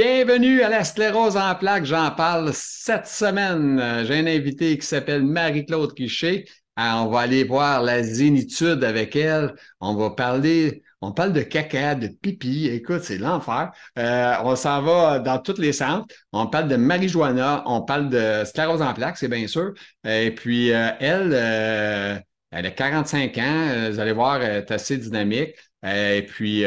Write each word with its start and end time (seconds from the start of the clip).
Bienvenue 0.00 0.62
à 0.62 0.68
la 0.68 0.84
sclérose 0.84 1.36
en 1.36 1.56
plaques. 1.56 1.84
J'en 1.84 2.12
parle 2.12 2.52
cette 2.54 3.08
semaine. 3.08 3.80
Euh, 3.80 4.04
j'ai 4.04 4.20
un 4.20 4.28
invité 4.28 4.78
qui 4.78 4.86
s'appelle 4.86 5.24
Marie-Claude 5.24 5.92
Richer. 5.98 6.44
Euh, 6.78 6.82
on 6.98 7.08
va 7.08 7.18
aller 7.22 7.42
voir 7.42 7.82
la 7.82 8.04
zénitude 8.04 8.84
avec 8.84 9.16
elle. 9.16 9.56
On 9.80 9.96
va 9.96 10.10
parler, 10.10 10.84
on 11.00 11.10
parle 11.10 11.32
de 11.32 11.40
caca, 11.40 11.96
de 11.96 12.06
pipi. 12.06 12.68
Écoute, 12.68 13.00
c'est 13.02 13.18
l'enfer. 13.18 13.72
Euh, 13.98 14.34
on 14.44 14.54
s'en 14.54 14.82
va 14.82 15.18
dans 15.18 15.40
tous 15.40 15.58
les 15.58 15.72
centres. 15.72 16.14
On 16.32 16.46
parle 16.46 16.68
de 16.68 16.76
marijuana. 16.76 17.64
On 17.66 17.82
parle 17.82 18.08
de 18.08 18.44
sclérose 18.44 18.82
en 18.82 18.94
plaques, 18.94 19.16
c'est 19.18 19.26
bien 19.26 19.48
sûr. 19.48 19.72
Et 20.06 20.30
puis, 20.32 20.68
elle, 20.68 22.22
elle 22.52 22.66
a 22.66 22.70
45 22.70 23.36
ans. 23.38 23.90
Vous 23.90 23.98
allez 23.98 24.12
voir, 24.12 24.40
elle 24.40 24.58
est 24.58 24.70
assez 24.70 24.96
dynamique. 24.96 25.56
Et 25.84 26.22
puis, 26.22 26.64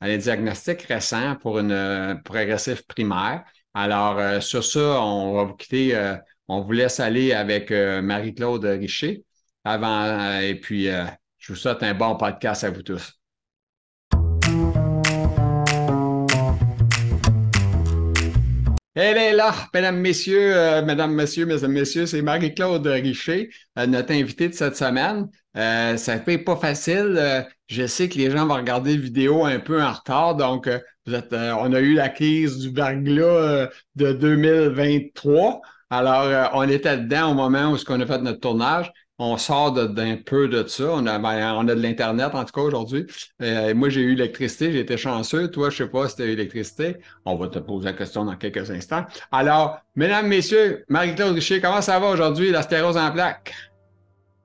un 0.00 0.16
diagnostic 0.16 0.82
récent 0.82 1.36
pour 1.36 1.58
une 1.58 1.72
euh, 1.72 2.14
progressive 2.16 2.84
primaire. 2.86 3.44
Alors, 3.74 4.18
euh, 4.18 4.40
sur 4.40 4.64
ça, 4.64 5.00
on 5.02 5.34
va 5.34 5.44
vous 5.44 5.54
quitter. 5.54 5.94
Euh, 5.96 6.16
on 6.48 6.62
vous 6.62 6.72
laisse 6.72 7.00
aller 7.00 7.32
avec 7.32 7.70
Marie-Claude 7.70 8.64
Richer 8.64 9.24
avant. 9.64 10.40
et 10.40 10.54
puis, 10.54 10.86
je 11.38 11.52
vous 11.52 11.56
souhaite 11.56 11.82
un 11.82 11.92
bon 11.94 12.16
podcast 12.16 12.64
à 12.64 12.70
vous 12.70 12.82
tous. 12.82 13.17
Elle 19.00 19.16
est 19.16 19.32
là, 19.32 19.54
mesdames, 19.72 20.00
messieurs, 20.00 20.56
euh, 20.56 20.82
mesdames, 20.82 21.14
messieurs, 21.14 21.46
mesdames, 21.46 21.70
messieurs, 21.70 22.04
c'est 22.06 22.20
Marie-Claude 22.20 22.84
Richer, 22.84 23.48
euh, 23.78 23.86
notre 23.86 24.12
invitée 24.12 24.48
de 24.48 24.54
cette 24.54 24.74
semaine. 24.76 25.28
Euh, 25.56 25.96
ça 25.96 26.18
fait 26.18 26.38
pas 26.38 26.56
facile. 26.56 27.46
je 27.68 27.86
sais 27.86 28.08
que 28.08 28.18
les 28.18 28.28
gens 28.32 28.44
vont 28.48 28.56
regarder 28.56 28.96
la 28.96 29.00
vidéo 29.00 29.44
un 29.44 29.60
peu 29.60 29.80
en 29.80 29.92
retard, 29.92 30.34
donc 30.34 30.68
on 31.06 31.72
a 31.72 31.80
eu 31.80 31.94
la 31.94 32.08
crise 32.08 32.58
du 32.58 32.70
verglas 32.72 33.68
de 33.94 34.12
2023. 34.14 35.60
Alors, 35.90 36.50
on 36.54 36.68
était 36.68 36.98
dedans 36.98 37.30
au 37.30 37.34
moment 37.34 37.72
où 37.72 37.76
on 37.88 38.00
a 38.00 38.06
fait 38.06 38.18
notre 38.20 38.40
tournage 38.40 38.90
on 39.18 39.36
sort 39.36 39.72
d'un 39.72 40.16
peu 40.16 40.48
de 40.48 40.66
ça. 40.66 40.84
On 40.92 41.06
a, 41.06 41.18
ben, 41.18 41.54
on 41.56 41.66
a 41.68 41.74
de 41.74 41.80
l'Internet, 41.80 42.34
en 42.34 42.44
tout 42.44 42.52
cas, 42.52 42.60
aujourd'hui. 42.60 43.06
Euh, 43.42 43.74
moi, 43.74 43.88
j'ai 43.88 44.02
eu 44.02 44.14
l'électricité, 44.14 44.72
j'ai 44.72 44.80
été 44.80 44.96
chanceux. 44.96 45.50
Toi, 45.50 45.70
je 45.70 45.78
sais 45.78 45.88
pas 45.88 46.08
si 46.08 46.16
tu 46.16 46.22
as 46.22 46.26
eu 46.26 46.30
l'électricité. 46.30 46.98
On 47.24 47.34
va 47.34 47.48
te 47.48 47.58
poser 47.58 47.86
la 47.86 47.92
question 47.94 48.24
dans 48.24 48.36
quelques 48.36 48.70
instants. 48.70 49.04
Alors, 49.32 49.80
mesdames, 49.96 50.28
messieurs, 50.28 50.84
Marie-Claude 50.88 51.34
Richer, 51.34 51.60
comment 51.60 51.82
ça 51.82 51.98
va 51.98 52.10
aujourd'hui, 52.10 52.50
la 52.50 52.62
sclérose 52.62 52.96
en 52.96 53.10
plaques? 53.10 53.52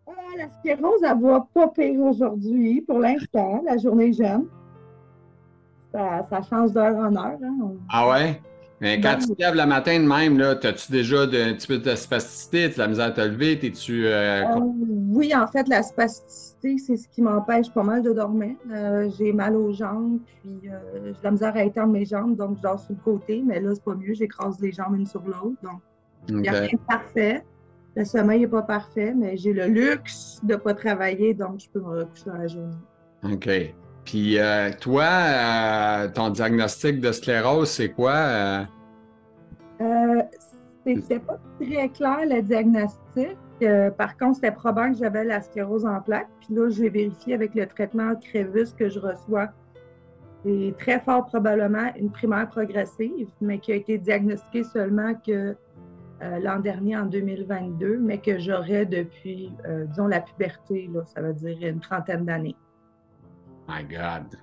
Euh, 0.07 0.11
la 0.37 0.49
sclérose, 0.59 1.01
elle 1.03 1.21
va 1.21 1.47
pas 1.53 1.67
pire 1.67 1.99
aujourd'hui, 1.99 2.81
pour 2.81 2.99
l'instant. 2.99 3.61
La 3.65 3.77
journée 3.77 4.11
jeune. 4.11 4.47
Ça, 5.91 6.25
ça 6.27 6.41
change 6.49 6.71
d'heure 6.71 6.95
en 6.95 7.15
heure. 7.15 7.37
Hein. 7.43 7.73
Ah 7.89 8.09
ouais? 8.09 8.41
Mais 8.83 8.99
quand 8.99 9.17
tu 9.17 9.27
te 9.27 9.41
lèves 9.41 9.55
le 9.55 9.65
matin 9.65 9.97
de 9.97 10.05
même, 10.05 10.41
as-tu 10.41 10.91
déjà 10.91 11.21
un 11.21 11.53
petit 11.53 11.67
peu 11.67 11.77
de 11.77 11.95
spasticité? 11.95 12.69
Tu 12.69 12.81
as 12.81 12.83
la 12.83 12.89
misère 12.89 13.05
à 13.05 13.11
te 13.11 13.21
lever? 13.21 13.57
tu 13.57 14.05
euh, 14.05 14.43
euh, 14.43 14.59
oui, 15.07 15.33
en 15.33 15.47
fait, 15.47 15.69
la 15.69 15.81
spasticité, 15.81 16.77
c'est 16.77 16.97
ce 16.97 17.07
qui 17.07 17.21
m'empêche 17.21 17.71
pas 17.71 17.83
mal 17.83 18.03
de 18.03 18.11
dormir. 18.11 18.57
Euh, 18.69 19.09
j'ai 19.17 19.31
mal 19.31 19.55
aux 19.55 19.71
jambes, 19.71 20.19
puis 20.41 20.59
j'ai 20.63 21.13
la 21.23 21.31
misère 21.31 21.55
à 21.55 21.63
étendre 21.63 21.93
mes 21.93 22.03
jambes, 22.03 22.35
donc 22.35 22.57
je 22.57 22.61
dors 22.61 22.77
sur 22.77 22.91
le 22.91 22.99
côté, 23.01 23.41
mais 23.47 23.61
là, 23.61 23.73
c'est 23.73 23.85
pas 23.85 23.95
mieux, 23.95 24.15
j'écrase 24.15 24.59
les 24.59 24.73
jambes 24.73 24.97
une 24.97 25.05
sur 25.05 25.21
l'autre. 25.21 25.55
Donc, 25.63 25.79
il 26.27 26.35
n'y 26.41 26.49
a 26.49 26.51
rien 26.51 26.67
de 26.73 26.85
parfait. 26.85 27.41
Le 27.95 28.03
sommeil 28.03 28.41
n'est 28.41 28.47
pas 28.47 28.63
parfait, 28.63 29.13
mais 29.15 29.37
j'ai 29.37 29.53
le 29.53 29.67
luxe 29.67 30.41
de 30.43 30.55
ne 30.55 30.57
pas 30.57 30.73
travailler, 30.73 31.33
donc 31.33 31.61
je 31.61 31.69
peux 31.69 31.79
me 31.79 31.99
recoucher 31.99 32.25
dans 32.25 32.37
la 32.37 32.47
journée. 32.47 32.75
OK. 33.31 33.49
Puis 34.05 34.37
euh, 34.37 34.71
toi, 34.79 35.05
euh, 35.05 36.07
ton 36.09 36.29
diagnostic 36.29 36.99
de 36.99 37.11
sclérose, 37.11 37.69
c'est 37.69 37.89
quoi? 37.89 38.13
Euh? 38.13 38.63
c'était 40.85 41.19
pas 41.19 41.39
très 41.61 41.89
clair 41.89 42.19
le 42.25 42.41
diagnostic. 42.41 43.37
par 43.97 44.17
contre, 44.17 44.35
c'était 44.35 44.51
probable 44.51 44.93
que 44.93 44.99
j'avais 44.99 45.23
la 45.23 45.41
sclérose 45.41 45.85
en 45.85 46.01
plaques. 46.01 46.27
Puis 46.41 46.53
là, 46.55 46.69
j'ai 46.69 46.89
vérifié 46.89 47.33
avec 47.33 47.55
le 47.55 47.65
traitement 47.65 48.15
Crévus 48.15 48.73
que 48.77 48.89
je 48.89 48.99
reçois. 48.99 49.49
C'est 50.43 50.73
très 50.77 50.99
fort 50.99 51.25
probablement 51.25 51.89
une 51.97 52.11
primaire 52.11 52.49
progressive, 52.49 53.29
mais 53.39 53.59
qui 53.59 53.71
a 53.71 53.75
été 53.75 53.97
diagnostiquée 53.97 54.65
seulement 54.65 55.13
que 55.15 55.55
l'an 56.41 56.59
dernier, 56.59 56.97
en 56.97 57.05
2022, 57.05 57.97
mais 57.97 58.17
que 58.17 58.39
j'aurais 58.39 58.85
depuis, 58.85 59.51
disons, 59.87 60.07
la 60.07 60.19
puberté, 60.19 60.89
là, 60.93 61.01
ça 61.05 61.21
veut 61.21 61.33
dire 61.33 61.57
une 61.61 61.79
trentaine 61.79 62.25
d'années. 62.25 62.55
My 63.73 63.83
God. 63.83 64.37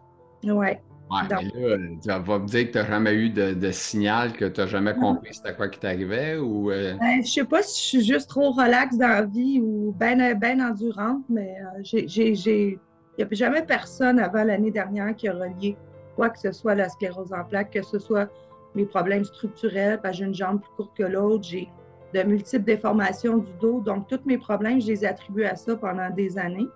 Ouais. 0.45 0.81
Ouais, 1.11 1.23
mais 1.29 1.77
là, 1.77 1.77
tu 2.01 2.09
vas 2.09 2.39
me 2.39 2.47
dire 2.47 2.67
que 2.67 2.73
tu 2.73 2.79
n'as 2.79 2.87
jamais 2.87 3.15
eu 3.15 3.31
de, 3.31 3.71
signal, 3.73 4.33
que 4.33 4.45
tu 4.45 4.61
n'as 4.61 4.67
jamais 4.69 4.95
compris 4.95 5.35
c'était 5.35 5.55
quoi 5.55 5.69
qui 5.69 5.81
t'arrivait 5.81 6.37
ou. 6.37 6.71
Euh? 6.71 6.95
Ben, 7.01 7.21
je 7.25 7.29
sais 7.29 7.45
pas 7.45 7.63
si 7.63 7.83
je 7.83 7.89
suis 7.89 8.05
juste 8.13 8.31
trop 8.31 8.53
relax 8.53 8.97
dans 8.97 9.09
la 9.09 9.23
vie 9.23 9.61
ou 9.61 9.93
bien 9.99 10.35
ben 10.35 10.63
endurante, 10.63 11.25
mais 11.29 11.57
euh, 11.61 11.81
j'ai. 11.83 12.79
Il 13.19 13.25
n'y 13.25 13.25
a 13.25 13.29
jamais 13.33 13.63
personne 13.63 14.21
avant 14.21 14.45
l'année 14.45 14.71
dernière 14.71 15.15
qui 15.17 15.29
a 15.29 15.35
relié 15.35 15.77
quoi 16.15 16.31
que 16.31 16.39
ce 16.39 16.53
soit 16.53 16.75
la 16.75 16.89
sclérose 16.89 17.33
en 17.33 17.45
plaques, 17.45 17.73
que 17.73 17.83
ce 17.83 17.99
soit 17.99 18.31
mes 18.75 18.87
problèmes 18.87 19.25
structurels, 19.25 20.01
parce 20.01 20.13
que 20.13 20.19
j'ai 20.19 20.25
une 20.27 20.35
jambe 20.35 20.61
plus 20.61 20.71
courte 20.77 20.97
que 20.97 21.03
l'autre, 21.03 21.45
j'ai 21.45 21.69
de 22.15 22.23
multiples 22.23 22.65
déformations 22.65 23.39
du 23.39 23.53
dos. 23.61 23.81
Donc, 23.81 24.07
tous 24.09 24.21
mes 24.27 24.39
problèmes, 24.39 24.81
je 24.81 24.87
les 24.87 25.05
attribue 25.05 25.45
à 25.45 25.57
ça 25.57 25.77
pendant 25.77 26.09
des 26.11 26.39
années. 26.39 26.69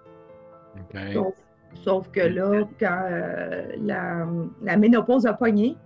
Sauf 1.82 2.08
que 2.12 2.20
là, 2.20 2.62
quand 2.78 3.02
euh, 3.10 3.62
la, 4.62 4.76
ménopause 4.76 5.26
a 5.26 5.34
pogné, 5.34 5.76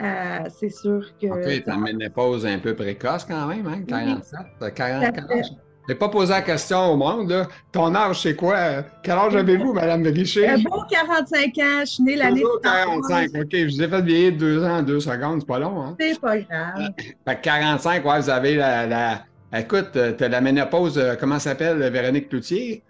euh, 0.00 0.38
c'est 0.48 0.70
sûr 0.70 1.04
que. 1.20 1.26
OK, 1.26 1.64
ta 1.64 1.76
ménopause 1.76 2.46
un 2.46 2.58
peu 2.58 2.74
précoce 2.74 3.24
quand 3.24 3.46
même, 3.46 3.66
hein? 3.66 3.82
47, 3.86 4.74
40, 4.74 5.14
Je 5.38 5.92
n'ai 5.92 5.98
pas 5.98 6.08
posé 6.08 6.32
la 6.32 6.42
question 6.42 6.92
au 6.92 6.96
monde, 6.96 7.30
là. 7.30 7.48
Ton 7.72 7.94
âge, 7.94 8.22
c'est 8.22 8.36
quoi? 8.36 8.82
Quel 9.02 9.14
âge 9.14 9.36
avez-vous, 9.36 9.72
Mme 9.72 10.06
Richer? 10.06 10.48
Un 10.48 10.58
beau 10.58 10.82
45 10.90 11.58
ans, 11.58 11.80
je 11.80 11.84
suis 11.84 12.02
née 12.02 12.16
l'année 12.16 12.42
45, 12.62 13.30
OK. 13.34 13.46
Je 13.52 13.64
vous 13.64 13.82
ai 13.82 13.88
fait 13.88 14.02
vieillir 14.02 14.32
deux 14.38 14.64
ans, 14.64 14.82
deux 14.82 15.00
secondes, 15.00 15.40
c'est 15.40 15.46
pas 15.46 15.58
long, 15.58 15.82
hein? 15.82 15.96
C'est 15.98 16.20
pas 16.20 16.38
grave. 16.38 16.90
Fait 17.26 17.40
45, 17.40 18.04
ouais, 18.04 18.20
vous 18.20 18.30
avez 18.30 18.56
la. 18.56 18.86
la... 18.86 19.24
Écoute, 19.54 19.92
tu 19.92 20.24
as 20.24 20.28
la 20.28 20.40
ménopause, 20.40 20.98
euh, 20.98 21.14
comment 21.18 21.38
s'appelle, 21.38 21.78
Véronique 21.90 22.28
Cloutier? 22.28 22.82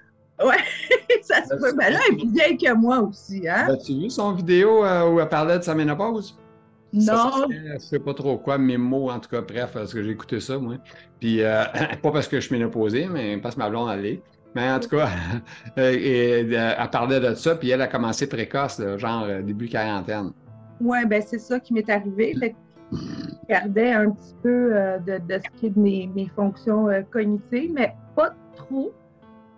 Ouais, 0.44 0.56
ça 1.22 1.44
se 1.44 1.54
peut. 1.54 1.72
Ben 1.76 1.92
là, 1.92 1.98
elle 2.08 2.14
est 2.14 2.18
plus 2.18 2.30
vieille 2.30 2.58
que 2.58 2.72
moi 2.74 3.00
aussi, 3.00 3.48
hein? 3.48 3.68
As-tu 3.70 3.94
vu 3.94 4.10
son 4.10 4.32
vidéo 4.32 4.84
euh, 4.84 5.08
où 5.08 5.20
elle 5.20 5.28
parlait 5.28 5.58
de 5.58 5.64
sa 5.64 5.74
ménopause? 5.74 6.36
Non. 6.92 7.46
Je 7.50 7.78
sais 7.78 7.98
pas 7.98 8.14
trop 8.14 8.36
quoi, 8.38 8.58
mes 8.58 8.76
mots, 8.76 9.10
en 9.10 9.18
tout 9.18 9.30
cas, 9.30 9.40
bref, 9.40 9.70
parce 9.72 9.92
que 9.92 10.02
j'ai 10.02 10.10
écouté 10.10 10.40
ça, 10.40 10.58
moi. 10.58 10.74
Puis, 11.20 11.42
euh, 11.42 11.64
pas 12.02 12.10
parce 12.10 12.28
que 12.28 12.38
je 12.38 12.46
suis 12.46 12.54
ménopausé, 12.54 13.06
mais 13.06 13.38
parce 13.38 13.54
que 13.54 13.60
ma 13.60 13.70
blonde 13.70 13.88
allait. 13.88 14.20
Mais 14.54 14.70
en 14.70 14.78
tout 14.78 14.90
cas, 14.90 15.08
euh, 15.78 16.74
elle 16.78 16.90
parlait 16.90 17.20
de 17.20 17.34
ça, 17.34 17.56
puis 17.56 17.70
elle 17.70 17.82
a 17.82 17.86
commencé 17.86 18.26
précoce, 18.28 18.80
genre 18.96 19.26
début 19.42 19.68
quarantaine. 19.68 20.32
Oui, 20.80 20.98
ben 21.06 21.22
c'est 21.26 21.38
ça 21.38 21.58
qui 21.58 21.72
m'est 21.72 21.88
arrivé. 21.88 22.34
Fait 22.38 22.54
je 22.92 23.48
gardais 23.48 23.92
un 23.92 24.10
petit 24.10 24.34
peu 24.42 24.70
de, 25.06 25.18
de, 25.18 25.40
ce 25.42 25.58
qui 25.58 25.66
est 25.66 25.70
de 25.70 25.80
mes, 25.80 26.10
mes 26.14 26.30
fonctions 26.36 26.86
cognitives, 27.10 27.72
mais 27.74 27.94
pas 28.14 28.32
trop. 28.54 28.92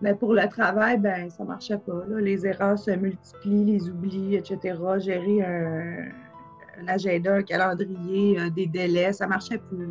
Mais 0.00 0.14
pour 0.14 0.32
le 0.34 0.46
travail, 0.48 0.98
ben 0.98 1.28
ça 1.28 1.44
marchait 1.44 1.78
pas. 1.78 2.04
Les 2.18 2.46
erreurs 2.46 2.78
se 2.78 2.92
multiplient, 2.92 3.64
les 3.64 3.88
oublis, 3.88 4.36
etc. 4.36 4.78
Gérer 4.98 5.42
un, 5.44 6.86
agenda, 6.86 7.34
un 7.34 7.42
calendrier, 7.42 8.38
euh, 8.38 8.50
des 8.50 8.66
délais, 8.66 9.12
ça 9.12 9.26
marchait 9.26 9.58
plus. 9.58 9.90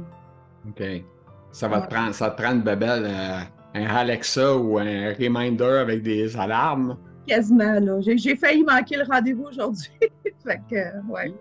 OK. 0.70 1.04
Ça 1.52 1.68
va 1.68 1.82
te 1.82 1.94
prendre, 1.94 2.14
ça 2.14 2.30
te 2.30 2.42
prend 2.42 2.54
une 2.54 2.62
babelle, 2.62 3.06
euh, 3.06 3.40
un 3.74 3.86
Alexa 3.86 4.56
ou 4.56 4.78
un 4.78 5.14
reminder 5.14 5.80
avec 5.82 6.04
des 6.04 6.38
alarmes? 6.38 6.98
Quasiment, 7.28 7.80
là. 7.80 8.00
J'ai 8.00 8.36
failli 8.36 8.64
manquer 8.64 8.98
le 8.98 9.04
rendez-vous 9.04 9.46
aujourd'hui. 9.46 9.90
fait 10.48 10.62
que, 10.70 11.12
ouais. 11.12 11.34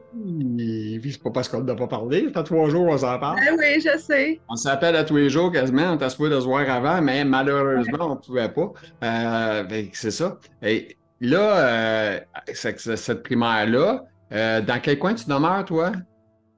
C'est 1.10 1.22
pas 1.22 1.30
parce 1.30 1.48
qu'on 1.48 1.60
ne 1.60 1.66
doit 1.66 1.76
pas 1.76 1.86
parler. 1.86 2.24
Ça 2.24 2.40
fait 2.40 2.44
trois 2.44 2.68
jours 2.68 2.86
qu'on 2.86 2.98
s'en 2.98 3.18
parle. 3.18 3.38
Ben 3.38 3.56
oui, 3.58 3.80
je 3.80 3.98
sais. 3.98 4.40
On 4.48 4.56
s'appelle 4.56 4.96
à 4.96 5.04
tous 5.04 5.16
les 5.16 5.30
jours 5.30 5.52
quasiment. 5.52 5.92
On 5.92 5.94
était 5.94 6.10
supposé 6.10 6.34
de 6.34 6.40
se 6.40 6.46
voir 6.46 6.68
avant, 6.68 7.00
mais 7.00 7.24
malheureusement, 7.24 8.10
on 8.10 8.14
ne 8.14 8.20
pouvait 8.20 8.48
pas. 8.48 8.72
Euh, 9.04 9.62
ben, 9.64 9.88
c'est 9.92 10.10
ça. 10.10 10.38
Et 10.62 10.96
là, 11.20 11.58
euh, 11.58 12.20
cette 12.52 13.22
primaire-là, 13.22 14.04
euh, 14.32 14.60
dans 14.60 14.80
quel 14.80 14.98
coin 14.98 15.14
tu 15.14 15.26
demeures, 15.26 15.64
toi? 15.64 15.92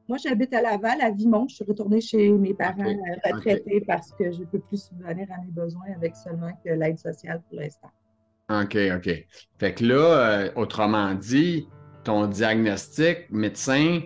Moi, 0.08 0.16
j'habite 0.24 0.54
à 0.54 0.62
Laval, 0.62 1.02
à 1.02 1.10
Vimont. 1.10 1.46
Je 1.48 1.56
suis 1.56 1.64
retournée 1.64 2.00
chez 2.00 2.30
mes 2.30 2.54
parents 2.54 2.96
retraités 3.24 3.84
parce 3.86 4.10
que 4.12 4.32
je 4.32 4.40
ne 4.40 4.44
peux 4.46 4.60
plus 4.60 4.84
subvenir 4.84 5.26
à 5.30 5.42
mes 5.44 5.50
besoins 5.50 5.94
avec 5.94 6.16
seulement 6.16 6.52
que 6.64 6.70
l'aide 6.70 6.98
sociale 6.98 7.42
pour 7.50 7.60
l'instant. 7.60 7.90
OK, 8.50 8.78
OK. 8.96 9.26
Fait 9.58 9.74
que 9.74 9.84
là, 9.84 9.94
euh, 9.96 10.50
autrement 10.56 11.14
dit, 11.14 11.68
ton 12.08 12.26
diagnostic, 12.26 13.30
médecin, 13.30 14.00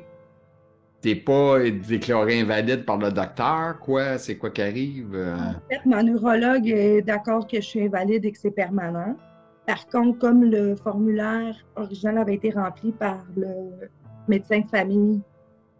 t'es 1.00 1.14
pas 1.14 1.60
déclaré 1.70 2.40
invalide 2.40 2.84
par 2.84 2.99
le 2.99 3.12
docteur, 3.12 3.78
quoi? 3.78 4.19
C'est 4.19 4.37
quoi 4.37 4.50
qui 4.50 4.60
arrive? 4.60 5.14
Euh? 5.14 5.37
En 5.37 5.70
fait, 5.70 5.87
mon 5.87 6.02
neurologue 6.02 6.66
est 6.66 7.02
d'accord 7.02 7.46
que 7.46 7.58
je 7.58 7.66
suis 7.66 7.84
invalide 7.84 8.25
et 8.25 8.32
que 8.32 8.38
c'est 8.38 8.50
permanent. 8.50 9.16
Par 9.69 9.87
contre, 9.87 10.19
comme 10.19 10.43
le 10.43 10.75
formulaire 10.75 11.54
original 11.76 12.19
avait 12.19 12.34
été 12.34 12.50
rempli 12.50 12.90
par 12.90 13.25
le 13.37 13.70
médecin 14.26 14.58
de 14.58 14.66
famille 14.66 15.22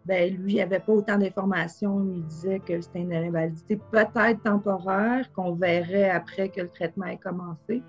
ben, 0.05 0.33
lui, 0.33 0.53
il 0.53 0.57
n'avait 0.57 0.79
pas 0.79 0.93
autant 0.93 1.17
d'informations. 1.17 2.05
Il 2.05 2.25
disait 2.25 2.59
que 2.59 2.79
c'était 2.79 2.99
une 2.99 3.13
invalidité 3.13 3.79
peut-être 3.91 4.43
temporaire, 4.43 5.31
qu'on 5.33 5.53
verrait 5.53 6.09
après 6.09 6.49
que 6.49 6.61
le 6.61 6.69
traitement 6.69 7.05
ait 7.05 7.17
commencé. 7.17 7.81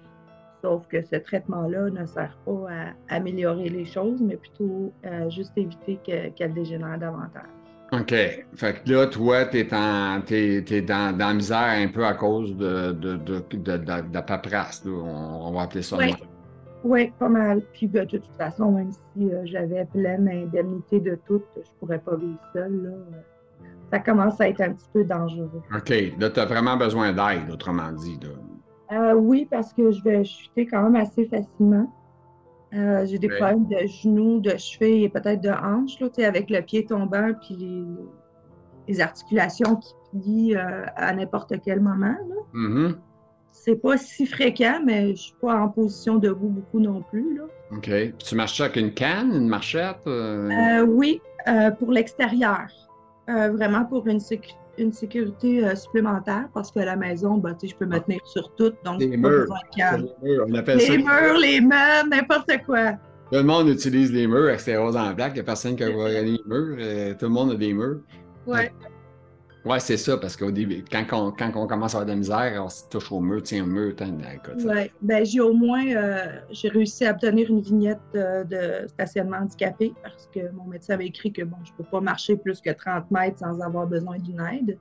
Sauf 0.65 0.89
que 0.89 1.03
ce 1.03 1.17
traitement-là 1.17 1.91
ne 1.91 2.07
sert 2.07 2.35
pas 2.47 2.69
à 2.71 3.15
améliorer 3.15 3.69
les 3.69 3.85
choses, 3.85 4.19
mais 4.23 4.37
plutôt 4.37 4.95
à 5.05 5.29
juste 5.29 5.53
éviter 5.57 5.99
qu'elle 6.35 6.55
dégénère 6.55 6.99
davantage. 6.99 7.43
OK. 7.93 8.15
Fait 8.55 8.83
que 8.83 8.91
là, 8.91 9.07
toi, 9.07 9.45
tu 9.45 9.59
es, 9.59 9.65
dans, 9.65 11.19
la 11.19 11.35
misère 11.35 11.59
un 11.59 11.89
peu 11.89 12.07
à 12.07 12.15
cause 12.15 12.57
de, 12.57 12.93
de, 12.93 13.17
de, 13.19 13.81
la 14.11 14.23
paperasse. 14.23 14.83
On, 14.87 15.53
va 15.53 15.65
appeler 15.65 15.83
ça. 15.83 15.99
Oui. 15.99 16.15
oui, 16.83 17.13
pas 17.19 17.29
mal. 17.29 17.61
Puis 17.75 17.87
ben, 17.87 18.07
de 18.07 18.17
toute 18.17 18.37
façon, 18.39 18.73
même 18.73 18.91
si 18.91 19.31
euh, 19.31 19.43
j'avais 19.45 19.85
pleine 19.85 20.27
indemnité 20.31 20.99
de 20.99 21.19
tout, 21.27 21.43
je 21.57 21.61
ne 21.61 21.65
pourrais 21.79 21.99
pas 21.99 22.17
vivre 22.17 22.41
seule. 22.55 22.95
Ça 23.93 23.99
commence 23.99 24.41
à 24.41 24.49
être 24.49 24.63
un 24.63 24.73
petit 24.73 24.89
peu 24.95 25.05
dangereux. 25.05 25.63
OK. 25.77 25.93
Là, 26.19 26.31
tu 26.31 26.41
as 26.41 26.47
vraiment 26.47 26.79
besoin 26.79 27.13
d'aide, 27.13 27.51
autrement 27.53 27.93
dit. 27.93 28.19
Euh, 28.93 29.15
oui, 29.15 29.47
parce 29.51 29.73
que 29.73 29.91
je 29.91 30.03
vais 30.03 30.25
chuter 30.25 30.67
quand 30.67 30.83
même 30.83 30.97
assez 30.97 31.27
facilement. 31.27 31.93
Euh, 32.75 33.07
j'ai 33.07 33.19
des 33.19 33.29
problèmes 33.29 33.67
de 33.67 33.87
genoux, 33.87 34.41
de 34.41 34.57
chevilles 34.57 35.05
et 35.05 35.09
peut-être 35.09 35.41
de 35.41 35.51
hanches, 35.51 36.01
là, 36.01 36.09
avec 36.27 36.51
le 36.51 36.61
pied 36.61 36.85
tombant 36.85 37.33
puis 37.41 37.57
les, 38.89 39.01
articulations 39.01 39.77
qui 39.77 39.95
plient 40.11 40.57
euh, 40.57 40.85
à 40.97 41.15
n'importe 41.15 41.55
quel 41.65 41.81
moment. 41.81 42.17
Mm-hmm. 42.53 42.97
C'est 43.53 43.77
pas 43.77 43.97
si 43.97 44.27
fréquent, 44.27 44.81
mais 44.85 45.11
je 45.11 45.23
suis 45.23 45.37
pas 45.41 45.55
en 45.55 45.69
position 45.69 46.17
debout 46.17 46.49
beaucoup 46.49 46.81
non 46.81 47.03
plus. 47.03 47.39
Là. 47.39 47.45
OK. 47.71 47.91
tu 48.19 48.35
marches 48.35 48.61
avec 48.61 48.77
une 48.77 48.93
canne, 48.93 49.33
une 49.33 49.49
marchette? 49.49 50.01
oui, 50.89 51.21
pour 51.79 51.93
l'extérieur. 51.93 52.67
vraiment 53.29 53.85
pour 53.85 54.07
une 54.09 54.21
sécurité 54.21 54.59
une 54.79 54.93
sécurité 54.93 55.65
euh, 55.65 55.75
supplémentaire 55.75 56.49
parce 56.55 56.71
que 56.71 56.81
la 56.81 56.97
maison, 56.97 57.39
ben, 57.39 57.57
je 57.63 57.75
peux 57.75 57.87
me 57.87 57.99
tenir 57.99 58.21
sur 58.27 58.55
tout. 58.55 58.73
Donc, 58.85 59.01
les 59.01 59.17
murs. 59.17 59.47
Les 59.77 59.83
murs, 60.23 60.47
on 60.49 60.55
appelle 60.55 60.79
les 60.79 60.87
ça. 60.87 60.97
murs, 60.97 61.39
les 61.41 61.61
meubles, 61.61 62.11
n'importe 62.11 62.53
quoi. 62.67 62.93
Tout 63.33 63.39
le 63.39 63.43
monde 63.43 63.69
utilise 63.69 64.13
les 64.13 64.27
murs 64.27 64.49
avec 64.49 64.61
ses 64.61 64.77
roses 64.77 64.97
en 64.97 65.15
plaque. 65.15 65.33
Il 65.33 65.35
n'y 65.35 65.41
a 65.41 65.45
personne 65.45 65.77
qui 65.77 65.83
a 65.83 65.89
les 65.89 66.41
murs. 66.47 66.77
Euh, 66.79 67.15
tout 67.15 67.27
le 67.27 67.33
monde 67.33 67.53
a 67.53 67.55
des 67.55 67.73
murs. 67.73 68.01
Oui. 68.47 68.61
Oui, 69.65 69.81
c'est 69.81 69.97
ça, 69.97 70.19
parce 70.19 70.37
qu'au 70.37 70.51
début, 70.51 70.85
quand 70.91 71.05
on, 71.13 71.31
quand 71.31 71.51
on 71.55 71.67
commence 71.67 71.95
à 71.95 71.99
avoir 71.99 72.07
de 72.07 72.11
la 72.11 72.17
misère, 72.17 72.63
on 72.63 72.69
se 72.69 72.85
touche 72.91 73.11
au 73.11 73.21
mur, 73.21 73.43
tiens 73.43 73.65
au 73.65 73.67
mur, 73.67 73.95
Oui, 73.99 74.91
ben 75.01 75.25
j'ai 75.25 75.41
au 75.41 75.55
moins 75.55 75.87
euh, 75.87 76.41
j'ai 76.51 76.69
réussi 76.69 77.07
à 77.07 77.13
obtenir 77.13 77.49
une 77.49 77.61
vignette 77.61 78.01
de 78.13 78.87
stationnement 78.89 79.39
handicapé 79.39 79.95
parce 80.03 80.29
que 80.35 80.51
mon 80.53 80.65
médecin 80.65 80.95
avait 80.95 81.07
écrit 81.07 81.33
que 81.33 81.43
bon, 81.43 81.57
je 81.65 81.73
ne 81.73 81.77
peux 81.79 81.85
pas 81.85 82.01
marcher 82.01 82.37
plus 82.37 82.61
que 82.61 82.71
30 82.71 83.11
mètres 83.11 83.39
sans 83.39 83.59
avoir 83.61 83.87
besoin 83.87 84.19
d'une 84.19 84.41
aide. 84.41 84.79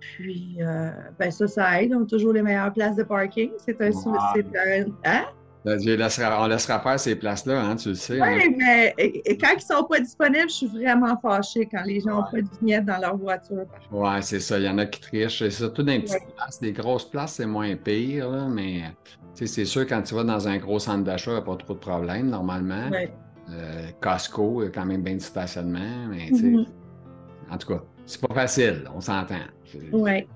Puis 0.00 0.56
euh, 0.60 0.90
ben 1.18 1.30
ça, 1.30 1.46
ça 1.46 1.82
aide. 1.82 1.92
On 1.92 2.04
a 2.04 2.06
toujours 2.06 2.32
les 2.32 2.42
meilleures 2.42 2.72
places 2.72 2.96
de 2.96 3.02
parking. 3.02 3.50
C'est 3.58 3.80
un, 3.82 3.90
un 3.90 4.84
hein? 5.04 5.24
On 5.68 6.46
laissera 6.46 6.80
faire 6.80 7.00
ces 7.00 7.16
places-là, 7.16 7.60
hein, 7.60 7.76
tu 7.76 7.90
le 7.90 7.94
sais. 7.94 8.20
Oui, 8.20 8.28
hein. 8.28 8.50
mais 8.56 8.94
quand 9.40 9.50
ils 9.52 9.56
ne 9.56 9.76
sont 9.76 9.84
pas 9.84 10.00
disponibles, 10.00 10.48
je 10.48 10.54
suis 10.54 10.66
vraiment 10.66 11.18
fâchée 11.20 11.68
quand 11.70 11.82
les 11.84 12.00
gens 12.00 12.16
n'ont 12.16 12.30
pas 12.30 12.42
de 12.42 12.48
vignette 12.60 12.84
dans 12.84 12.98
leur 12.98 13.16
voiture. 13.16 13.64
Oui, 13.90 14.10
c'est 14.22 14.40
ça. 14.40 14.58
Il 14.58 14.64
y 14.64 14.68
en 14.68 14.78
a 14.78 14.86
qui 14.86 15.00
trichent. 15.00 15.38
C'est 15.38 15.50
surtout 15.50 15.82
dans 15.82 15.92
les 15.92 16.00
petites 16.00 16.34
places. 16.36 16.60
Des 16.60 16.72
grosses 16.72 17.08
places, 17.08 17.34
c'est 17.34 17.46
moins 17.46 17.74
pire, 17.76 18.30
mais 18.48 18.84
c'est 19.34 19.64
sûr, 19.64 19.86
quand 19.86 20.02
tu 20.02 20.14
vas 20.14 20.24
dans 20.24 20.48
un 20.48 20.58
gros 20.58 20.78
centre 20.78 21.04
d'achat, 21.04 21.30
il 21.30 21.34
n'y 21.34 21.40
a 21.40 21.42
pas 21.42 21.56
trop 21.56 21.74
de 21.74 21.78
problèmes, 21.78 22.28
normalement. 22.28 22.90
Euh, 23.50 23.88
Costco, 24.00 24.62
il 24.62 24.66
y 24.66 24.68
a 24.68 24.70
quand 24.70 24.84
même 24.84 25.02
bien 25.02 25.14
de 25.14 25.20
stationnement, 25.20 26.06
mais 26.10 26.30
mm-hmm. 26.30 26.66
en 27.50 27.56
tout 27.56 27.68
cas, 27.68 27.82
c'est 28.04 28.20
pas 28.20 28.34
facile, 28.34 28.84
on 28.94 29.00
s'entend. 29.00 29.36
Oui. 29.92 30.26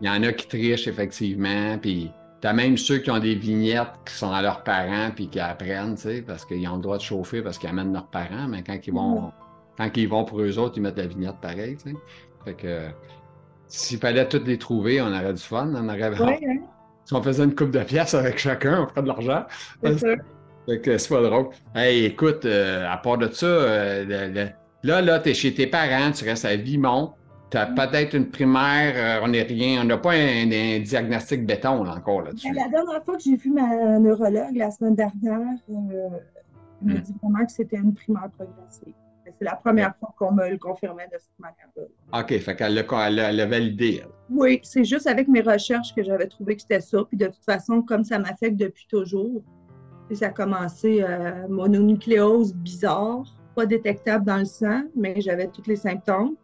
Il 0.00 0.06
y 0.06 0.10
en 0.10 0.22
a 0.22 0.32
qui 0.32 0.46
trichent, 0.46 0.86
effectivement, 0.86 1.78
puis 1.78 2.10
T'as 2.40 2.52
même 2.52 2.76
ceux 2.76 2.98
qui 2.98 3.10
ont 3.10 3.18
des 3.18 3.34
vignettes 3.34 3.92
qui 4.06 4.14
sont 4.14 4.30
à 4.30 4.42
leurs 4.42 4.62
parents 4.62 5.10
puis 5.14 5.28
qui 5.28 5.40
apprennent, 5.40 5.96
tu 5.96 6.02
sais, 6.02 6.22
parce 6.22 6.44
qu'ils 6.44 6.68
ont 6.68 6.76
le 6.76 6.82
droit 6.82 6.96
de 6.96 7.02
chauffer 7.02 7.42
parce 7.42 7.58
qu'ils 7.58 7.68
amènent 7.68 7.92
leurs 7.92 8.06
parents, 8.06 8.46
mais 8.48 8.62
quand 8.62 8.78
ils 8.86 8.92
vont 8.92 9.32
quand 9.76 9.90
ils 9.96 10.08
vont 10.08 10.24
pour 10.24 10.40
eux 10.40 10.58
autres, 10.58 10.74
ils 10.76 10.82
mettent 10.82 10.98
la 10.98 11.06
vignette 11.06 11.36
pareil, 11.40 11.76
tu 11.76 11.90
sais. 11.90 11.96
Fait 12.44 12.54
que 12.54 12.88
s'il 13.66 13.98
fallait 13.98 14.28
toutes 14.28 14.46
les 14.46 14.58
trouver, 14.58 15.00
on 15.00 15.08
aurait 15.08 15.34
du 15.34 15.42
fun, 15.42 15.72
on 15.74 15.88
aurait 15.88 16.02
hein. 16.02 16.36
Si 17.04 17.14
on 17.14 17.22
faisait 17.22 17.44
une 17.44 17.54
coupe 17.54 17.70
de 17.70 17.82
pièces 17.82 18.14
avec 18.14 18.38
chacun, 18.38 18.82
on 18.82 18.88
ferait 18.88 19.02
de 19.02 19.08
l'argent. 19.08 19.44
Fait 20.68 20.80
que 20.82 20.98
c'est 20.98 21.08
pas 21.08 21.22
drôle. 21.22 21.48
Hey, 21.74 22.04
écoute, 22.04 22.44
euh, 22.44 22.86
à 22.86 22.98
part 22.98 23.16
de 23.16 23.26
ça, 23.32 23.46
euh, 23.46 24.50
là, 24.82 25.00
là, 25.00 25.18
t'es 25.18 25.32
chez 25.32 25.54
tes 25.54 25.66
parents, 25.66 26.12
tu 26.12 26.26
restes 26.26 26.44
à 26.44 26.56
Vimont. 26.56 27.14
Tu 27.50 27.56
as 27.56 27.66
peut-être 27.66 28.14
une 28.14 28.28
primaire, 28.28 28.92
euh, 28.96 29.24
on 29.24 29.28
n'est 29.28 29.42
rien, 29.42 29.80
on 29.82 29.84
n'a 29.84 29.96
pas 29.96 30.12
un, 30.12 30.46
diagnostic 30.80 31.46
béton 31.46 31.86
encore 31.86 32.22
là-dessus. 32.22 32.52
La 32.52 32.68
dernière 32.68 33.02
fois 33.04 33.16
que 33.16 33.22
j'ai 33.22 33.36
vu 33.36 33.50
ma 33.50 33.98
neurologue 33.98 34.54
la 34.54 34.70
semaine 34.70 34.94
dernière, 34.94 35.56
euh, 35.70 36.08
elle 36.82 36.88
m'a 36.88 36.94
hmm. 36.94 37.02
dit 37.02 37.14
vraiment 37.22 37.46
que 37.46 37.52
c'était 37.52 37.76
une 37.76 37.94
primaire 37.94 38.28
progressive. 38.36 38.94
C'est 39.38 39.44
la 39.44 39.56
première 39.56 39.94
fois 39.96 40.14
qu'on 40.18 40.32
me 40.32 40.48
le 40.48 40.58
confirmait 40.58 41.06
de 41.06 41.18
cette 41.18 41.38
manière-là. 41.38 42.20
OK, 42.20 42.38
fait 42.38 42.56
qu'elle 42.56 42.74
l'a 42.74 43.46
validé. 43.46 44.02
Oui, 44.30 44.60
c'est 44.62 44.84
juste 44.84 45.06
avec 45.06 45.28
mes 45.28 45.42
recherches 45.42 45.94
que 45.94 46.02
j'avais 46.02 46.26
trouvé 46.26 46.56
que 46.56 46.62
c'était 46.62 46.80
ça. 46.80 47.04
Puis 47.04 47.16
de 47.16 47.26
toute 47.26 47.44
façon, 47.44 47.82
comme 47.82 48.04
ça 48.04 48.18
m'affecte 48.18 48.56
depuis 48.56 48.86
toujours, 48.88 49.42
ça 50.12 50.26
a 50.26 50.30
commencé 50.30 51.02
euh, 51.02 51.46
mononucléose 51.48 52.54
bizarre, 52.54 53.24
pas 53.54 53.66
détectable 53.66 54.24
dans 54.24 54.38
le 54.38 54.44
sang, 54.44 54.82
mais 54.96 55.20
j'avais 55.20 55.48
tous 55.48 55.66
les 55.66 55.76
symptômes. 55.76 56.34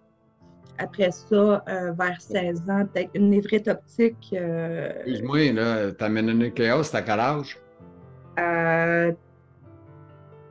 Après 0.78 1.10
ça, 1.12 1.64
euh, 1.68 1.92
vers 1.92 2.20
16 2.20 2.68
ans, 2.68 2.86
peut-être 2.92 3.10
une 3.14 3.30
névrite 3.30 3.68
optique. 3.68 4.30
Euh, 4.32 4.90
Excuse-moi, 5.06 5.52
là, 5.52 5.92
ta 5.92 6.08
ménonucléose, 6.08 6.90
t'as 6.90 7.02
quel 7.02 7.20
âge? 7.20 7.58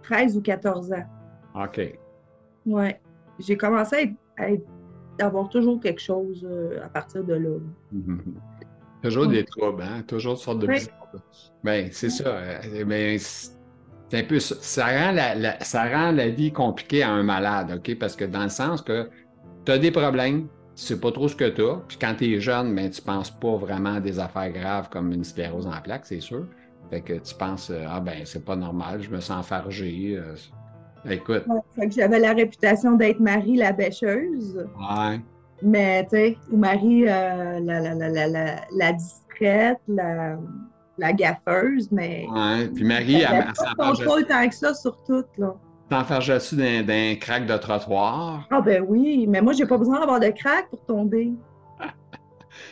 13 0.03 0.37
ou 0.37 0.41
14 0.41 0.93
ans. 0.93 1.05
OK. 1.63 1.97
Oui. 2.65 2.89
J'ai 3.39 3.57
commencé 3.57 4.15
à, 4.37 5.25
avoir 5.25 5.49
toujours 5.49 5.79
quelque 5.81 6.01
chose 6.01 6.47
euh, 6.49 6.83
à 6.83 6.87
partir 6.87 7.23
de 7.23 7.33
là. 7.33 7.57
Toujours 9.01 9.27
des 9.27 9.43
troubles, 9.43 9.83
hein? 9.83 10.03
Toujours 10.07 10.33
une 10.33 10.37
sorte 10.37 10.59
de 10.59 10.67
oui. 10.67 10.77
Bien, 11.63 11.87
c'est 11.91 12.09
ça. 12.09 12.39
Mais 12.85 13.17
c'est 13.17 13.51
un 14.13 14.23
peu 14.23 14.39
ça. 14.39 14.55
Ça 14.61 14.85
rend 14.85 15.11
la, 15.11 15.59
ça 15.59 15.83
rend 15.83 16.11
la 16.11 16.29
vie 16.29 16.51
compliquée 16.53 17.03
à 17.03 17.11
un 17.11 17.23
malade, 17.23 17.73
OK? 17.75 17.97
Parce 17.99 18.15
que 18.15 18.25
dans 18.25 18.43
le 18.43 18.49
sens 18.49 18.81
que 18.81 19.09
tu 19.65 19.71
as 19.71 19.77
des 19.77 19.91
problèmes, 19.91 20.47
tu 20.75 20.83
sais 20.83 20.99
pas 20.99 21.11
trop 21.11 21.27
ce 21.27 21.35
que 21.35 21.49
tu 21.49 21.61
as. 21.61 21.75
Puis 21.87 21.97
quand 21.99 22.15
tu 22.17 22.33
es 22.33 22.39
jeune, 22.39 22.73
ben, 22.75 22.89
tu 22.89 23.01
penses 23.01 23.31
pas 23.31 23.55
vraiment 23.55 23.95
à 23.95 23.99
des 23.99 24.19
affaires 24.19 24.51
graves 24.51 24.89
comme 24.89 25.11
une 25.11 25.23
sclérose 25.23 25.67
en 25.67 25.81
plaques, 25.81 26.05
c'est 26.05 26.19
sûr. 26.19 26.45
Fait 26.89 27.01
que 27.01 27.13
tu 27.13 27.35
penses, 27.35 27.69
euh, 27.69 27.85
ah 27.87 27.99
ben, 27.99 28.21
c'est 28.25 28.43
pas 28.43 28.55
normal, 28.55 29.01
je 29.01 29.09
me 29.09 29.19
sens 29.19 29.45
fargé. 29.45 30.17
Euh, 30.17 30.35
écoute. 31.09 31.45
fait 31.75 31.87
que 31.87 31.93
j'avais 31.93 32.19
la 32.19 32.33
réputation 32.33 32.93
d'être 32.93 33.19
Marie 33.19 33.55
la 33.55 33.71
bêcheuse. 33.71 34.67
Ouais. 34.77 35.19
Mais, 35.61 36.03
tu 36.03 36.09
sais, 36.09 36.37
ou 36.51 36.57
Marie 36.57 37.07
euh, 37.07 37.59
la, 37.61 37.79
la, 37.79 37.93
la, 37.93 38.27
la, 38.75 38.93
discrète, 38.93 39.79
la, 39.87 40.37
la 40.97 41.13
gaffeuse, 41.13 41.89
mais. 41.91 42.27
Ouais. 42.29 42.67
Puis 42.67 42.83
Marie, 42.83 43.21
elle, 43.21 43.27
elle, 43.31 43.45
elle, 43.47 43.75
pas 43.77 43.91
contrôle 43.91 44.25
tant 44.25 44.47
que 44.47 44.55
ça 44.55 44.73
sur 44.73 45.01
tout, 45.03 45.23
là. 45.37 45.55
T'enfarges-tu 45.93 46.55
d'un 46.55 47.15
crack 47.21 47.45
de 47.45 47.55
trottoir? 47.55 48.47
Ah 48.49 48.61
ben 48.61 48.83
oui, 48.87 49.27
mais 49.29 49.41
moi, 49.41 49.53
j'ai 49.53 49.67
pas 49.67 49.77
besoin 49.77 49.99
d'avoir 49.99 50.19
de 50.19 50.29
crack 50.29 50.67
pour 50.71 50.83
tomber. 50.85 51.33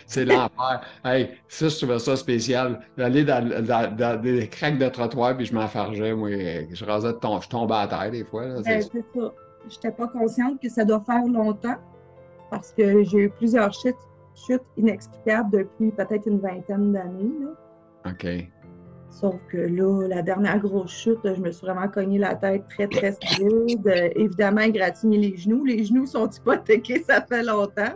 C'est 0.07 0.25
l'enfer. 0.25 0.81
Hey, 1.05 1.29
ça, 1.47 1.67
je 1.67 1.77
trouvais 1.77 1.99
ça 1.99 2.15
spécial. 2.15 2.79
J'allais 2.97 3.23
dans, 3.23 4.19
des 4.19 4.47
cracks 4.47 4.79
de 4.79 4.89
trottoir, 4.89 5.37
puis 5.37 5.45
je 5.45 5.53
m'enfargeais, 5.53 6.15
moi. 6.15 6.31
Je 6.71 6.83
rasais 6.83 7.11
je 7.11 7.47
tombais 7.47 7.75
à 7.75 7.85
terre 7.85 8.09
des 8.09 8.23
fois. 8.23 8.47
Ben, 8.65 8.81
c'est 8.81 9.05
ça. 9.13 9.33
Je 9.69 9.75
n'étais 9.75 9.91
pas 9.91 10.07
consciente 10.07 10.59
que 10.59 10.69
ça 10.69 10.83
doit 10.83 11.03
faire 11.05 11.23
longtemps, 11.23 11.77
parce 12.49 12.71
que 12.71 13.03
j'ai 13.03 13.19
eu 13.19 13.29
plusieurs 13.29 13.71
chutes, 13.71 13.93
chutes 14.33 14.65
inexplicables 14.77 15.51
depuis 15.51 15.91
peut-être 15.91 16.25
une 16.25 16.39
vingtaine 16.39 16.91
d'années. 16.91 17.33
OK. 18.03 18.25
Sauf 19.11 19.35
que 19.49 19.57
là, 19.57 20.07
la 20.07 20.21
dernière 20.21 20.57
grosse 20.59 20.91
chute, 20.91 21.19
je 21.25 21.41
me 21.41 21.51
suis 21.51 21.67
vraiment 21.67 21.87
cogné 21.89 22.17
la 22.17 22.33
tête 22.33 22.63
très, 22.69 22.87
très 22.87 23.11
solide. 23.11 23.85
Euh, 23.85 24.09
évidemment, 24.15 24.61
égratigné 24.61 25.17
les 25.17 25.35
genoux. 25.35 25.65
Les 25.65 25.83
genoux 25.83 26.05
sont 26.05 26.29
hypothéqués, 26.29 27.03
ça 27.03 27.21
fait 27.21 27.43
longtemps. 27.43 27.93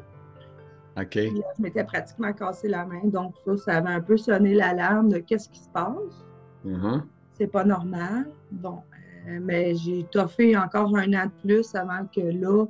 OK. 0.97 1.15
Euh, 1.15 1.29
je 1.57 1.61
m'étais 1.61 1.85
pratiquement 1.85 2.33
cassé 2.33 2.67
la 2.67 2.85
main. 2.85 2.99
Donc, 3.05 3.33
ça, 3.45 3.57
ça 3.57 3.77
avait 3.77 3.93
un 3.93 4.01
peu 4.01 4.17
sonné 4.17 4.53
l'alarme 4.53 5.07
de 5.07 5.19
qu'est-ce 5.19 5.47
qui 5.47 5.59
se 5.59 5.69
passe. 5.69 6.25
Mm-hmm. 6.65 7.01
C'est 7.33 7.47
pas 7.47 7.63
normal. 7.63 8.27
Bon, 8.51 8.79
euh, 9.29 9.39
mais 9.41 9.73
j'ai 9.73 10.03
toffé 10.11 10.57
encore 10.57 10.95
un 10.97 11.13
an 11.13 11.27
de 11.27 11.47
plus 11.47 11.73
avant 11.75 12.05
que 12.13 12.21
là, 12.21 12.65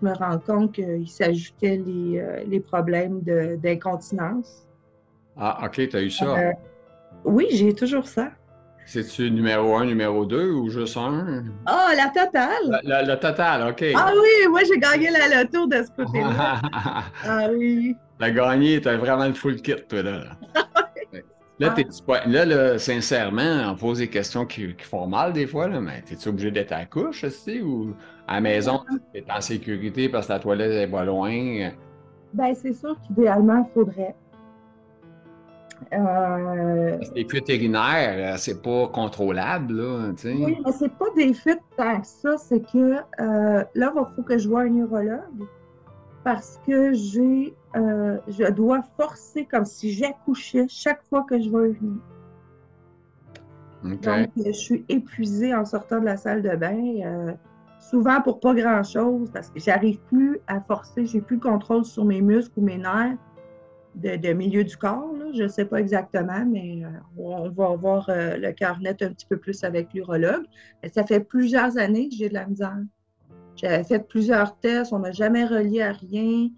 je 0.00 0.06
me 0.06 0.14
rende 0.14 0.42
compte 0.44 0.72
qu'il 0.72 1.08
s'ajoutait 1.08 1.76
les, 1.76 2.44
les 2.46 2.60
problèmes 2.60 3.20
d'incontinence. 3.20 4.66
Ah, 5.36 5.60
OK, 5.64 5.88
tu 5.88 5.96
as 5.96 6.02
eu 6.02 6.10
ça. 6.10 6.54
Oui, 7.24 7.46
j'ai 7.50 7.74
toujours 7.74 8.06
ça. 8.06 8.30
C'est-tu 8.84 9.30
numéro 9.30 9.76
un, 9.76 9.86
numéro 9.86 10.26
deux 10.26 10.50
ou 10.50 10.68
juste 10.68 10.96
un? 10.96 11.44
Ah, 11.66 11.92
la 11.96 12.08
totale! 12.08 12.80
Le, 12.82 13.14
total, 13.14 13.70
OK. 13.70 13.84
Ah 13.94 14.12
oui, 14.12 14.48
moi 14.50 14.60
j'ai 14.64 14.78
gagné 14.78 15.08
la 15.10 15.42
loto 15.42 15.66
de 15.66 15.82
ce 15.82 16.02
côté-là. 16.02 16.60
ah 17.24 17.46
oui. 17.52 17.96
T'as 18.18 18.30
gagné, 18.30 18.80
t'as 18.80 18.96
vraiment 18.96 19.26
le 19.26 19.34
full 19.34 19.56
kit, 19.62 19.76
toi, 19.88 20.02
là. 20.02 20.20
Là, 21.58 21.74
ah. 21.76 22.26
là, 22.26 22.44
là, 22.44 22.78
sincèrement, 22.78 23.70
on 23.70 23.76
pose 23.76 23.98
des 23.98 24.08
questions 24.08 24.46
qui, 24.46 24.74
font 24.80 25.06
mal 25.06 25.32
des 25.32 25.46
fois, 25.46 25.68
là, 25.68 25.80
mais 25.80 26.02
es-tu 26.10 26.28
obligé 26.28 26.50
d'être 26.50 26.72
à 26.72 26.78
la 26.78 26.86
couche 26.86 27.22
aussi 27.22 27.60
ou 27.60 27.94
à 28.26 28.34
la 28.34 28.40
maison, 28.40 28.80
tu 29.12 29.20
es 29.20 29.24
en 29.30 29.40
sécurité 29.40 30.08
parce 30.08 30.26
que 30.26 30.32
la 30.32 30.38
toilette 30.40 30.72
est 30.72 30.90
pas 30.90 31.04
loin? 31.04 31.70
Ben, 32.34 32.54
c'est 32.54 32.72
sûr 32.72 32.96
qu'idéalement, 33.06 33.64
il 33.68 33.72
faudrait. 33.74 34.16
Euh... 35.92 36.98
Les 37.14 37.24
fuites 37.28 37.48
urinaires, 37.48 38.34
euh, 38.34 38.36
c'est 38.38 38.62
pas 38.62 38.88
contrôlable, 38.88 39.74
là. 39.74 40.12
Oui, 40.24 40.58
mais 40.64 40.72
c'est 40.72 40.92
pas 40.92 41.10
des 41.16 41.34
fuites 41.34 41.62
tant 41.76 42.00
que 42.00 42.06
ça, 42.06 42.36
c'est 42.38 42.60
que 42.60 42.96
euh, 43.20 43.64
là, 43.74 43.92
il 43.94 44.14
faut 44.16 44.22
que 44.22 44.38
je 44.38 44.48
vois 44.48 44.62
un 44.62 44.70
neurologue 44.70 45.46
parce 46.24 46.60
que 46.66 46.92
j'ai, 46.92 47.54
euh, 47.76 48.18
je 48.28 48.50
dois 48.52 48.82
forcer 48.96 49.44
comme 49.44 49.64
si 49.64 49.92
j'accouchais 49.92 50.66
chaque 50.68 51.02
fois 51.08 51.24
que 51.24 51.40
je 51.40 51.50
vais 51.50 51.70
uriner. 51.70 52.00
Donc, 53.82 54.30
je 54.36 54.52
suis 54.52 54.84
épuisée 54.88 55.52
en 55.52 55.64
sortant 55.64 55.98
de 55.98 56.04
la 56.04 56.16
salle 56.16 56.42
de 56.42 56.54
bain, 56.54 57.34
souvent 57.80 58.20
pour 58.20 58.38
pas 58.38 58.54
grand-chose, 58.54 59.28
parce 59.32 59.50
que 59.50 59.58
j'arrive 59.58 59.98
plus 60.02 60.38
à 60.46 60.60
forcer, 60.60 61.04
j'ai 61.04 61.20
plus 61.20 61.36
le 61.36 61.42
contrôle 61.42 61.84
sur 61.84 62.04
mes 62.04 62.20
muscles 62.20 62.60
ou 62.60 62.62
mes 62.62 62.78
nerfs 62.78 63.16
de, 63.94 64.32
milieu 64.32 64.64
du 64.64 64.76
corps. 64.76 65.14
Je 65.34 65.42
ne 65.42 65.48
sais 65.48 65.64
pas 65.64 65.80
exactement, 65.80 66.44
mais 66.46 66.84
euh, 66.84 66.88
on 67.16 67.48
va 67.50 67.68
voir 67.76 68.08
euh, 68.08 68.36
le 68.36 68.52
cœur 68.52 68.78
net 68.80 69.02
un 69.02 69.12
petit 69.12 69.26
peu 69.26 69.36
plus 69.36 69.64
avec 69.64 69.92
l'urologue. 69.92 70.44
Ça 70.92 71.04
fait 71.04 71.20
plusieurs 71.20 71.78
années 71.78 72.08
que 72.08 72.14
j'ai 72.14 72.28
de 72.28 72.34
la 72.34 72.46
misère. 72.46 72.78
J'avais 73.56 73.84
fait 73.84 74.00
plusieurs 74.00 74.58
tests, 74.60 74.92
on 74.92 75.00
n'a 75.00 75.12
jamais 75.12 75.44
relié 75.44 75.82
à 75.82 75.92
rien. 75.92 76.48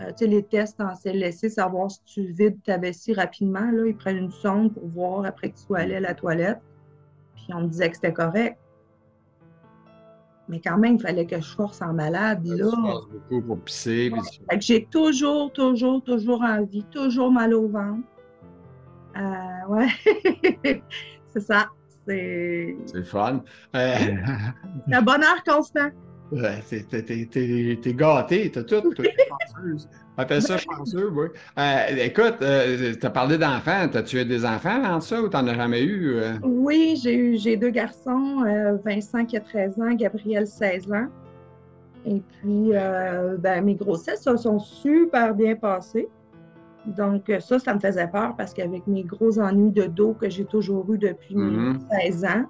Euh, 0.00 0.08
tu 0.10 0.18
sais, 0.18 0.26
les 0.26 0.42
tests 0.42 0.80
en 0.80 0.94
CLSC, 0.94 1.50
savoir 1.50 1.90
si 1.90 2.02
tu 2.04 2.32
vides 2.32 2.62
ta 2.62 2.78
vessie 2.78 3.12
rapidement. 3.12 3.70
Là, 3.70 3.86
ils 3.86 3.96
prennent 3.96 4.16
une 4.16 4.30
sonde 4.30 4.72
pour 4.72 4.86
voir 4.88 5.24
après 5.26 5.50
que 5.50 5.56
tu 5.56 5.64
sois 5.64 5.80
allé 5.80 5.96
à 5.96 6.00
la 6.00 6.14
toilette. 6.14 6.60
Puis 7.34 7.46
on 7.54 7.62
me 7.62 7.68
disait 7.68 7.90
que 7.90 7.96
c'était 7.96 8.12
correct. 8.12 8.58
Mais 10.48 10.60
quand 10.60 10.78
même, 10.78 10.94
il 10.94 11.00
fallait 11.00 11.26
que 11.26 11.40
je 11.40 11.54
force 11.54 11.82
en 11.82 11.92
malade. 11.92 12.46
là. 12.46 12.70
beaucoup 13.12 13.42
pour 13.42 13.60
pisser. 13.60 14.10
J'ai 14.60 14.86
toujours, 14.86 15.52
toujours, 15.52 16.02
toujours 16.02 16.42
envie, 16.42 16.84
toujours 16.84 17.30
mal 17.30 17.52
au 17.54 17.68
ventre. 17.68 18.06
Euh, 19.16 19.66
ouais, 19.68 19.88
c'est 21.26 21.40
ça. 21.40 21.68
C'est 22.06 22.76
C'est 22.86 23.04
fun. 23.04 23.42
Euh... 23.76 23.94
un 24.92 25.02
bonheur 25.02 25.42
constant. 25.46 25.90
Ouais, 26.30 26.62
t'es 26.68 27.94
gâté, 27.94 28.50
t'as 28.50 28.62
tout. 28.62 28.92
Appelle 30.16 30.42
ça 30.42 30.58
chanceux, 30.58 31.10
oui. 31.10 31.28
Euh, 31.58 32.04
écoute, 32.04 32.36
euh, 32.42 32.94
tu 33.00 33.06
as 33.06 33.10
parlé 33.10 33.38
d'enfants. 33.38 33.88
T'as-tu 33.90 34.20
eu 34.20 34.24
des 34.24 34.44
enfants 34.44 34.84
en 34.84 35.00
ça 35.00 35.22
ou 35.22 35.28
t'en 35.28 35.46
as 35.46 35.54
jamais 35.54 35.82
eu? 35.82 36.16
Euh? 36.16 36.32
Oui, 36.42 36.98
j'ai 37.02 37.14
eu 37.14 37.38
j'ai 37.38 37.56
deux 37.56 37.70
garçons, 37.70 38.44
Vincent 38.84 39.24
qui 39.24 39.36
a 39.36 39.40
13 39.40 39.80
ans, 39.80 39.94
Gabriel 39.94 40.46
16 40.46 40.92
ans. 40.92 41.06
Et 42.04 42.20
puis, 42.20 42.72
ben, 43.38 43.64
mes 43.64 43.74
grossesses 43.74 44.22
ça, 44.22 44.36
sont 44.36 44.58
super 44.58 45.34
bien 45.34 45.54
passées. 45.54 46.08
Donc, 46.96 47.30
ça, 47.40 47.58
ça 47.58 47.74
me 47.74 47.80
faisait 47.80 48.08
peur 48.08 48.34
parce 48.36 48.52
qu'avec 48.52 48.86
mes 48.86 49.04
gros 49.04 49.38
ennuis 49.38 49.70
de 49.70 49.84
dos 49.84 50.14
que 50.14 50.28
j'ai 50.28 50.44
toujours 50.44 50.92
eu 50.92 50.98
depuis 50.98 51.34
16 51.34 52.22
mm-hmm. 52.22 52.26
ans, 52.26 52.46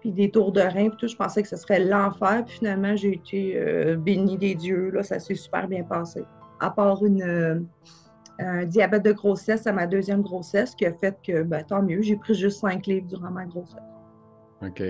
puis 0.00 0.12
des 0.12 0.30
tours 0.30 0.52
de 0.52 0.60
rein, 0.60 0.88
puis 0.88 0.96
tout, 0.98 1.08
je 1.08 1.16
pensais 1.16 1.42
que 1.42 1.48
ce 1.48 1.56
serait 1.56 1.84
l'enfer. 1.84 2.44
Puis 2.46 2.58
finalement, 2.58 2.94
j'ai 2.96 3.14
été 3.14 3.96
bénie 3.96 4.38
des 4.38 4.54
dieux. 4.54 4.90
Là, 4.90 5.02
ça 5.02 5.18
s'est 5.18 5.34
super 5.34 5.66
bien 5.68 5.82
passé 5.82 6.24
à 6.60 6.70
part 6.70 7.04
une, 7.04 7.22
euh, 7.22 7.60
un 8.38 8.64
diabète 8.64 9.04
de 9.04 9.12
grossesse 9.12 9.66
à 9.66 9.72
ma 9.72 9.86
deuxième 9.86 10.22
grossesse, 10.22 10.74
qui 10.74 10.86
a 10.86 10.92
fait 10.92 11.16
que, 11.26 11.42
ben, 11.42 11.64
tant 11.64 11.82
mieux, 11.82 12.02
j'ai 12.02 12.16
pris 12.16 12.34
juste 12.34 12.60
5 12.60 12.86
livres 12.86 13.06
durant 13.06 13.30
ma 13.30 13.44
grossesse. 13.44 13.78
OK. 14.62 14.82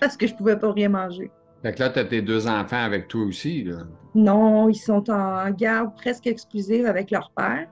Parce 0.00 0.16
que 0.16 0.26
je 0.26 0.32
ne 0.32 0.38
pouvais 0.38 0.58
pas 0.58 0.72
rien 0.72 0.88
manger. 0.88 1.30
Fait 1.62 1.72
que 1.72 1.80
là, 1.80 1.90
tu 1.90 1.98
as 1.98 2.04
tes 2.04 2.22
deux 2.22 2.46
enfants 2.46 2.82
avec 2.82 3.08
toi 3.08 3.24
aussi, 3.24 3.64
là? 3.64 3.78
Non, 4.14 4.68
ils 4.68 4.76
sont 4.76 5.10
en 5.10 5.50
garde 5.50 5.94
presque 5.96 6.26
exclusive 6.26 6.86
avec 6.86 7.10
leur 7.10 7.30
père. 7.36 7.66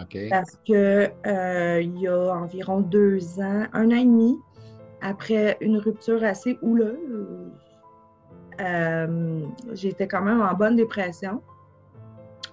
OK. 0.00 0.18
Parce 0.30 0.58
que 0.66 1.08
euh, 1.26 1.80
il 1.80 1.98
y 1.98 2.08
a 2.08 2.34
environ 2.34 2.80
deux 2.80 3.40
ans, 3.40 3.64
un 3.72 3.86
an 3.86 3.96
et 3.96 4.04
demi, 4.04 4.36
après 5.00 5.56
une 5.60 5.78
rupture 5.78 6.22
assez 6.24 6.58
houleuse, 6.62 7.50
euh, 8.60 9.40
j'étais 9.72 10.08
quand 10.08 10.22
même 10.22 10.40
en 10.40 10.54
bonne 10.54 10.76
dépression 10.76 11.42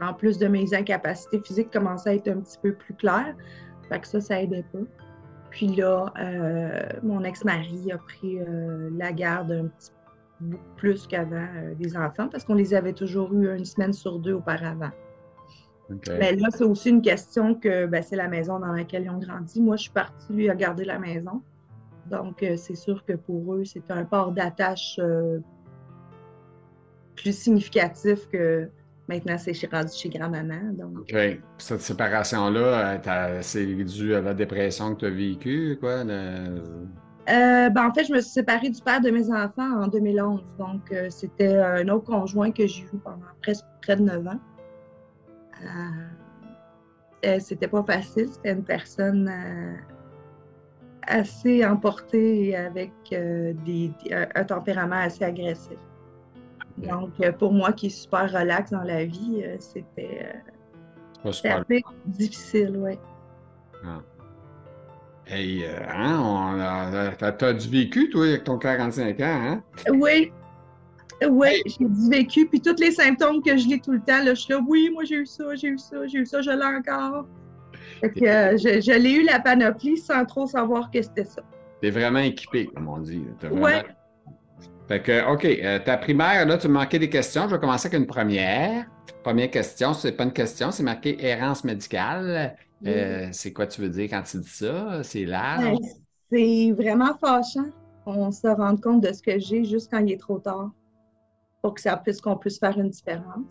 en 0.01 0.13
plus 0.13 0.37
de 0.37 0.47
mes 0.47 0.73
incapacités 0.73 1.39
physiques, 1.39 1.71
commençaient 1.71 2.09
à 2.09 2.15
être 2.15 2.27
un 2.27 2.41
petit 2.41 2.57
peu 2.61 2.73
plus 2.73 2.93
claires. 2.93 3.33
Fait 3.87 3.99
que 3.99 4.07
ça, 4.07 4.19
ça 4.19 4.41
aidait 4.41 4.65
pas. 4.73 4.79
Puis 5.51 5.67
là, 5.67 6.11
euh, 6.19 6.81
mon 7.01 7.23
ex-mari 7.23 7.91
a 7.93 7.97
pris 7.97 8.39
euh, 8.39 8.89
la 8.97 9.13
garde 9.13 9.51
un 9.51 9.67
petit 9.67 9.91
peu 10.41 10.57
plus 10.75 11.07
qu'avant 11.07 11.47
des 11.79 11.95
enfants 11.95 12.27
parce 12.27 12.43
qu'on 12.43 12.55
les 12.55 12.73
avait 12.73 12.91
toujours 12.91 13.33
eu 13.33 13.55
une 13.55 13.63
semaine 13.63 13.93
sur 13.93 14.19
deux 14.19 14.33
auparavant. 14.33 14.91
Mais 15.89 16.35
là, 16.35 16.49
c'est 16.51 16.63
aussi 16.63 16.89
une 16.89 17.01
question 17.01 17.55
que 17.55 17.85
ben, 17.85 18.01
c'est 18.01 18.15
la 18.15 18.27
maison 18.27 18.59
dans 18.59 18.71
laquelle 18.71 19.03
ils 19.03 19.09
ont 19.09 19.19
grandi. 19.19 19.61
Moi, 19.61 19.75
je 19.75 19.83
suis 19.83 19.91
partie, 19.91 20.33
lui, 20.33 20.49
à 20.49 20.55
garder 20.55 20.83
la 20.83 20.99
maison. 20.99 21.41
Donc, 22.09 22.37
c'est 22.39 22.75
sûr 22.75 23.03
que 23.05 23.13
pour 23.13 23.55
eux, 23.55 23.63
c'est 23.65 23.89
un 23.89 24.05
port 24.05 24.31
d'attache 24.31 24.99
plus 27.15 27.37
significatif 27.37 28.27
que 28.29 28.69
Maintenant, 29.07 29.37
c'est 29.37 29.53
rendu 29.71 29.91
chez 29.93 30.09
grand-maman. 30.09 30.73
Donc... 30.73 30.99
OK. 30.99 31.15
Cette 31.59 31.81
séparation-là, 31.81 32.99
euh, 33.07 33.39
c'est 33.41 33.65
dû 33.65 34.15
à 34.15 34.21
la 34.21 34.33
dépression 34.33 34.95
que 34.95 35.01
tu 35.01 35.05
as 35.05 35.09
vécue, 35.11 35.77
quoi? 35.79 36.03
Euh, 36.03 37.69
ben, 37.69 37.87
en 37.87 37.93
fait, 37.93 38.05
je 38.05 38.13
me 38.13 38.19
suis 38.19 38.31
séparée 38.31 38.69
du 38.69 38.81
père 38.81 39.01
de 39.01 39.11
mes 39.11 39.31
enfants 39.31 39.83
en 39.83 39.87
2011. 39.87 40.41
Donc, 40.57 40.91
euh, 40.91 41.09
c'était 41.09 41.57
un 41.57 41.87
autre 41.89 42.05
conjoint 42.05 42.51
que 42.51 42.65
j'ai 42.65 42.83
eu 42.83 42.97
pendant 43.03 43.19
presque 43.43 43.65
près 43.83 43.95
de 43.95 44.01
9 44.01 44.27
ans. 44.27 44.39
c'était 47.39 47.67
pas 47.67 47.83
facile. 47.83 48.27
C'était 48.29 48.53
une 48.53 48.63
personne 48.63 49.31
assez 51.07 51.65
emportée 51.65 52.55
avec 52.55 52.91
des, 53.09 53.91
un 54.35 54.43
tempérament 54.43 55.01
assez 55.01 55.23
agressif. 55.23 55.77
Donc, 56.77 57.11
euh, 57.21 57.31
pour 57.31 57.53
moi 57.53 57.71
qui 57.71 57.87
est 57.87 57.89
super 57.89 58.31
relax 58.31 58.71
dans 58.71 58.83
la 58.83 59.05
vie, 59.05 59.41
euh, 59.43 59.55
c'était 59.59 60.27
euh, 61.25 61.29
assez 61.29 61.83
difficile, 62.05 62.75
oui. 62.77 62.97
Ah. 63.85 64.01
Hey, 65.27 65.65
hein, 65.65 67.11
t'as 67.17 67.53
du 67.53 67.69
vécu, 67.69 68.09
toi, 68.09 68.27
avec 68.27 68.43
ton 68.43 68.59
45 68.59 69.19
ans, 69.21 69.23
hein? 69.23 69.63
Oui. 69.91 70.31
Oui, 71.27 71.63
j'ai 71.65 71.85
du 71.85 72.09
vécu. 72.09 72.45
Puis 72.45 72.61
tous 72.61 72.79
les 72.79 72.91
symptômes 72.91 73.41
que 73.41 73.57
je 73.57 73.67
lis 73.67 73.81
tout 73.81 73.93
le 73.93 74.01
temps, 74.01 74.23
là, 74.23 74.35
je 74.35 74.41
suis 74.41 74.53
là, 74.53 74.59
oui, 74.67 74.91
moi 74.93 75.03
j'ai 75.05 75.15
eu 75.15 75.25
ça, 75.25 75.55
j'ai 75.55 75.69
eu 75.69 75.77
ça, 75.79 76.05
j'ai 76.05 76.19
eu 76.19 76.25
ça, 76.25 76.41
je 76.41 76.51
l'ai 76.51 76.63
encore. 76.63 77.25
Fait 78.01 78.09
que 78.09 78.25
je, 78.25 78.97
l'ai 78.99 79.13
eu 79.13 79.23
la 79.23 79.39
panoplie 79.39 79.97
sans 79.97 80.25
trop 80.25 80.47
savoir 80.47 80.91
que 80.91 81.01
c'était 81.01 81.25
ça. 81.25 81.41
T'es 81.81 81.89
vraiment 81.89 82.19
équipé, 82.19 82.67
comme 82.67 82.87
on 82.87 82.99
dit. 82.99 83.23
Oui. 83.51 83.71
Fait 84.87 85.01
que, 85.01 85.33
OK, 85.33 85.45
euh, 85.45 85.79
ta 85.79 85.97
primaire, 85.97 86.45
là, 86.45 86.57
tu 86.57 86.67
me 86.67 86.73
manquais 86.73 86.99
des 86.99 87.09
questions. 87.09 87.47
Je 87.47 87.55
vais 87.55 87.59
commencer 87.59 87.87
avec 87.87 87.99
une 87.99 88.05
première. 88.05 88.85
Première 89.23 89.49
question, 89.49 89.93
c'est 89.93 90.11
pas 90.11 90.23
une 90.23 90.33
question, 90.33 90.71
c'est 90.71 90.83
marqué 90.83 91.23
errance 91.25 91.63
médicale. 91.63 92.55
Euh, 92.85 93.27
c'est 93.31 93.51
quoi 93.51 93.65
tu 93.65 93.81
veux 93.81 93.89
dire 93.89 94.07
quand 94.09 94.21
tu 94.21 94.37
dis 94.37 94.49
ça? 94.49 95.01
C'est 95.03 95.25
large? 95.25 95.63
Ben, 95.63 95.77
c'est 96.31 96.71
vraiment 96.71 97.17
fâchant. 97.17 97.69
On 98.05 98.31
se 98.31 98.47
rend 98.47 98.77
compte 98.77 99.01
de 99.01 99.11
ce 99.11 99.23
que 99.23 99.39
j'ai 99.39 99.63
juste 99.63 99.91
quand 99.91 99.99
il 99.99 100.11
est 100.11 100.19
trop 100.19 100.37
tard 100.37 100.69
pour 101.63 101.73
que 101.73 101.81
ça 101.81 101.97
puisse 101.97 102.21
qu'on 102.21 102.37
puisse 102.37 102.59
faire 102.59 102.77
une 102.77 102.89
différence. 102.89 103.45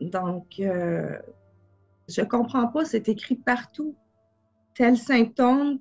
Donc, 0.00 0.46
euh, 0.60 1.18
je 2.08 2.22
comprends 2.22 2.68
pas, 2.68 2.84
c'est 2.84 3.08
écrit 3.08 3.36
partout. 3.36 3.94
Tel 4.74 4.96
symptôme 4.96 5.78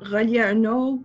relié 0.00 0.40
à 0.40 0.48
un 0.48 0.64
autre, 0.64 1.02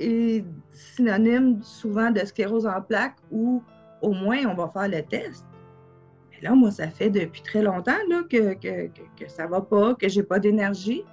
est 0.00 0.44
synonyme 0.72 1.62
souvent 1.62 2.10
de 2.10 2.20
sclérose 2.20 2.66
en 2.66 2.80
plaques 2.80 3.18
ou 3.30 3.62
au 4.02 4.12
moins 4.12 4.38
on 4.46 4.54
va 4.54 4.68
faire 4.68 4.88
le 4.88 5.02
test. 5.02 5.44
Mais 6.30 6.40
là, 6.48 6.54
moi, 6.54 6.70
ça 6.70 6.88
fait 6.88 7.10
depuis 7.10 7.42
très 7.42 7.62
longtemps 7.62 7.92
que, 8.30 8.56
ça 9.28 9.46
va 9.46 9.60
pas, 9.60 9.94
que 9.94 10.08
j'ai 10.08 10.22
pas 10.22 10.38
d'énergie. 10.38 11.04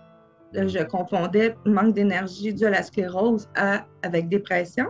Je 0.53 0.84
confondais 0.86 1.55
manque 1.65 1.93
d'énergie 1.93 2.53
dû 2.53 2.65
à 2.65 2.69
la 2.69 2.81
sclérose 2.81 3.50
avec 4.01 4.29
dépression. 4.29 4.88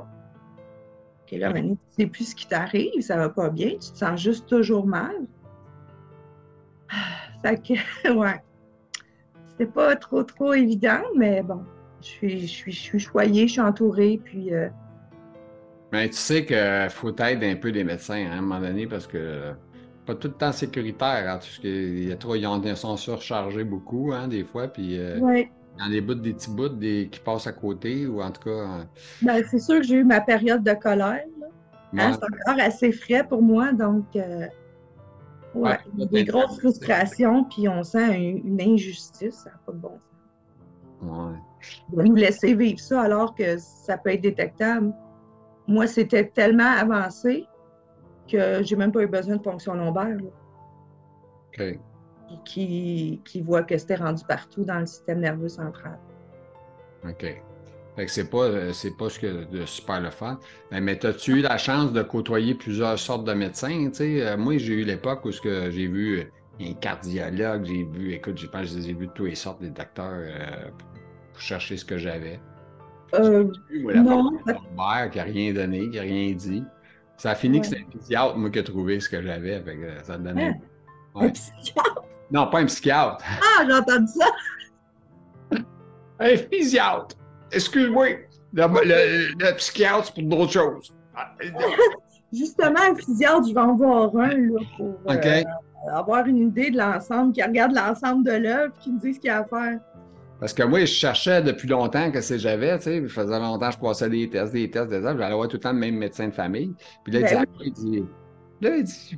Et 1.30 1.40
là, 1.40 1.52
sais 1.90 2.06
plus 2.08 2.30
ce 2.30 2.36
qui 2.36 2.48
t'arrive, 2.48 3.02
ça 3.02 3.18
va 3.18 3.30
pas 3.30 3.50
bien, 3.50 3.72
tu 3.72 3.92
te 3.92 3.98
sens 3.98 4.22
juste 4.22 4.48
toujours 4.48 4.86
mal. 4.86 5.28
Fait 7.42 7.62
que, 7.62 8.14
ouais. 8.14 8.42
C'était 9.50 9.72
pas 9.72 9.96
trop, 9.96 10.24
trop 10.24 10.54
évident, 10.54 11.02
mais 11.16 11.42
bon, 11.42 11.64
Je 12.02 12.08
suis, 12.08 12.40
je 12.42 12.46
suis, 12.46 12.72
je 12.72 12.80
suis 12.80 13.00
choyée, 13.00 13.48
je 13.48 13.54
suis 13.54 13.62
entourée, 13.62 14.20
puis. 14.24 14.54
Euh, 14.54 14.70
Mais 15.92 16.08
tu 16.10 16.16
sais 16.16 16.46
qu'il 16.46 16.90
faut 16.90 17.10
être 17.10 17.44
un 17.44 17.56
peu 17.56 17.72
des 17.72 17.84
médecins 17.84 18.26
hein, 18.28 18.32
à 18.32 18.38
un 18.38 18.42
moment 18.42 18.60
donné 18.60 18.86
parce 18.86 19.08
que 19.08 19.54
pas 20.06 20.16
tout 20.16 20.30
le 20.30 20.34
temps 20.34 20.52
sécuritaire. 20.52 21.30
Hein, 21.30 21.38
parce 21.38 21.60
qu'il 21.60 22.08
y 22.08 22.12
a 22.12 22.16
trop, 22.16 22.36
ils 22.36 22.78
sont 22.78 22.98
surchargés 22.98 23.64
beaucoup, 23.64 24.12
hein, 24.14 24.28
des 24.28 24.44
fois, 24.44 24.68
puis. 24.68 24.98
Euh. 24.98 25.46
Il 25.80 25.86
a 25.86 25.90
des 25.90 26.02
bouts, 26.02 26.16
des 26.16 26.34
petits 26.34 26.50
bouts 26.50 26.70
des, 26.70 27.08
qui 27.12 27.20
passent 27.20 27.46
à 27.46 27.52
côté, 27.52 28.08
ou 28.08 28.20
en 28.20 28.32
tout 28.32 28.50
cas. 28.50 28.88
Ben, 29.22 29.44
c'est 29.52 29.60
sûr 29.60 29.76
que 29.76 29.84
j'ai 29.84 29.98
eu 29.98 30.04
ma 30.04 30.22
période 30.22 30.64
de 30.64 30.74
colère. 30.74 31.22
Hein, 31.96 32.14
c'est 32.14 32.52
encore 32.52 32.60
assez 32.64 32.92
frais 32.92 33.24
pour 33.24 33.44
moi, 33.44 33.72
donc. 33.74 34.06
Euh, 34.16 34.48
ouais, 35.56 35.78
il 35.94 36.00
y 36.00 36.04
a 36.04 36.06
des 36.08 36.24
grosses 36.26 36.60
frustrations, 36.60 37.44
puis 37.46 37.68
on 37.68 37.84
sent 37.84 38.20
une, 38.20 38.62
injustice, 38.62 39.36
ça 39.36 39.52
n'a 39.52 39.58
pas 39.66 39.72
de 39.72 39.78
bon 39.78 40.00
sens. 41.02 41.32
Ouais. 41.32 42.04
De 42.04 42.04
nous 42.04 42.16
laisser 42.16 42.54
vivre 42.54 42.80
ça 42.80 43.02
alors 43.02 43.36
que 43.36 43.58
ça 43.58 43.98
peut 43.98 44.12
être 44.12 44.22
détectable. 44.22 44.94
Moi, 45.68 45.88
c'était 45.88 46.28
tellement 46.28 46.72
avancé 46.72 47.46
que 48.28 48.64
j'ai 48.64 48.76
même 48.76 48.92
pas 48.92 49.04
eu 49.04 49.08
besoin 49.08 49.36
de 49.36 49.42
ponction 49.42 49.74
lombaire. 49.74 50.18
OK 51.60 51.80
qui, 52.44 53.22
qui 53.26 53.42
voit 53.42 53.64
que 53.64 53.78
c'était 53.78 53.96
rendu 53.96 54.24
partout 54.26 54.64
dans 54.64 54.80
le 54.80 54.86
système 54.86 55.20
nerveux 55.20 55.50
central. 55.50 56.00
OK. 57.08 57.42
Fait 57.98 58.06
que 58.06 58.12
c'est 58.12 58.30
pas, 58.30 58.74
c'est 58.74 58.96
pas 58.96 59.10
ce 59.10 59.20
que 59.20 59.46
de 59.46 59.66
super 59.66 60.00
le 60.00 60.12
fun. 60.12 60.38
Mais 60.70 61.04
as-tu 61.04 61.40
eu 61.40 61.42
la 61.42 61.58
chance 61.58 61.92
de 61.92 62.04
côtoyer 62.04 62.54
plusieurs 62.54 63.00
sortes 63.00 63.26
de 63.26 63.34
médecins? 63.34 63.90
Euh, 64.00 64.38
moi, 64.38 64.60
j'ai 64.60 64.74
eu 64.76 64.84
l'époque 64.84 65.26
où 65.26 65.32
j'ai 65.32 65.88
vu 65.88 66.32
un 66.62 66.74
cardiologue, 66.74 67.66
j'ai 67.66 67.84
vu, 67.86 68.14
écoute, 68.14 68.38
j'ai, 68.38 68.50
j'ai 68.82 68.94
vu 68.94 69.10
toutes 69.16 69.30
les 69.30 69.36
sortes 69.36 69.62
des 69.62 69.72
docteurs 69.72 70.14
euh, 70.14 70.70
pour 71.34 71.42
chercher 71.42 71.76
ce 71.76 71.86
que 71.86 71.98
j'avais. 71.98 72.40
Euh, 73.16 73.46
vu, 73.68 73.86
non. 73.96 74.38
qui 74.38 75.18
n'a 75.18 75.24
rien 75.24 75.54
donné, 75.54 75.90
qui 75.90 75.96
n'a 75.96 76.04
rien 76.04 76.34
dit. 76.34 76.64
Ça 77.18 77.32
a 77.32 77.36
fini 77.36 77.62
que 77.62 77.66
c'est 77.66 77.80
un 77.80 77.98
psychiatre, 77.98 78.38
moi, 78.38 78.52
qui 78.52 78.60
a 78.60 78.64
trouvé 78.64 79.00
ce 79.00 79.10
que 79.10 79.24
j'avais. 79.24 79.64
ça 80.04 80.20
donnait. 80.20 80.54
Ah, 81.16 81.24
un 81.24 81.30
psychiatre? 81.30 82.04
Non, 82.30 82.46
pas 82.46 82.60
un 82.60 82.66
psychiatre. 82.66 83.26
Ah, 83.26 83.66
j'ai 83.66 83.74
entendu 83.74 84.08
ça. 84.08 84.28
un 86.20 86.36
psychiatre. 86.36 87.18
Excuse-moi. 87.52 88.08
Le, 88.54 89.52
psychiatre, 89.58 90.06
c'est 90.06 90.14
pour 90.16 90.38
d'autres 90.38 90.54
choses. 90.54 90.94
Justement, 92.34 92.80
un 92.90 92.94
psychiatre, 92.96 93.48
je 93.48 93.54
vais 93.54 93.60
en 93.60 93.76
voir 93.76 94.16
un 94.18 94.36
là, 94.36 94.60
pour 94.78 94.96
euh, 95.10 95.44
avoir 95.94 96.26
une 96.26 96.50
idée 96.50 96.72
de 96.72 96.78
l'ensemble, 96.78 97.34
qui 97.34 97.42
regarde 97.42 97.74
l'ensemble 97.74 98.26
de 98.26 98.34
l'œuvre 98.34 98.74
qui 98.80 98.92
me 98.92 99.00
dit 99.00 99.14
ce 99.14 99.20
qu'il 99.20 99.30
y 99.30 99.32
a 99.32 99.40
à 99.40 99.46
faire. 99.46 99.80
Parce 100.40 100.54
que 100.54 100.64
moi, 100.64 100.82
je 100.82 100.86
cherchais 100.86 101.42
depuis 101.42 101.68
longtemps 101.68 102.12
que 102.12 102.22
c'est 102.22 102.38
j'avais, 102.38 102.78
tu 102.78 102.84
sais, 102.84 103.02
je 103.02 103.08
faisais 103.08 103.40
longtemps 103.40 103.70
que 103.70 103.76
je 103.76 103.80
passais 103.80 104.10
des 104.10 104.30
tests, 104.30 104.54
des 104.54 104.70
tests, 104.70 104.90
des 104.90 105.02
tests, 105.02 105.18
j'allais 105.18 105.36
voir 105.36 105.48
tout 105.48 105.58
le 105.58 105.62
temps 105.62 105.74
le 105.74 105.80
même 105.80 105.96
médecin 105.96 106.28
de 106.28 106.34
famille. 106.34 106.74
Puis 107.04 107.14
là, 107.14 107.20
il, 107.22 107.36
ben 107.36 107.44
dit, 107.44 107.64
il 107.66 107.74
dit, 107.74 108.06
là, 108.62 108.76
il 108.76 108.84
dit, 108.84 109.18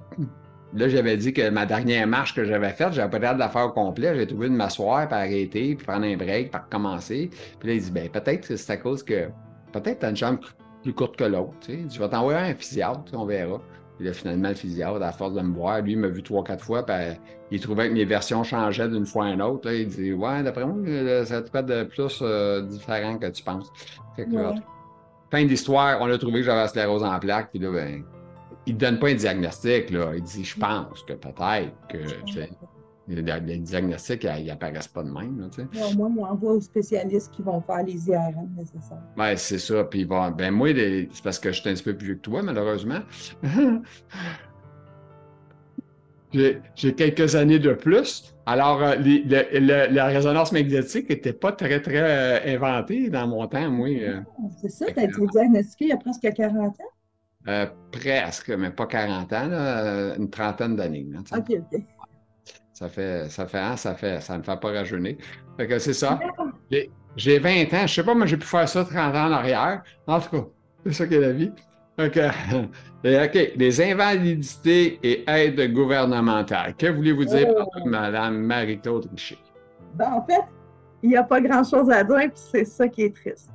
Là, 0.73 0.88
j'avais 0.88 1.17
dit 1.17 1.33
que 1.33 1.49
ma 1.49 1.65
dernière 1.65 2.05
marche 2.05 2.35
que 2.35 2.45
j'avais 2.45 2.69
faite, 2.69 2.93
j'avais 2.93 3.09
pas 3.09 3.19
l'air 3.19 3.33
de 3.33 3.39
la 3.39 3.49
faire 3.49 3.65
au 3.65 3.71
complet. 3.71 4.15
J'ai 4.15 4.27
trouvé 4.27 4.49
de 4.49 4.53
m'asseoir, 4.53 5.07
puis 5.07 5.17
arrêter, 5.17 5.75
puis 5.75 5.85
prendre 5.85 6.05
un 6.05 6.15
break, 6.15 6.51
puis 6.51 6.61
recommencer. 6.61 7.29
Puis 7.59 7.69
là, 7.69 7.75
il 7.75 7.81
dit, 7.81 7.91
ben 7.91 8.09
peut-être 8.09 8.47
que 8.47 8.55
c'est 8.55 8.73
à 8.73 8.77
cause 8.77 9.01
que 9.01 9.29
peut-être 9.71 9.99
tu 9.99 10.05
as 10.05 10.09
une 10.09 10.15
jambe 10.15 10.39
plus 10.83 10.93
courte 10.93 11.15
que 11.15 11.23
l'autre. 11.23 11.53
Tu 11.61 11.71
sais. 11.73 11.79
Je 11.89 11.99
vais 11.99 12.09
t'envoyer 12.09 12.39
un 12.39 12.53
physiatre, 12.53 13.01
on 13.13 13.25
verra. 13.25 13.59
Puis 13.97 14.05
là, 14.05 14.13
finalement, 14.13 14.49
le 14.49 14.55
physiatre, 14.55 15.01
à 15.01 15.11
force 15.11 15.33
de 15.33 15.41
me 15.41 15.53
voir, 15.53 15.81
lui, 15.81 15.94
il 15.94 16.00
m'a 16.00 16.07
vu 16.07 16.22
trois, 16.22 16.44
quatre 16.44 16.63
fois, 16.63 16.85
puis 16.85 16.96
il 17.51 17.59
trouvait 17.59 17.89
que 17.89 17.94
mes 17.94 18.05
versions 18.05 18.44
changeaient 18.44 18.87
d'une 18.87 19.05
fois 19.05 19.25
à 19.25 19.29
une 19.31 19.41
autre. 19.41 19.67
Là, 19.67 19.74
il 19.74 19.87
dit, 19.87 20.13
ouais, 20.13 20.44
d'après 20.44 20.65
moi, 20.65 21.25
ça 21.25 21.41
te 21.41 21.50
fait 21.50 21.63
de 21.63 21.83
plus 21.83 22.20
euh, 22.22 22.61
différent 22.61 23.17
que 23.17 23.27
tu 23.27 23.44
penses. 23.44 23.70
Fait 24.15 24.25
que, 24.25 24.37
fin 25.31 25.44
d'histoire, 25.46 26.00
on 26.00 26.09
a 26.09 26.17
trouvé 26.17 26.39
que 26.39 26.46
j'avais 26.46 26.61
la 26.61 26.67
sclérose 26.67 27.03
en 27.03 27.20
plaques, 27.20 27.50
puis 27.50 27.59
là, 27.59 27.72
ben 27.72 28.03
il 28.65 28.74
ne 28.75 28.79
donne 28.79 29.00
pas 29.00 29.09
un 29.09 29.15
diagnostic. 29.15 29.89
Là. 29.89 30.11
Il 30.15 30.24
dit 30.24 30.43
Je 30.43 30.59
pense 30.59 31.03
que 31.03 31.13
peut-être 31.13 31.72
que 31.87 31.98
les, 33.07 33.57
diagnostics 33.57 34.24
n'apparaissent 34.24 34.87
pas 34.87 35.03
de 35.03 35.09
même. 35.09 35.39
Là, 35.39 35.48
moins, 35.98 36.11
on 36.17 36.24
envoie 36.25 36.53
aux 36.53 36.61
spécialistes 36.61 37.31
qui 37.31 37.41
vont 37.41 37.61
faire 37.61 37.83
les 37.83 38.07
IRM 38.07 38.50
nécessaires. 38.55 39.01
Oui, 39.17 39.37
c'est 39.37 39.57
ça. 39.57 39.83
Puis 39.83 40.05
bon, 40.05 40.29
ben 40.31 40.51
moi, 40.51 40.69
c'est 40.74 41.24
parce 41.24 41.39
que 41.39 41.51
je 41.51 41.61
suis 41.61 41.69
un 41.69 41.74
petit 41.74 41.83
peu 41.83 41.95
plus 41.95 42.05
vieux 42.07 42.15
que 42.15 42.22
toi, 42.22 42.43
malheureusement. 42.43 43.00
J'ai 46.31 46.93
quelques 46.95 47.35
années 47.35 47.57
de 47.57 47.74
plus. 47.74 48.35
Alors, 48.45 48.83
euh, 48.83 48.95
la 48.95 50.05
résonance 50.05 50.51
magnétique 50.51 51.09
n'était 51.09 51.33
pas 51.33 51.51
très, 51.51 51.81
très 51.81 52.01
euh, 52.01 52.55
inventée 52.55 53.09
dans 53.09 53.27
mon 53.27 53.48
temps, 53.48 53.69
moi. 53.69 53.89
Euh. 53.89 54.22
c'est 54.61 54.69
ça, 54.69 54.85
tu 54.91 55.00
as 55.00 55.03
été 55.05 55.27
diagnostiqué 55.31 55.85
il 55.85 55.89
y 55.89 55.91
a 55.91 55.98
presque 55.98 56.31
40 56.31 56.67
ans? 56.67 56.83
Euh, 57.47 57.65
presque, 57.91 58.49
mais 58.49 58.69
pas 58.69 58.85
40 58.85 59.33
ans, 59.33 59.49
une 60.17 60.29
trentaine 60.29 60.75
d'années. 60.75 61.07
OK, 61.31 61.51
OK. 61.51 61.81
Ça 62.73 62.87
fait, 62.87 63.29
ça 63.29 63.45
fait, 63.45 63.59
hein, 63.59 63.75
ça 63.75 63.93
fait, 63.93 64.21
ça 64.21 64.33
ne 64.33 64.39
me 64.39 64.43
fait 64.43 64.59
pas. 64.59 64.85
Fait 64.85 65.67
que 65.67 65.79
c'est 65.79 65.93
ça. 65.93 66.19
J'ai 67.15 67.39
20 67.39 67.49
ans, 67.49 67.65
je 67.71 67.81
ne 67.81 67.87
sais 67.87 68.03
pas, 68.03 68.13
moi 68.13 68.25
j'ai 68.25 68.37
pu 68.37 68.45
faire 68.45 68.67
ça 68.67 68.85
30 68.85 69.15
ans 69.15 69.27
en 69.27 69.31
arrière. 69.31 69.83
En 70.07 70.19
tout 70.19 70.29
cas, 70.29 70.47
c'est 70.85 70.93
ça 70.93 71.07
qu'est 71.07 71.19
la 71.19 71.31
vie. 71.31 71.51
OK. 71.97 72.17
OK. 73.03 73.51
Les 73.55 73.81
invalidités 73.81 74.99
et 75.03 75.29
aides 75.29 75.73
gouvernementales. 75.73 76.75
Que 76.75 76.87
voulez-vous 76.87 77.25
dire, 77.25 77.47
oh. 77.57 77.85
Madame 77.85 78.37
Marie-Claude 78.37 79.09
Richer? 79.11 79.39
Ben, 79.95 80.13
en 80.13 80.25
fait, 80.25 80.45
il 81.03 81.09
n'y 81.09 81.17
a 81.17 81.23
pas 81.23 81.41
grand-chose 81.41 81.89
à 81.89 82.03
dire, 82.03 82.17
puis 82.17 82.31
c'est 82.51 82.65
ça 82.65 82.87
qui 82.87 83.03
est 83.03 83.15
triste 83.15 83.49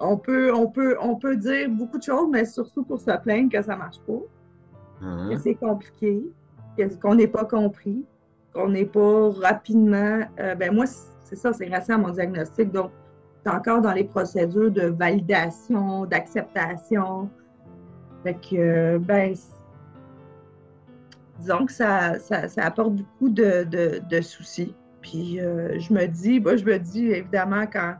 on 0.00 0.16
peut, 0.16 0.52
on, 0.52 0.66
peut, 0.66 0.96
on 1.00 1.16
peut 1.16 1.36
dire 1.36 1.68
beaucoup 1.68 1.98
de 1.98 2.02
choses, 2.02 2.28
mais 2.30 2.44
surtout 2.44 2.82
pour 2.82 2.98
se 2.98 3.16
plaindre 3.18 3.52
que 3.52 3.62
ça 3.62 3.74
ne 3.74 3.78
marche 3.78 4.00
pas, 4.06 4.20
uh-huh. 5.02 5.30
que 5.30 5.36
c'est 5.38 5.54
compliqué, 5.54 6.24
qu'on 7.02 7.14
n'est 7.14 7.28
pas 7.28 7.44
compris, 7.44 8.04
qu'on 8.54 8.70
n'est 8.70 8.86
pas 8.86 9.30
rapidement. 9.30 10.20
Euh, 10.40 10.54
ben 10.54 10.74
moi, 10.74 10.86
c'est 10.86 11.36
ça, 11.36 11.52
c'est 11.52 11.66
grâce 11.66 11.90
à 11.90 11.98
mon 11.98 12.10
diagnostic. 12.10 12.72
Donc, 12.72 12.90
c'est 13.44 13.50
encore 13.50 13.82
dans 13.82 13.92
les 13.92 14.04
procédures 14.04 14.70
de 14.70 14.86
validation, 14.86 16.06
d'acceptation. 16.06 17.28
Fait 18.22 18.34
que, 18.34 18.98
ben, 18.98 19.34
disons 21.38 21.66
que 21.66 21.72
ça, 21.72 22.18
ça, 22.18 22.64
apporte 22.64 22.94
beaucoup 22.96 23.28
de, 23.28 23.64
de, 23.64 24.20
soucis. 24.20 24.74
Puis 25.02 25.40
euh, 25.40 25.78
je 25.78 25.92
me 25.92 26.06
dis, 26.06 26.36
je 26.36 26.64
me 26.64 26.78
dis 26.78 27.06
évidemment 27.06 27.66
quand 27.66 27.94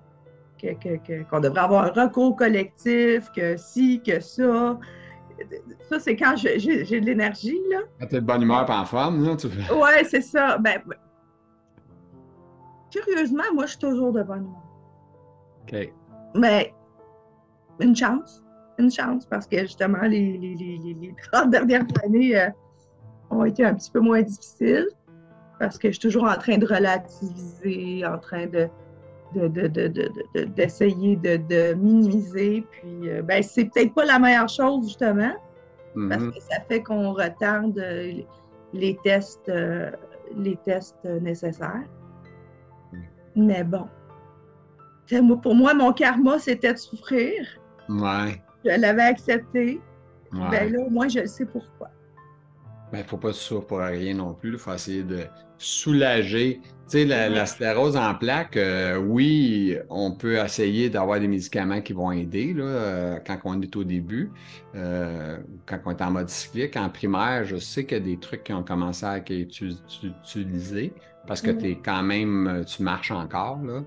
qu'on 1.31 1.41
devrait 1.41 1.61
avoir 1.61 1.85
un 1.85 2.05
recours 2.05 2.37
collectif, 2.37 3.31
que 3.35 3.57
si, 3.57 4.01
que 4.03 4.21
ça. 4.21 4.79
Ça, 5.89 5.99
c'est 5.99 6.17
quand 6.17 6.37
j'ai 6.37 6.59
de 6.59 7.07
l'énergie, 7.07 7.59
là. 7.71 7.81
Quand 7.99 8.07
t'es 8.07 8.21
de 8.21 8.27
bonne 8.27 8.43
humeur 8.43 8.69
et 8.69 8.73
en 8.73 8.85
forme, 8.85 9.25
là, 9.25 9.37
tu. 9.37 9.47
Ouais, 9.47 10.05
c'est 10.05 10.21
ça. 10.21 10.59
Ben, 10.59 10.83
ben, 10.87 10.97
curieusement, 12.91 13.45
moi, 13.55 13.67
je 13.67 13.71
suis 13.71 13.79
toujours 13.79 14.13
de 14.13 14.23
bonne 14.23 14.45
humeur. 14.45 14.63
OK. 15.63 15.93
Mais 16.35 16.75
une 17.81 17.97
chance. 17.97 18.45
Une 18.79 18.91
chance, 18.91 19.27
parce 19.27 19.47
que 19.47 19.61
justement, 19.61 20.03
les, 20.03 20.39
les, 20.39 20.55
les, 20.55 20.95
les 20.95 21.15
30 21.33 21.51
dernières 21.51 21.85
années 22.05 22.39
euh, 22.39 22.49
ont 23.31 23.45
été 23.45 23.65
un 23.65 23.75
petit 23.75 23.91
peu 23.91 24.01
moins 24.01 24.23
difficiles, 24.23 24.89
parce 25.59 25.77
que 25.77 25.89
je 25.89 25.93
suis 25.93 26.09
toujours 26.09 26.25
en 26.25 26.37
train 26.37 26.57
de 26.57 26.67
relativiser, 26.67 28.07
en 28.07 28.19
train 28.19 28.47
de 28.47 28.69
d'essayer 29.35 31.17
de, 31.17 31.37
de, 31.37 31.75
minimiser. 31.75 32.67
Puis, 32.71 33.09
euh, 33.09 33.23
ben, 33.23 33.43
c'est 33.43 33.65
peut-être 33.67 33.95
pas 33.95 34.05
la 34.05 34.19
meilleure 34.19 34.49
chose, 34.49 34.87
justement, 34.87 35.33
parce 35.95 36.23
mm-hmm. 36.23 36.33
que 36.33 36.41
ça 36.41 36.61
fait 36.69 36.83
qu'on 36.83 37.13
retarde 37.13 37.79
euh, 37.79 38.13
les 38.73 38.99
tests, 39.05 39.49
euh, 39.49 39.91
les 40.37 40.57
tests 40.57 41.05
nécessaires. 41.05 41.85
Mm. 42.93 43.47
Mais 43.47 43.65
bon. 43.65 43.87
Pour 45.43 45.57
moi, 45.57 45.75
mon 45.75 45.93
karma, 45.93 46.39
c'était 46.39 46.73
de 46.73 46.79
souffrir. 46.79 47.35
Ouais. 47.89 48.41
Je 48.65 48.81
l'avais 48.81 49.03
accepté. 49.03 49.81
Ben 50.33 50.73
là, 50.73 50.85
moi, 50.89 51.09
je 51.09 51.27
sais 51.27 51.45
pourquoi. 51.45 51.91
Il 52.91 52.97
ben, 52.97 53.03
ne 53.03 53.09
faut 53.09 53.19
pas 53.19 53.33
se 53.33 53.55
pour 53.55 53.79
rien 53.79 54.15
non 54.15 54.35
plus. 54.35 54.53
Il 54.53 54.59
faut 54.59 54.75
essayer 54.75 55.05
de 55.05 55.21
soulager. 55.59 56.61
Tu 56.91 56.99
sais, 56.99 57.05
la, 57.05 57.47
sclérose 57.47 57.97
en 57.97 58.17
plaques, 58.17 58.57
euh, 58.57 58.97
oui, 58.97 59.77
on 59.91 60.11
peut 60.11 60.39
essayer 60.39 60.91
d'avoir 60.91 61.21
des 61.21 61.29
médicaments 61.29 61.81
qui 61.83 61.93
vont 61.93 62.11
aider 62.11 62.53
là, 62.53 62.65
euh, 62.65 63.19
quand 63.25 63.39
on 63.45 63.63
est 63.63 63.77
au 63.77 63.85
début, 63.85 64.33
euh, 64.75 65.39
quand 65.67 65.79
on 65.85 65.93
est 65.93 66.03
en 66.03 66.11
mode 66.11 66.29
cyclique. 66.29 66.77
En 66.77 66.89
primaire, 66.89 67.45
je 67.45 67.59
sais 67.59 67.85
qu'il 67.85 67.99
y 67.99 68.01
a 68.01 68.05
des 68.05 68.19
trucs 68.19 68.43
qui 68.43 68.53
ont 68.53 68.65
commencé 68.65 69.07
à 69.07 69.19
être 69.19 69.31
utilisés 69.31 70.93
parce 71.29 71.43
que 71.43 71.53
tu 71.53 71.71
es 71.71 71.77
quand 71.77 72.03
même, 72.03 72.65
tu 72.67 72.83
marches 72.83 73.13
encore. 73.13 73.63
Là. 73.63 73.85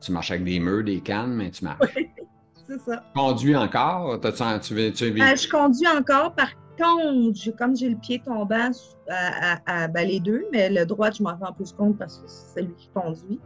Tu 0.00 0.12
marches 0.12 0.30
avec 0.30 0.44
des 0.44 0.60
murs, 0.60 0.84
des 0.84 1.00
cannes, 1.00 1.34
mais 1.34 1.50
tu 1.50 1.64
marches. 1.64 1.94
c'est 2.68 2.78
ça. 2.78 3.02
Tu 3.12 3.18
conduis 3.20 3.56
encore? 3.56 4.20
tu, 4.20 4.30
tu, 4.30 4.92
tu, 4.92 5.16
je 5.16 5.50
conduis 5.50 5.88
encore. 5.88 6.32
Par 6.32 6.50
comme 6.78 7.76
j'ai 7.76 7.88
le 7.88 7.96
pied 7.96 8.20
tombant 8.24 8.70
à, 9.08 9.58
à, 9.66 9.88
ben, 9.88 10.06
les 10.06 10.20
deux, 10.20 10.44
mais 10.52 10.68
le 10.68 10.84
droit, 10.84 11.10
je 11.10 11.22
m'en 11.22 11.36
rends 11.36 11.52
plus 11.52 11.72
compte 11.72 11.98
parce 11.98 12.18
que 12.18 12.24
c'est 12.26 12.62
lui 12.62 12.74
qui 12.74 12.88
conduit. 12.94 13.40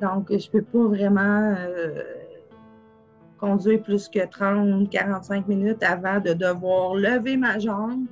Donc, 0.00 0.26
je 0.30 0.50
peux 0.50 0.62
pas 0.62 0.86
vraiment 0.88 1.54
euh, 1.58 2.02
conduire 3.38 3.82
plus 3.82 4.08
que 4.08 4.26
30, 4.26 4.90
45 4.90 5.46
minutes 5.46 5.82
avant 5.82 6.20
de 6.20 6.32
devoir 6.32 6.94
lever 6.94 7.36
ma 7.36 7.58
jambe 7.58 8.06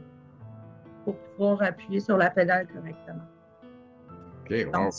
pour 1.05 1.17
pouvoir 1.17 1.63
appuyer 1.63 2.01
sur 2.01 2.17
la 2.17 2.31
pédale 2.31 2.67
correctement. 2.69 3.25
OK, 4.45 4.67
wow. 4.73 4.91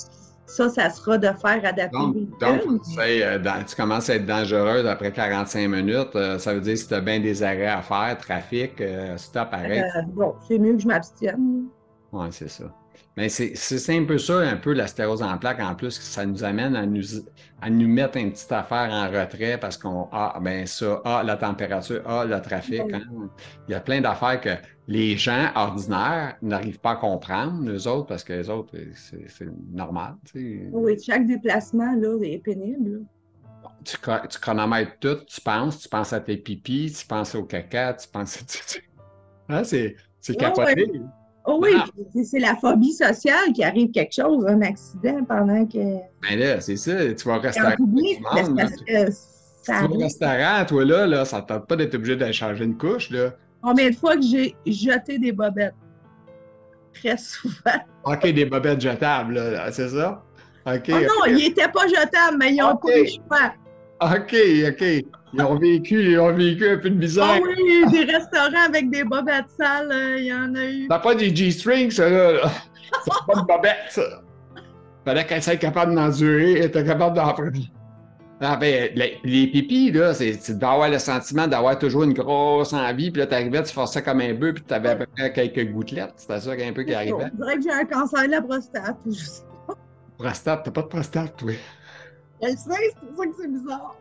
Ça, 0.46 0.70
ça 0.70 0.90
sera 0.90 1.18
de 1.18 1.28
faire 1.28 1.62
adapter 1.66 1.90
Donc, 1.98 2.16
donc, 2.16 2.42
véhicules. 2.42 2.80
tu, 2.86 2.94
sais, 2.96 3.24
euh, 3.26 3.40
dans- 3.40 3.64
tu 3.66 3.76
commences 3.76 4.10
à 4.10 4.16
être 4.16 4.26
dangereuse 4.26 4.86
après 4.86 5.12
45 5.12 5.68
minutes. 5.70 6.16
euh, 6.16 6.38
ça 6.38 6.54
veut 6.54 6.60
dire 6.62 6.74
que 6.74 6.80
si 6.80 6.88
tu 6.88 6.94
as 6.94 7.02
bien 7.02 7.20
des 7.20 7.42
arrêts 7.44 7.66
à 7.68 7.82
faire, 7.82 8.18
trafic, 8.18 8.80
euh, 8.82 9.18
stop, 9.18 9.48
arrête. 9.52 9.86
Bon, 10.10 10.36
c'est 10.48 10.60
mieux 10.60 10.74
que 10.74 10.80
je 10.82 10.88
m'abstienne. 10.88 11.66
Oui, 12.12 12.28
c'est 12.32 12.50
ça. 12.50 12.66
Mais 13.16 13.30
c'est 13.30 13.96
un 13.96 14.06
peu 14.06 14.18
ça, 14.18 14.40
un 14.40 14.58
peu 14.58 14.74
la 14.74 14.88
stérose 14.88 15.22
en 15.22 15.38
plaque. 15.38 15.60
En 15.60 15.76
plus, 15.76 16.00
que 16.00 16.04
ça 16.04 16.26
nous 16.26 16.44
amène 16.44 16.76
à 16.76 16.86
nous, 16.86 17.04
à 17.62 17.70
nous 17.70 17.88
mettre 17.88 18.18
une 18.18 18.32
petite 18.32 18.52
affaire 18.52 18.90
en 18.92 19.06
retrait 19.08 19.60
parce 19.60 19.78
qu'on 19.78 20.08
ah, 20.12 20.40
ben 20.42 20.66
ça, 20.66 21.00
ah, 21.06 21.22
la 21.24 21.38
température, 21.38 22.02
ah, 22.08 22.26
le 22.26 22.42
trafic. 22.42 22.82
Hein. 22.92 23.04
Il 23.68 23.72
y 23.72 23.76
a 23.76 23.80
plein 23.82 24.02
d'affaires 24.02 24.42
que 24.42 24.50
les 24.88 25.16
gens 25.16 25.50
ordinaires 25.56 26.38
n'arrivent 26.42 26.80
pas 26.80 26.92
à 26.92 26.96
comprendre, 26.96 27.70
les 27.70 27.86
autres, 27.86 28.08
parce 28.08 28.24
que 28.24 28.34
les 28.34 28.50
autres, 28.50 28.74
c'est 28.96 29.48
normal. 29.72 30.16
tu 30.26 30.64
sais. 30.64 30.70
Oui, 30.72 30.98
chaque 31.00 31.28
déplacement 31.28 31.94
là, 31.96 32.18
est 32.24 32.40
pénible. 32.40 33.06
là. 33.64 33.70
tu, 33.86 33.96
tu 34.30 34.40
chronomètres 34.40 34.98
tout, 35.00 35.24
tu 35.28 35.40
penses, 35.40 35.80
tu 35.80 35.88
penses 35.88 36.14
à 36.14 36.20
tes 36.20 36.38
pipis, 36.38 36.92
tu 37.00 37.06
penses 37.06 37.36
au 37.36 37.44
caca, 37.44 37.94
tu 37.94 38.08
penses 38.08 38.38
à... 38.38 38.46
tu- 38.46 38.58
tu- 38.68 38.90
Hein, 39.50 39.64
c'est 39.64 39.96
Ouais, 40.30 40.36
capoté. 40.36 40.92
Oh 41.46 41.60
oui, 41.62 41.74
c'est 42.24 42.40
la 42.40 42.56
phobie 42.56 42.94
sociale 42.94 43.52
qui 43.54 43.64
arrive 43.64 43.92
quelque 43.92 44.14
chose, 44.14 44.46
un 44.48 44.62
accident 44.62 45.24
pendant 45.28 45.66
que. 45.66 45.78
Ben 46.22 46.40
là, 46.40 46.62
c'est 46.62 46.78
ça, 46.78 47.14
tu 47.14 47.28
vas 47.28 47.38
au 47.38 47.42
restaurant. 47.42 47.76
t'oublies, 47.76 48.16
tu 48.16 48.24
tu 48.24 49.72
vas 49.72 49.86
au 49.86 49.98
restaurant, 49.98 50.66
toi 50.66 50.86
là, 50.86 51.06
là 51.08 51.26
ça 51.26 51.42
ne 51.42 51.46
tente 51.46 51.68
pas 51.68 51.76
d'être 51.76 51.96
obligé 51.96 52.16
d'aller 52.16 52.34
changer 52.34 52.64
une 52.64 52.78
couche, 52.78 53.10
là. 53.10 53.32
Combien 53.62 53.90
de 53.90 53.96
fois 53.96 54.16
que 54.16 54.22
j'ai 54.22 54.56
jeté 54.66 55.20
des 55.20 55.32
bobettes? 55.32 55.76
Très 56.94 57.18
souvent. 57.18 57.80
OK, 58.06 58.28
des 58.28 58.46
bobettes 58.46 58.82
jetables, 58.82 59.34
là, 59.36 59.72
c'est 59.72 59.90
ça? 59.90 60.24
OK, 60.66 60.90
Oh 60.90 60.94
non, 60.94 61.26
ils 61.28 61.36
n'étaient 61.36 61.68
pas 61.70 61.88
jetables, 61.88 62.38
mais 62.38 62.52
ils 62.54 62.58
n'ont 62.58 62.72
Ok. 62.72 62.84
pas 62.84 62.98
le 62.98 63.06
choix. 63.06 63.54
OK, 64.02 64.36
OK. 64.70 65.06
Ils 65.34 65.42
ont 65.42 65.56
vécu, 65.58 66.12
ils 66.12 66.20
ont 66.20 66.34
vécu 66.34 66.70
un 66.70 66.78
peu 66.78 66.90
de 66.90 66.96
Ah 66.96 67.00
misère. 67.00 67.40
oui, 67.42 67.92
des 67.92 68.12
restaurants 68.12 68.66
avec 68.68 68.90
des 68.92 69.04
bobettes 69.04 69.50
sales, 69.58 69.92
euh, 69.92 70.18
il 70.18 70.26
y 70.26 70.34
en 70.34 70.54
a 70.56 70.66
eu. 70.66 70.88
T'as 70.88 71.00
pas 71.00 71.16
des 71.16 71.36
G-strings, 71.36 71.92
ça, 71.92 72.10
là? 72.10 72.42
C'est 73.04 73.26
pas 73.28 73.42
de 73.42 73.46
bobette, 73.48 73.76
ça. 73.90 74.22
Fallait 75.06 75.26
qu'elle 75.26 75.42
soit 75.42 75.56
capable 75.58 75.96
d'endurer, 75.96 76.54
elle 76.54 76.66
était 76.66 76.84
capable 76.86 77.16
d'en 77.16 77.34
prendre. 77.34 77.52
Ah 78.46 78.58
ben, 78.58 78.90
les, 78.96 79.20
les 79.24 79.48
pipis, 79.48 79.92
là, 79.92 80.14
c'est, 80.14 80.38
tu 80.38 80.54
dois 80.56 80.72
avoir 80.72 80.90
le 80.90 81.00
sentiment 81.00 81.48
d'avoir 81.48 81.80
toujours 81.80 82.04
une 82.04 82.14
grosse 82.14 82.74
envie, 82.74 83.10
puis 83.10 83.22
là, 83.22 83.28
t'arrivais, 83.28 83.64
tu 83.64 83.74
forçais 83.74 84.04
comme 84.04 84.20
un 84.20 84.34
bœuf, 84.34 84.56
puis 84.56 84.64
t'avais 84.66 84.90
à 84.90 84.96
peu 84.98 85.06
près 85.06 85.32
quelques 85.32 85.72
gouttelettes. 85.72 86.14
C'était 86.18 86.42
ça 86.42 86.52
un 86.52 86.74
peu 86.74 86.84
qui 86.84 86.94
arrivait. 86.94 87.14
On 87.14 87.38
dirait 87.38 87.56
que 87.56 87.62
j'ai 87.64 87.72
un 87.72 87.86
cancer 87.86 88.26
de 88.26 88.32
la 88.32 88.42
prostate. 88.42 88.98
Je 89.06 89.12
sais 89.14 89.44
pas. 89.66 89.76
Prostate, 90.18 90.64
t'as 90.66 90.72
pas 90.72 90.82
de 90.82 90.88
prostate, 90.88 91.38
toi? 91.38 91.52
Je 92.42 92.48
le 92.50 92.56
sais, 92.58 92.60
c'est 92.68 93.08
pour 93.08 93.24
ça 93.24 93.26
que 93.30 93.36
c'est 93.40 93.48
bizarre. 93.48 93.96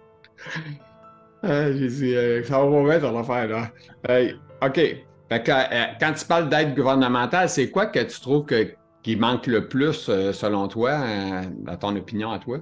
Ah, 1.43 1.73
j'ai 1.73 1.89
dit, 1.89 2.15
euh, 2.15 2.45
ça 2.45 2.65
va 2.65 2.71
pas 2.71 2.83
bien 2.85 3.01
ton 3.01 3.19
affaire, 3.19 3.49
là. 3.49 3.69
Hey, 4.09 4.35
OK. 4.65 4.77
Fait 4.77 5.43
que, 5.43 5.51
euh, 5.51 5.85
quand 5.99 6.13
tu 6.13 6.25
parles 6.27 6.49
d'aide 6.49 6.77
gouvernementale, 6.77 7.49
c'est 7.49 7.71
quoi 7.71 7.87
que 7.87 7.99
tu 7.99 8.21
trouves 8.21 8.45
que, 8.45 8.75
qui 9.03 9.17
manque 9.17 9.47
le 9.47 9.67
plus, 9.67 10.09
euh, 10.09 10.33
selon 10.33 10.69
toi, 10.69 10.91
euh, 10.91 11.43
à 11.67 11.77
ton 11.77 11.97
opinion 11.97 12.31
à 12.31 12.39
toi? 12.39 12.59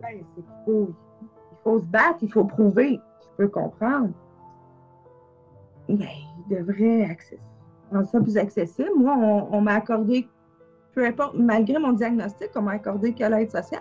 Ben, 0.00 0.24
c'est 0.34 0.42
qu'il 0.42 0.52
faut, 0.64 0.94
il 1.20 1.58
faut 1.62 1.80
se 1.80 1.86
battre, 1.86 2.18
il 2.22 2.32
faut 2.32 2.44
prouver. 2.44 2.98
Je 3.20 3.28
peux 3.36 3.48
comprendre. 3.48 4.10
Mais 5.88 6.08
il 6.48 6.56
devrait 6.56 7.16
rendre 7.92 8.08
ça 8.08 8.20
plus 8.20 8.36
accessible. 8.36 8.90
Moi, 8.96 9.14
on, 9.16 9.54
on 9.56 9.60
m'a 9.60 9.74
accordé, 9.74 10.26
peu 10.94 11.06
importe, 11.06 11.34
malgré 11.34 11.78
mon 11.78 11.92
diagnostic, 11.92 12.50
on 12.56 12.62
m'a 12.62 12.72
accordé 12.72 13.12
que 13.12 13.22
l'aide 13.22 13.50
sociale. 13.50 13.80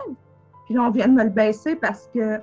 Puis 0.66 0.76
là, 0.76 0.84
on 0.84 0.92
vient 0.92 1.08
de 1.08 1.14
me 1.14 1.24
le 1.24 1.30
baisser 1.30 1.76
parce 1.76 2.08
que 2.14 2.40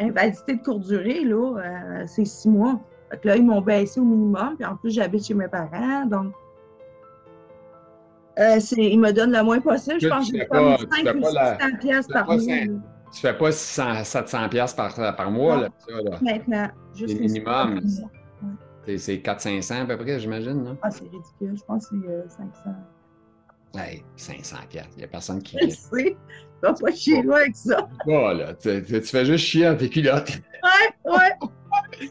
invalidité 0.00 0.56
de 0.56 0.62
courte 0.62 0.82
durée, 0.82 1.24
là, 1.24 1.56
euh, 1.58 2.04
c'est 2.06 2.24
six 2.24 2.48
mois. 2.48 2.80
Fait 3.10 3.18
que 3.18 3.28
là, 3.28 3.36
ils 3.36 3.44
m'ont 3.44 3.60
baissé 3.60 4.00
au 4.00 4.04
minimum. 4.04 4.56
Puis 4.56 4.64
en 4.64 4.76
plus, 4.76 4.90
j'habite 4.92 5.24
chez 5.26 5.34
mes 5.34 5.48
parents. 5.48 6.06
Donc, 6.06 6.32
euh, 8.38 8.60
c'est- 8.60 8.76
ils 8.90 8.98
me 8.98 9.12
donnent 9.12 9.32
le 9.32 9.42
moins 9.42 9.60
possible. 9.60 10.00
Je 10.00 10.08
pense 10.08 10.30
que 10.30 10.38
j'ai 10.38 10.46
comme 10.46 10.76
pas- 10.76 10.76
tu 10.78 10.86
5 10.86 11.02
fais 11.04 11.16
ou 11.16 11.20
pas 11.20 11.30
la- 11.32 11.58
600 11.58 11.76
piastres 11.80 12.12
fais 12.12 12.18
par 12.18 12.26
mois. 12.28 12.38
cinq- 12.38 12.66
là. 12.68 12.72
Tu 13.12 13.20
fais 13.20 13.34
pas 13.36 13.52
600, 13.52 14.04
700 14.04 14.48
pièces 14.48 14.72
par, 14.74 14.94
par 15.16 15.30
mois, 15.32 15.56
Non. 15.56 15.62
là, 15.62 15.68
ça, 15.78 15.92
là. 16.10 16.18
Maintenant, 16.22 16.68
juste 16.94 17.08
Les 17.08 17.14
les 17.14 17.20
minimums. 17.20 17.80
600 17.82 18.02
par 18.02 18.10
mois. 18.48 18.56
C'est- 18.86 18.98
C'est 18.98 19.18
400-500 19.20 19.82
à 19.82 19.84
peu 19.86 19.96
près, 19.98 20.18
j'imagine. 20.18 20.76
Ah, 20.82 20.90
c'est 20.90 21.02
ridicule. 21.04 21.54
Je 21.56 21.64
pense 21.64 21.88
que 21.88 21.96
c'est 22.02 22.08
euh, 22.08 22.22
500. 22.28 22.74
Hey, 23.76 24.02
500 24.16 24.56
pièces. 24.68 24.86
Il 24.96 25.02
y 25.02 25.04
a 25.04 25.08
personne 25.08 25.42
qui 25.42 25.56
Je 25.60 25.64
le 25.66 25.70
sais. 25.70 26.16
Tu 26.62 26.66
vas 26.68 26.74
pas 26.74 26.92
chier 26.92 27.22
loin 27.22 27.36
avec 27.40 27.56
ça. 27.56 27.88
pas, 28.06 28.34
là. 28.34 28.54
Tu, 28.54 28.82
tu- 28.84 29.00
fais 29.02 29.24
juste 29.24 29.44
chier 29.46 29.64
dans 29.66 29.76
tes 29.76 29.88
culottes. 29.88 30.38
Ouais, 30.62 31.12
ouais. 31.12 32.08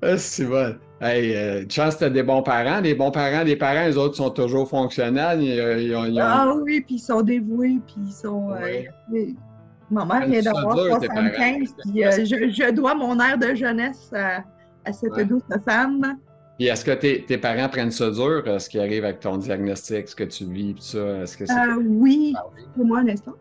Ah, 0.00 0.16
c'est 0.16 0.44
bon. 0.44 0.76
Hey, 1.00 1.34
euh, 1.34 1.64
chance 1.68 1.98
t'as 1.98 2.08
des 2.08 2.22
bons 2.22 2.42
parents. 2.42 2.80
Les 2.80 2.94
bons 2.94 3.10
parents, 3.10 3.42
les 3.42 3.56
parents, 3.56 3.84
les 3.84 3.96
autres 3.96 4.14
sont 4.14 4.30
toujours 4.30 4.68
fonctionnels. 4.68 5.42
Ils, 5.42 5.58
euh, 5.58 5.82
ils 5.82 5.94
ont, 5.96 6.04
ils 6.04 6.20
ont- 6.20 6.24
Ah 6.24 6.54
oui, 6.62 6.82
puis 6.82 6.96
ils 6.96 7.00
sont 7.00 7.20
dévoués, 7.20 7.80
puis 7.84 7.96
ils 8.06 8.12
sont. 8.12 8.52
euh, 8.52 8.60
Ouais. 9.12 9.34
Ma 9.90 10.04
mère 10.04 10.28
vient 10.28 10.40
d'avoir 10.42 10.74
dur, 10.76 11.00
tes 11.00 11.06
75, 11.06 11.08
parents. 11.08 11.90
puis 11.92 12.04
euh, 12.04 12.10
je, 12.12 12.50
je 12.50 12.70
dois 12.72 12.94
mon 12.94 13.18
air 13.18 13.38
de 13.38 13.54
jeunesse 13.56 14.10
à, 14.14 14.44
à 14.84 14.92
cette 14.92 15.12
Ouais. 15.14 15.24
douce 15.24 15.42
femme. 15.66 16.16
Puis 16.58 16.68
est-ce 16.68 16.84
que 16.84 16.92
tes, 16.92 17.24
tes 17.24 17.38
parents 17.38 17.68
prennent 17.68 17.90
ça 17.90 18.10
dur, 18.10 18.42
ce 18.60 18.68
qui 18.68 18.78
arrive 18.78 19.04
avec 19.04 19.18
ton 19.20 19.36
diagnostic, 19.36 20.06
ce 20.08 20.14
que 20.14 20.24
tu 20.24 20.44
vis, 20.44 20.74
tout 20.74 20.82
ça? 20.82 21.22
Est-ce 21.22 21.36
que 21.36 21.46
c'est. 21.46 21.52
Euh, 21.58 21.76
oui, 21.84 22.34
Ah 22.36 22.44
oui. 22.56 22.62
pour 22.76 22.84
moi, 22.84 23.00
un 23.00 23.08
instant. 23.08 23.32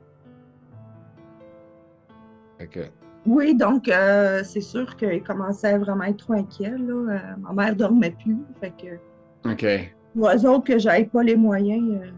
Oui, 3.26 3.56
donc 3.56 3.90
euh, 3.90 4.42
c'est 4.44 4.62
sûr 4.62 4.96
qu'il 4.96 5.22
commençait 5.22 5.74
à 5.74 5.78
vraiment 5.78 6.06
être 6.06 6.18
trop 6.18 6.34
inquiet. 6.34 6.72
Là. 6.78 6.94
Euh, 6.94 7.20
ma 7.40 7.52
mère 7.54 7.76
dormait 7.76 8.16
plus. 8.24 8.38
Fait 8.62 8.72
que 8.72 9.50
OK. 9.50 9.66
autres 10.46 10.64
que 10.64 10.80
j'avais 10.80 11.06
pas 11.06 11.24
les 11.24 11.36
moyens, 11.36 12.00
euh, 12.02 12.12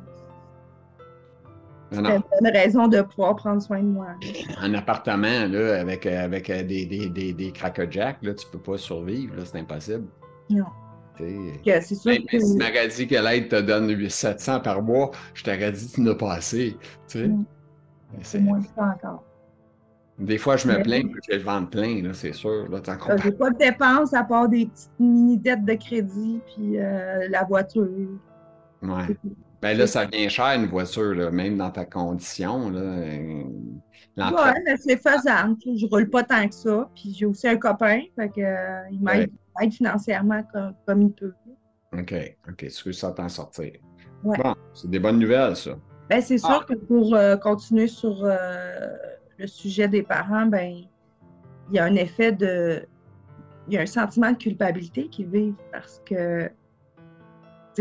c'était 1.91 2.15
une 2.15 2.21
bonne 2.41 2.51
raison 2.53 2.87
de 2.87 3.01
pouvoir 3.01 3.35
prendre 3.35 3.61
soin 3.61 3.79
de 3.79 3.87
moi. 3.87 4.09
Un 4.61 4.73
appartement, 4.75 5.47
là, 5.47 5.79
avec, 5.81 6.05
euh, 6.05 6.23
avec 6.23 6.51
des, 6.51 6.85
des, 6.85 7.09
des, 7.09 7.33
des 7.33 7.51
Cracker 7.51 7.87
Jack, 7.89 8.17
là, 8.21 8.35
tu 8.35 8.45
peux 8.51 8.59
pas 8.59 8.77
survivre, 8.77 9.35
là, 9.35 9.43
c'est 9.45 9.57
impossible. 9.57 10.05
Non. 10.51 10.65
Que 11.17 11.81
C'est 11.81 11.95
sûr 11.95 12.11
Même 12.11 12.23
que 12.25 12.39
si 12.39 12.57
tu 12.57 12.63
m'aurais 12.63 12.87
dit 12.87 13.07
que 13.07 13.15
l'aide 13.15 13.49
te 13.49 13.59
donne 13.59 14.09
700 14.09 14.61
par 14.61 14.81
mois, 14.81 15.11
je 15.33 15.43
t'aurais 15.43 15.71
dit 15.71 15.89
que 15.89 15.95
tu 15.95 16.01
n'as 16.01 16.15
pas 16.15 16.33
assez. 16.33 16.77
Tu 17.09 17.19
sais. 17.19 17.27
Mm. 17.27 17.45
C'est- 18.21 18.39
moins 18.39 18.61
que 18.61 18.67
ça 18.75 18.95
encore. 18.95 19.23
Des 20.19 20.37
fois, 20.37 20.57
je 20.57 20.67
me 20.67 20.81
plains 20.83 21.03
que 21.03 21.17
j'ai 21.27 21.37
le 21.37 21.43
ventre 21.43 21.69
plein, 21.69 22.01
là, 22.03 22.13
c'est 22.13 22.33
sûr. 22.33 22.67
Là. 22.69 22.81
J'ai 23.23 23.31
pas 23.31 23.49
de 23.51 23.57
dépenses 23.57 24.13
à 24.13 24.23
part 24.23 24.49
des 24.49 24.65
petites 24.65 24.91
mini-dettes 24.99 25.63
de 25.63 25.73
crédit 25.75 26.41
puis 26.53 26.77
euh, 26.77 27.27
la 27.29 27.43
voiture. 27.45 27.87
Ouais. 28.81 29.17
Ben 29.61 29.77
là, 29.77 29.87
ça 29.87 30.05
vient 30.05 30.27
cher 30.29 30.47
une 30.55 30.67
voiture, 30.67 31.13
là, 31.15 31.31
même 31.31 31.57
dans 31.57 31.69
ta 31.71 31.85
condition. 31.85 32.69
Là, 32.69 32.79
euh, 32.79 33.43
Ouais, 34.17 34.53
mais 34.65 34.75
c'est 34.77 34.97
faisable. 34.97 35.55
Je 35.65 35.85
roule 35.85 36.09
pas 36.09 36.23
tant 36.23 36.47
que 36.47 36.53
ça. 36.53 36.89
Puis 36.93 37.15
j'ai 37.17 37.25
aussi 37.25 37.47
un 37.47 37.55
copain. 37.57 38.01
Fait 38.17 38.27
que, 38.29 38.41
euh, 38.41 38.81
il 38.91 39.01
m'aide 39.01 39.29
financièrement 39.71 40.43
comme, 40.51 40.73
comme 40.85 41.01
il 41.03 41.11
peut. 41.11 41.33
OK, 41.93 42.13
OK, 42.49 42.67
tu 42.67 42.83
veux 42.85 42.91
ça 42.93 43.11
t'en 43.11 43.29
sortir. 43.29 43.71
Ouais. 44.23 44.37
Bon, 44.43 44.53
c'est 44.73 44.89
des 44.89 44.99
bonnes 44.99 45.19
nouvelles, 45.19 45.55
ça. 45.55 45.71
Ben, 46.09 46.21
c'est 46.21 46.37
sûr 46.37 46.61
Ah. 46.61 46.65
que 46.67 46.73
pour 46.73 47.15
euh, 47.15 47.37
continuer 47.37 47.87
sur 47.87 48.25
le 49.39 49.47
sujet 49.47 49.87
des 49.87 50.03
parents, 50.03 50.45
ben 50.45 50.83
il 51.69 51.75
y 51.75 51.79
a 51.79 51.85
un 51.85 51.95
effet 51.95 52.31
de. 52.31 52.83
Il 53.67 53.73
y 53.73 53.77
a 53.77 53.81
un 53.81 53.85
sentiment 53.85 54.31
de 54.31 54.37
culpabilité 54.37 55.07
qu'ils 55.07 55.27
vivent 55.27 55.53
parce 55.71 56.01
que, 56.05 56.47
tu 56.47 56.51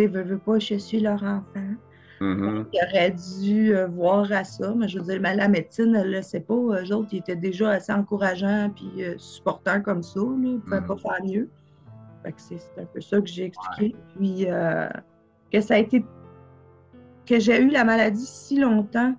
sais, 0.02 0.06
veux, 0.06 0.22
veux 0.22 0.38
pas, 0.38 0.58
je 0.58 0.74
suis 0.74 1.00
leur 1.00 1.22
enfant. 1.22 1.74
Mhm. 2.20 2.66
Ils 2.72 2.80
auraient 2.82 3.14
dû 3.42 3.74
euh, 3.74 3.86
voir 3.86 4.30
à 4.32 4.44
ça, 4.44 4.74
mais 4.76 4.86
je 4.88 4.98
veux 4.98 5.04
dire, 5.04 5.20
mais 5.20 5.34
la 5.34 5.48
médecine, 5.48 5.94
elle 5.94 6.10
le 6.10 6.20
sait 6.20 6.40
pas. 6.40 6.54
Eux 6.54 6.92
autres, 6.94 7.08
ils 7.12 7.18
étaient 7.20 7.36
déjà 7.36 7.70
assez 7.70 7.92
encourageants 7.92 8.70
puis 8.74 8.90
euh, 9.02 9.14
supportants 9.18 9.80
comme 9.80 10.02
ça. 10.02 10.20
Là. 10.20 10.26
Ils 10.42 10.54
ne 10.54 10.58
pouvaient 10.58 10.80
Mhm. 10.80 10.86
pas 10.86 10.96
faire 10.96 11.24
mieux. 11.24 11.48
Fait 12.22 12.32
que 12.32 12.40
c'est 12.40 12.58
c'est 12.58 12.82
un 12.82 12.86
peu 12.86 13.00
ça 13.00 13.20
que 13.20 13.28
j'ai 13.28 13.44
expliqué. 13.44 13.96
Puis 14.16 14.44
euh, 14.48 14.88
que 15.52 15.60
ça 15.60 15.74
a 15.74 15.78
été. 15.78 16.04
que 17.24 17.38
j'ai 17.38 17.62
eu 17.62 17.70
la 17.70 17.84
maladie 17.84 18.26
si 18.26 18.58
longtemps 18.58 19.14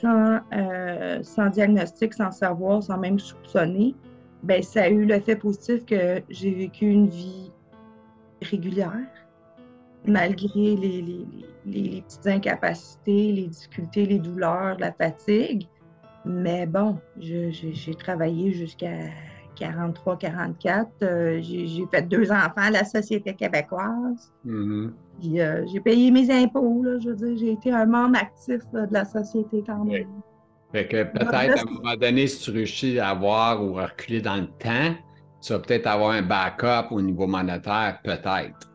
sans, 0.00 0.40
euh, 0.52 1.22
sans 1.22 1.48
diagnostic, 1.48 2.14
sans 2.14 2.30
savoir, 2.30 2.82
sans 2.82 2.98
même 2.98 3.18
soupçonner, 3.18 3.94
ben 4.42 4.62
ça 4.62 4.84
a 4.84 4.88
eu 4.88 5.04
l'effet 5.04 5.36
positif 5.36 5.84
que 5.84 6.22
j'ai 6.30 6.52
vécu 6.52 6.86
une 6.86 7.08
vie 7.08 7.50
régulière. 8.42 9.06
malgré 10.06 10.76
les, 10.76 11.26
les, 11.66 12.02
petites 12.02 12.26
incapacités, 12.26 13.32
les 13.32 13.48
difficultés, 13.48 14.06
les 14.06 14.18
douleurs, 14.18 14.78
la 14.78 14.92
fatigue. 14.92 15.68
Mais 16.24 16.66
bon, 16.66 16.98
j'ai 17.18 17.94
travaillé 17.98 18.52
jusqu'à 18.52 18.96
43, 19.56 20.16
44. 20.18 20.88
Euh, 21.02 21.40
j'ai 21.42 21.86
fait 21.90 22.02
deux 22.02 22.30
enfants 22.30 22.52
à 22.56 22.70
la 22.70 22.84
Société 22.84 23.34
québécoise. 23.34 24.32
Mm-hmm. 24.46 24.90
Euh, 25.38 25.66
j'ai 25.72 25.80
payé 25.80 26.10
mes 26.10 26.30
impôts. 26.30 26.84
je 27.02 27.10
veux 27.10 27.16
dire, 27.16 27.36
j'ai 27.36 27.52
été 27.52 27.72
un 27.72 27.86
membre 27.86 28.18
actif 28.18 28.60
de 28.72 28.92
la 28.92 29.04
société 29.04 29.62
quand 29.66 29.84
même. 29.84 30.08
Fait 30.72 30.86
que 30.86 31.02
peut-être 31.02 31.34
à 31.34 31.62
un 31.62 31.64
moment 31.64 31.96
donné, 31.96 32.26
si 32.26 32.42
tu 32.42 32.50
réussis 32.52 32.98
à 32.98 33.10
avoir 33.10 33.64
ou 33.64 33.78
à 33.78 33.86
reculer 33.86 34.20
dans 34.20 34.36
le 34.36 34.46
temps, 34.46 34.94
tu 35.42 35.52
vas 35.52 35.58
peut-être 35.58 35.86
avoir 35.86 36.12
un 36.12 36.22
backup 36.22 36.92
au 36.92 37.00
niveau 37.00 37.26
monétaire, 37.26 37.98
peut-être. 38.04 38.70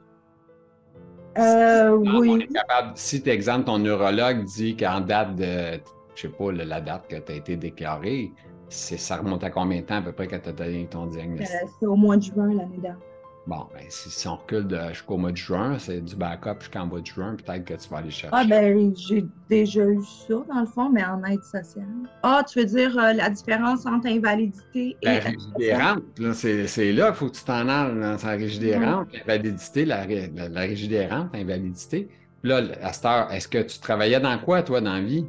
Euh, 1.37 1.89
oui. 1.89 2.47
si, 2.95 3.21
par 3.21 3.33
exemple, 3.33 3.65
ton 3.65 3.79
neurologue 3.79 4.43
dit 4.45 4.75
qu'en 4.75 5.01
date 5.01 5.35
de, 5.35 5.79
je 6.15 6.21
sais 6.21 6.29
pas, 6.29 6.51
la 6.51 6.81
date 6.81 7.07
que 7.09 7.17
tu 7.17 7.31
as 7.31 7.35
été 7.35 7.57
déclaré, 7.57 8.31
ça 8.75 9.17
remonte 9.17 9.43
à 9.43 9.49
combien 9.49 9.81
de 9.81 9.85
temps 9.85 9.97
à 9.97 10.01
peu 10.01 10.11
près 10.11 10.27
que 10.27 10.35
tu 10.35 10.49
as 10.49 10.53
donné 10.53 10.87
ton 10.89 11.07
diagnostic? 11.07 11.55
Euh, 11.55 11.67
c'est 11.79 11.85
au 11.85 11.95
mois 11.95 12.17
de 12.17 12.23
juin 12.23 12.47
l'année 12.47 12.77
dernière. 12.77 12.99
Bon, 13.47 13.67
ben, 13.71 13.83
si, 13.89 14.27
on 14.27 14.37
recule 14.37 14.67
jusqu'au 14.89 15.17
mois 15.17 15.31
de 15.31 15.37
juin, 15.37 15.77
c'est 15.77 16.01
du 16.01 16.15
backup 16.15 16.61
jusqu'en 16.61 16.87
mois 16.87 16.99
de 16.99 17.05
juin, 17.05 17.35
peut-être 17.35 17.63
que 17.63 17.75
tu 17.75 17.89
vas 17.89 17.97
aller 17.97 18.09
chercher. 18.09 18.35
Ah, 18.35 18.43
ben, 18.43 18.91
j'ai 18.95 19.23
déjà 19.47 19.85
eu 19.85 20.01
ça, 20.03 20.33
dans 20.49 20.61
le 20.61 20.65
fond, 20.65 20.89
mais 20.89 21.05
en 21.05 21.23
aide 21.25 21.43
sociale. 21.43 21.85
Ah, 22.23 22.43
tu 22.47 22.59
veux 22.59 22.65
dire 22.65 22.97
euh, 22.97 23.13
la 23.13 23.29
différence 23.29 23.85
entre 23.85 24.07
invalidité 24.07 24.97
et. 24.99 25.05
La 25.67 25.97
là, 26.17 26.33
c'est 26.33 26.91
là 26.91 27.07
qu'il 27.07 27.15
faut 27.15 27.27
que 27.27 27.35
tu 27.35 27.43
t'en 27.43 27.69
ailles, 27.69 28.17
c'est 28.17 28.25
la 28.25 28.33
rigidité 28.33 28.79
l'invalidité, 28.79 29.85
la, 29.85 30.07
la, 30.07 30.49
la 30.49 30.61
rigidité 30.61 31.07
l'invalidité. 31.31 32.09
Là, 32.41 32.61
à 32.81 32.93
cette 32.93 33.05
heure, 33.05 33.31
est-ce 33.31 33.47
que 33.47 33.61
tu 33.61 33.79
travaillais 33.79 34.19
dans 34.19 34.37
quoi, 34.39 34.63
toi, 34.63 34.81
dans 34.81 34.93
la 34.93 35.01
vie? 35.01 35.25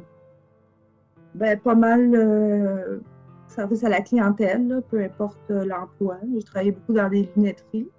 Ben, 1.35 1.59
pas 1.59 1.75
mal. 1.75 2.15
Euh, 2.15 2.99
service 3.47 3.83
à 3.83 3.89
la 3.89 4.01
clientèle, 4.01 4.81
peu 4.89 5.03
importe 5.03 5.39
euh, 5.51 5.65
l'emploi. 5.65 6.17
J'ai 6.33 6.43
travaillé 6.43 6.71
beaucoup 6.71 6.93
dans 6.93 7.09
des 7.09 7.29
lunetteries 7.35 7.89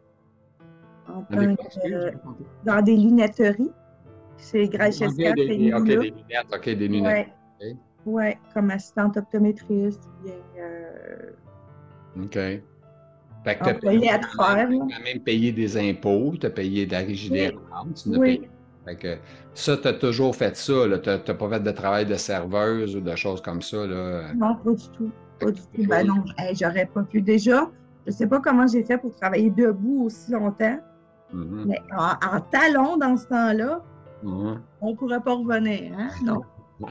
dans 2.65 2.83
des 2.83 2.97
lunetteries. 2.97 3.71
C'est 4.37 4.69
Gracias 4.69 5.09
OK, 5.09 5.17
des, 5.17 5.45
lunettes, 5.45 5.75
OK, 6.55 6.65
des 6.65 6.89
lunettes. 6.89 7.29
Oui, 7.61 7.77
ouais, 8.07 8.39
comme 8.55 8.71
assistante 8.71 9.17
optométriste. 9.17 10.09
Bien, 10.23 10.35
euh... 10.61 11.31
OK. 12.23 12.35
Fait 13.45 13.57
que 13.57 13.65
tu 13.65 13.71
as 13.71 13.75
payé, 13.75 14.11
quand 14.37 14.55
même 14.57 15.21
payé 15.25 15.53
des 15.53 15.77
impôts, 15.77 16.35
tu 16.39 16.47
as 16.47 16.51
payé 16.51 16.87
de 16.87 16.93
la 16.93 16.99
rigidité 16.99 17.57
oui. 18.07 18.19
oui. 18.19 18.49
Fait 18.85 18.97
que 18.97 19.17
ça, 19.55 19.77
tu 19.77 19.89
as 19.89 19.93
toujours 19.93 20.35
fait 20.35 20.57
ça. 20.57 20.99
Tu 21.03 21.09
n'as 21.09 21.19
pas 21.19 21.49
fait 21.49 21.61
de 21.61 21.71
travail 21.71 22.07
de 22.07 22.15
serveuse 22.15 22.97
ou 22.97 23.01
de 23.01 23.15
choses 23.17 23.41
comme 23.41 23.63
ça. 23.63 23.87
Là. 23.87 24.33
Non, 24.35 24.57
pas 24.57 24.71
du 24.73 24.89
tout. 24.91 25.11
Pas 25.40 25.51
du 25.51 25.61
tout. 25.61 25.88
Ben 25.88 26.07
non, 26.07 26.24
j'aurais 26.53 26.87
pas 26.87 27.03
pu. 27.03 27.20
Déjà, 27.20 27.70
je 28.07 28.12
ne 28.12 28.16
sais 28.16 28.27
pas 28.27 28.40
comment 28.40 28.66
j'ai 28.66 28.83
fait 28.83 28.98
pour 28.98 29.14
travailler 29.14 29.51
debout 29.51 30.05
aussi 30.07 30.33
longtemps. 30.33 30.79
Mm-hmm. 31.35 31.64
Mais 31.66 31.81
en, 31.96 32.40
talon 32.51 32.96
dans 32.96 33.16
ce 33.16 33.27
temps-là, 33.27 33.83
mm-hmm. 34.24 34.59
on 34.81 34.90
ne 34.90 34.96
pourrait 34.96 35.20
pas 35.20 35.35
revenir. 35.35 35.92
Hein? 35.98 36.09
Non? 36.24 36.40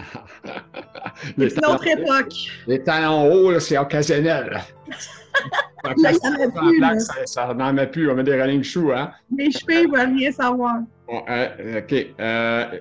c'est 1.37 1.57
une 1.57 1.65
autre 1.65 1.87
époque. 1.87 2.33
Les 2.67 2.83
talons 2.83 3.31
hauts, 3.31 3.59
c'est 3.59 3.77
occasionnel. 3.77 4.59
ça 7.25 7.53
n'en 7.53 7.73
met 7.73 7.87
plus, 7.87 8.09
on 8.09 8.15
met 8.15 8.23
des 8.23 8.39
running 8.39 8.63
shoes. 8.63 8.93
Hein? 8.93 9.11
Les 9.35 9.51
cheveux, 9.51 9.83
ils 9.83 9.91
ne 9.91 9.97
veulent 9.97 10.17
rien 10.17 10.31
savoir. 10.31 10.75
Euh, 11.09 11.79
OK. 11.79 12.05
Euh, 12.19 12.79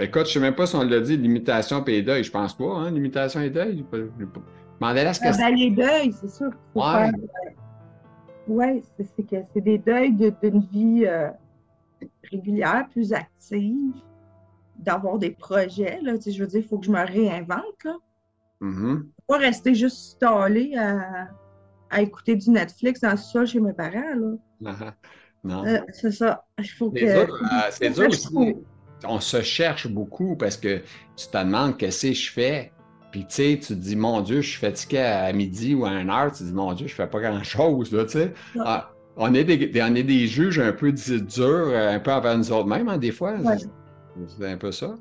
écoute, 0.00 0.26
je 0.26 0.30
ne 0.30 0.32
sais 0.32 0.40
même 0.40 0.54
pas 0.54 0.66
si 0.66 0.76
on 0.76 0.82
l'a 0.82 1.00
dit, 1.00 1.16
limitation 1.16 1.84
et 1.86 2.02
deuil. 2.02 2.24
Je 2.24 2.30
pense 2.30 2.56
pas, 2.56 2.64
hein? 2.64 2.90
Limitation 2.90 3.40
et 3.40 3.50
deuil. 3.50 3.84
Que 5.18 5.36
ben, 5.36 5.54
les 5.54 5.70
deuils, 5.70 6.12
c'est 6.12 6.30
sûr. 6.30 6.50
Faut 6.72 6.82
faire, 6.82 7.12
euh, 7.14 7.50
oui, 8.48 8.82
c'est 8.98 9.26
que 9.26 9.36
c'est 9.52 9.60
des 9.60 9.78
deuils 9.78 10.12
d'une 10.12 10.60
vie 10.72 11.04
euh, 11.04 11.28
régulière, 12.30 12.88
plus 12.90 13.12
active, 13.12 13.94
d'avoir 14.78 15.18
des 15.18 15.30
projets. 15.30 16.00
Là, 16.02 16.14
je 16.24 16.40
veux 16.40 16.46
dire, 16.46 16.60
il 16.60 16.66
faut 16.66 16.78
que 16.78 16.86
je 16.86 16.90
me 16.90 17.04
réinvente. 17.04 17.84
Là. 17.84 17.96
Mm-hmm. 18.62 19.02
Pas 19.26 19.38
rester 19.38 19.74
juste 19.74 20.22
installé 20.22 20.76
à, 20.76 22.00
écouter 22.00 22.36
du 22.36 22.50
Netflix 22.50 23.00
dans 23.00 23.12
le 23.12 23.16
sol 23.16 23.46
chez 23.46 23.60
mes 23.60 23.72
parents. 23.72 24.14
Là. 24.60 24.94
non. 25.44 25.66
Euh, 25.66 25.80
c'est 25.92 26.12
ça. 26.12 26.44
Il 26.58 26.70
faut 26.70 26.90
que. 26.90 27.26
C'est 27.70 27.90
dur 27.90 28.08
aussi. 28.08 28.56
On 29.04 29.20
se 29.20 29.42
cherche 29.42 29.86
beaucoup 29.86 30.36
parce 30.36 30.56
que 30.56 30.82
tu 31.16 31.28
te 31.28 31.38
demandes 31.38 31.76
qu'est-ce 31.76 32.08
que 32.08 32.12
je 32.14 32.32
fais? 32.32 32.72
Puis, 33.10 33.24
tu 33.24 33.34
sais, 33.34 33.58
tu 33.60 33.68
te 33.68 33.72
dis, 33.74 33.96
mon 33.96 34.20
Dieu, 34.20 34.42
je 34.42 34.50
suis 34.50 34.58
fatigué 34.58 34.98
à 34.98 35.32
midi 35.32 35.74
ou 35.74 35.86
à 35.86 35.92
une 35.92 36.10
heure. 36.10 36.30
Tu 36.30 36.38
te 36.38 36.44
dis, 36.44 36.52
mon 36.52 36.72
Dieu, 36.74 36.86
je 36.86 36.94
fais 36.94 37.06
pas 37.06 37.20
grand-chose, 37.20 37.92
là, 37.92 38.04
tu 38.04 38.12
sais. 38.12 38.34
Ah, 38.60 38.90
on, 39.16 39.32
est 39.32 39.44
des, 39.44 39.82
on 39.82 39.94
est 39.94 40.02
des 40.02 40.26
juges 40.26 40.58
un 40.58 40.72
peu 40.72 40.92
durs, 40.92 41.72
un 41.74 42.00
peu 42.00 42.12
envers 42.12 42.36
nous 42.36 42.52
autres 42.52 42.68
même, 42.68 42.88
hein, 42.88 42.98
des 42.98 43.12
fois. 43.12 43.36
C'est 44.26 44.50
un 44.50 44.56
peu 44.56 44.72
ça. 44.72 44.94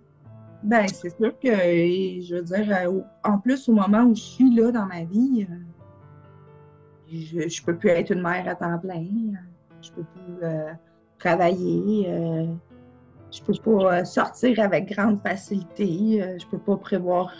Ben, 0.63 0.87
c'est 0.87 1.15
sûr 1.15 1.37
que, 1.39 1.49
je 1.49 2.35
veux 2.35 2.41
dire, 2.41 2.75
euh, 2.75 3.01
en 3.23 3.37
plus, 3.37 3.69
au 3.69 3.73
moment 3.73 4.03
où 4.03 4.15
je 4.15 4.21
suis 4.21 4.55
là 4.55 4.71
dans 4.71 4.85
ma 4.85 5.03
vie, 5.03 5.47
euh, 5.49 5.55
je 7.11 7.37
ne 7.37 7.65
peux 7.65 7.75
plus 7.75 7.89
être 7.89 8.11
une 8.11 8.21
mère 8.21 8.47
à 8.47 8.55
temps 8.55 8.77
plein. 8.79 9.05
Je 9.81 9.91
peux 9.91 10.03
plus 10.03 10.43
euh, 10.43 10.71
travailler. 11.19 12.09
je 13.31 13.41
peux 13.43 13.53
pas 13.53 14.03
sortir 14.03 14.59
avec 14.59 14.91
grande 14.91 15.21
facilité. 15.21 16.37
je 16.39 16.45
peux 16.47 16.57
pas 16.57 16.75
prévoir 16.77 17.31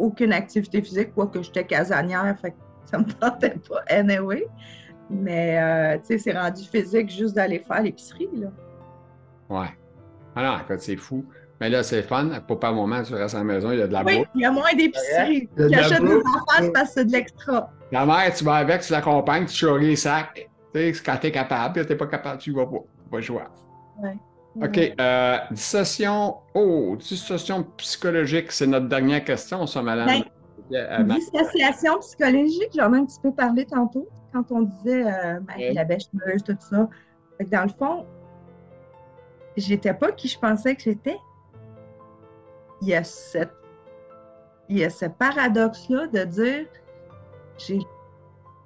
aucune 0.00 0.32
activité 0.32 0.82
physique, 0.82 1.14
quoique 1.14 1.42
j'étais 1.42 1.64
casanière, 1.64 2.34
fait 2.40 2.52
que 2.52 2.56
ça 2.86 2.98
me 2.98 3.04
tentait 3.20 3.54
pas 3.68 3.82
anyway. 3.88 4.46
Mais, 5.10 5.58
euh, 5.60 5.98
tu 5.98 6.06
sais, 6.06 6.18
c'est 6.18 6.38
rendu 6.38 6.62
physique 6.64 7.10
juste 7.10 7.34
d'aller 7.34 7.58
faire 7.58 7.82
l'épicerie, 7.82 8.28
là. 8.34 8.48
Ouais. 9.48 9.68
Alors, 10.36 10.58
ah 10.58 10.62
écoute, 10.64 10.80
c'est 10.80 10.96
fou. 10.96 11.24
Mais 11.60 11.68
là, 11.68 11.82
c'est 11.82 12.02
fun. 12.02 12.30
Pour 12.46 12.60
pas 12.60 12.68
un 12.68 12.72
moment, 12.72 13.02
tu 13.02 13.14
restes 13.14 13.34
à 13.34 13.38
la 13.38 13.44
maison, 13.44 13.72
il 13.72 13.80
y 13.80 13.82
a 13.82 13.88
de 13.88 13.92
la 13.92 14.04
Oui, 14.04 14.24
il 14.34 14.40
y 14.40 14.44
a 14.44 14.52
moins 14.52 14.72
d'épicerie. 14.72 15.48
Tu 15.56 15.74
achètes 15.74 16.02
des 16.02 16.14
enfants 16.14 16.70
parce 16.72 16.88
que 16.88 16.94
c'est 16.94 17.04
de 17.06 17.12
l'extra. 17.12 17.70
La 17.92 18.06
mère, 18.06 18.32
tu 18.32 18.44
vas 18.44 18.54
avec, 18.54 18.82
tu 18.82 18.92
l'accompagnes, 18.92 19.46
tu 19.46 19.54
charries 19.54 19.88
les 19.88 19.96
sacs. 19.96 20.48
Tu 20.72 20.94
sais, 20.94 21.02
quand 21.04 21.16
tu 21.20 21.26
es 21.26 21.32
capable, 21.32 21.84
tu 21.84 21.92
n'es 21.92 21.96
pas 21.96 22.06
capable, 22.06 22.38
tu 22.38 22.52
vas 22.52 22.66
pas. 22.66 22.78
Tu 22.78 23.10
vas 23.10 23.20
jouer. 23.20 23.42
Ouais. 24.00 24.16
OK. 24.56 24.78
Euh, 24.78 25.38
dissociation. 25.50 26.36
Oh, 26.54 26.96
dissociation 26.98 27.64
psychologique, 27.76 28.52
c'est 28.52 28.66
notre 28.66 28.88
dernière 28.88 29.24
question, 29.24 29.66
ça, 29.66 29.82
madame. 29.82 30.22
Ben, 30.70 31.04
dissociation 31.08 31.98
psychologique, 32.00 32.70
j'en 32.76 32.92
ai 32.94 32.98
un 32.98 33.04
petit 33.04 33.20
peu 33.20 33.32
parlé 33.32 33.64
tantôt, 33.64 34.08
quand 34.32 34.50
on 34.52 34.62
disait 34.62 35.04
euh, 35.04 35.40
la 35.72 35.84
bêcheuse, 35.84 36.42
tout 36.44 36.56
ça. 36.58 36.88
dans 37.50 37.62
le 37.62 37.68
fond, 37.68 38.06
j'étais 39.56 39.94
pas 39.94 40.12
qui 40.12 40.28
je 40.28 40.38
pensais 40.38 40.74
que 40.74 40.82
j'étais. 40.82 41.18
Il 42.82 42.88
y 42.88 42.94
a 42.94 43.04
cette 43.04 43.52
il 44.68 44.78
y 44.78 44.84
a 44.84 44.90
ce 44.90 45.06
paradoxe-là 45.06 46.06
de 46.06 46.24
dire 46.24 46.66
j'ai 47.58 47.80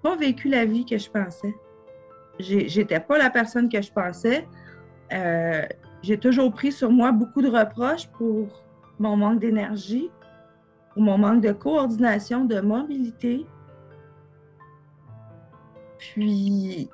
pas 0.03 0.14
vécu 0.16 0.49
la 0.49 0.66
vie 0.66 0.85
que 0.85 0.99
je 0.99 1.11
pensais. 1.11 1.55
J'étais 2.38 3.01
pas 3.01 3.16
la 3.16 3.31
personne 3.31 3.70
que 3.70 3.81
je 3.81 3.90
pensais. 3.90 4.47
Euh, 5.14 5.62
j'ai 6.03 6.18
toujours 6.18 6.53
pris 6.53 6.72
sur 6.72 6.90
moi 6.90 7.12
beaucoup 7.12 7.40
de 7.40 7.48
reproches 7.48 8.09
pour 8.09 8.48
mon 8.98 9.16
manque 9.16 9.40
d'énergie, 9.40 10.11
pour 10.92 11.03
mon 11.03 11.18
manque 11.18 11.42
de 11.42 11.53
coordination, 11.53 12.44
de 12.44 12.61
mobilité. 12.61 13.46
Puis, 15.98 16.90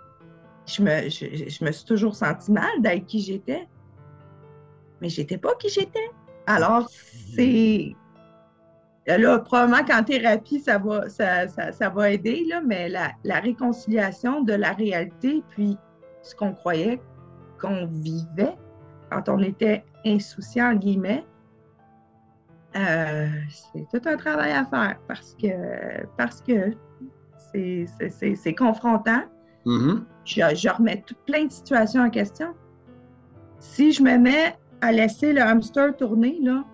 je 0.66 0.82
me, 0.82 1.08
je, 1.08 1.64
me 1.64 1.72
suis 1.72 1.84
toujours 1.84 2.14
senti 2.14 2.52
mal 2.52 2.80
d'être 2.80 3.06
qui 3.06 3.20
j'étais. 3.20 3.66
Mais 5.00 5.08
j'étais 5.08 5.38
pas 5.38 5.54
qui 5.56 5.68
j'étais. 5.68 6.10
Alors, 6.46 6.88
c'est. 7.34 7.94
Là, 9.06 9.38
probablement 9.40 9.84
qu'en 9.84 10.04
thérapie, 10.04 10.60
ça 10.60 10.78
va, 10.78 11.08
ça, 11.08 11.48
ça, 11.48 11.88
va 11.88 12.10
aider, 12.12 12.44
là, 12.48 12.60
mais 12.60 12.88
la, 12.88 13.10
la 13.24 13.40
réconciliation 13.40 14.42
de 14.42 14.52
la 14.52 14.72
réalité, 14.72 15.42
puis 15.50 15.76
ce 16.22 16.34
qu'on 16.34 16.52
croyait 16.52 17.00
qu'on 17.60 17.86
vivait 17.86 18.56
quand 19.10 19.28
on 19.28 19.38
était 19.40 19.84
insouciant, 20.04 20.72
en 20.72 20.74
guillemets, 20.74 21.24
euh, 22.76 23.26
c'est 23.72 23.86
tout 23.90 24.08
un 24.08 24.16
travail 24.16 24.52
à 24.52 24.64
faire 24.64 24.96
parce 25.08 25.34
que 25.34 26.06
parce 26.16 26.40
que 26.40 26.72
c'est 27.52 28.54
confrontant. 28.56 29.22
Mm-hmm. 29.66 30.04
je, 30.24 30.68
remets 30.70 31.02
tout, 31.06 31.16
plein 31.26 31.44
de 31.44 31.52
situations 31.52 32.02
en 32.02 32.10
question. 32.10 32.54
Si 33.58 33.92
je 33.92 34.02
me 34.02 34.16
mets 34.16 34.56
à 34.80 34.90
laisser 34.90 35.34
le 35.34 35.42
hamster 35.42 35.94
tourner, 35.96 36.38
là, 36.40 36.64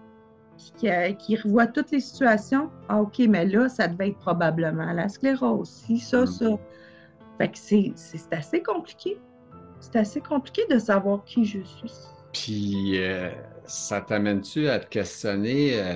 qui, 0.77 0.89
qui 1.19 1.37
revoit 1.37 1.67
toutes 1.67 1.91
les 1.91 1.99
situations, 1.99 2.71
ah, 2.89 3.01
OK, 3.01 3.19
mais 3.29 3.45
là, 3.45 3.69
ça 3.69 3.89
devait 3.89 4.11
être 4.11 4.19
probablement 4.19 4.93
la 4.93 5.09
sclérose, 5.09 5.69
si, 5.69 5.99
ça, 5.99 6.23
mm-hmm. 6.23 6.27
ça. 6.27 6.59
Fait 7.39 7.49
que 7.49 7.59
c'est 7.59 8.33
assez 8.33 8.63
compliqué 8.63 9.19
c'est 9.87 9.99
assez 9.99 10.21
compliqué 10.21 10.63
de 10.71 10.79
savoir 10.79 11.25
qui 11.25 11.45
je 11.45 11.61
suis. 11.63 11.93
Puis 12.33 12.99
euh, 12.99 13.31
ça 13.67 14.01
t'amène-tu 14.01 14.69
à 14.69 14.79
te 14.79 14.89
questionner 14.89 15.81
euh, 15.81 15.95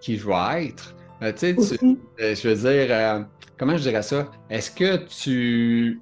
qui 0.00 0.16
je 0.16 0.26
vais 0.26 0.66
être? 0.66 0.94
Euh, 1.22 1.32
tu 1.32 1.54
sais, 1.62 2.34
je 2.34 2.48
veux 2.48 2.70
dire, 2.70 3.26
comment 3.58 3.76
je 3.76 3.82
dirais 3.82 4.02
ça? 4.02 4.30
Est-ce 4.50 4.70
que 4.70 4.96
tu, 5.06 6.00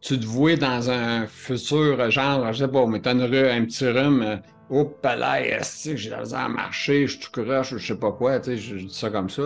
tu 0.00 0.20
te 0.20 0.26
vois 0.26 0.56
dans 0.56 0.90
un 0.90 1.26
futur, 1.26 2.10
genre, 2.10 2.52
je 2.52 2.64
sais 2.64 2.70
pas, 2.70 2.86
mais 2.86 3.00
t'as 3.00 3.12
un 3.12 3.64
petit 3.64 3.86
rhume, 3.86 4.40
oh, 4.70 4.84
palais, 4.84 5.58
j'ai 5.94 6.10
la 6.10 6.22
à 6.32 6.48
marcher, 6.48 7.06
je 7.06 7.12
suis 7.12 7.20
tout 7.20 7.42
croche, 7.42 7.76
je 7.76 7.86
sais 7.86 7.98
pas 7.98 8.12
quoi, 8.12 8.40
tu 8.40 8.50
sais, 8.50 8.56
je, 8.56 8.76
dis 8.76 8.94
ça 8.94 9.10
comme 9.10 9.28
ça. 9.30 9.42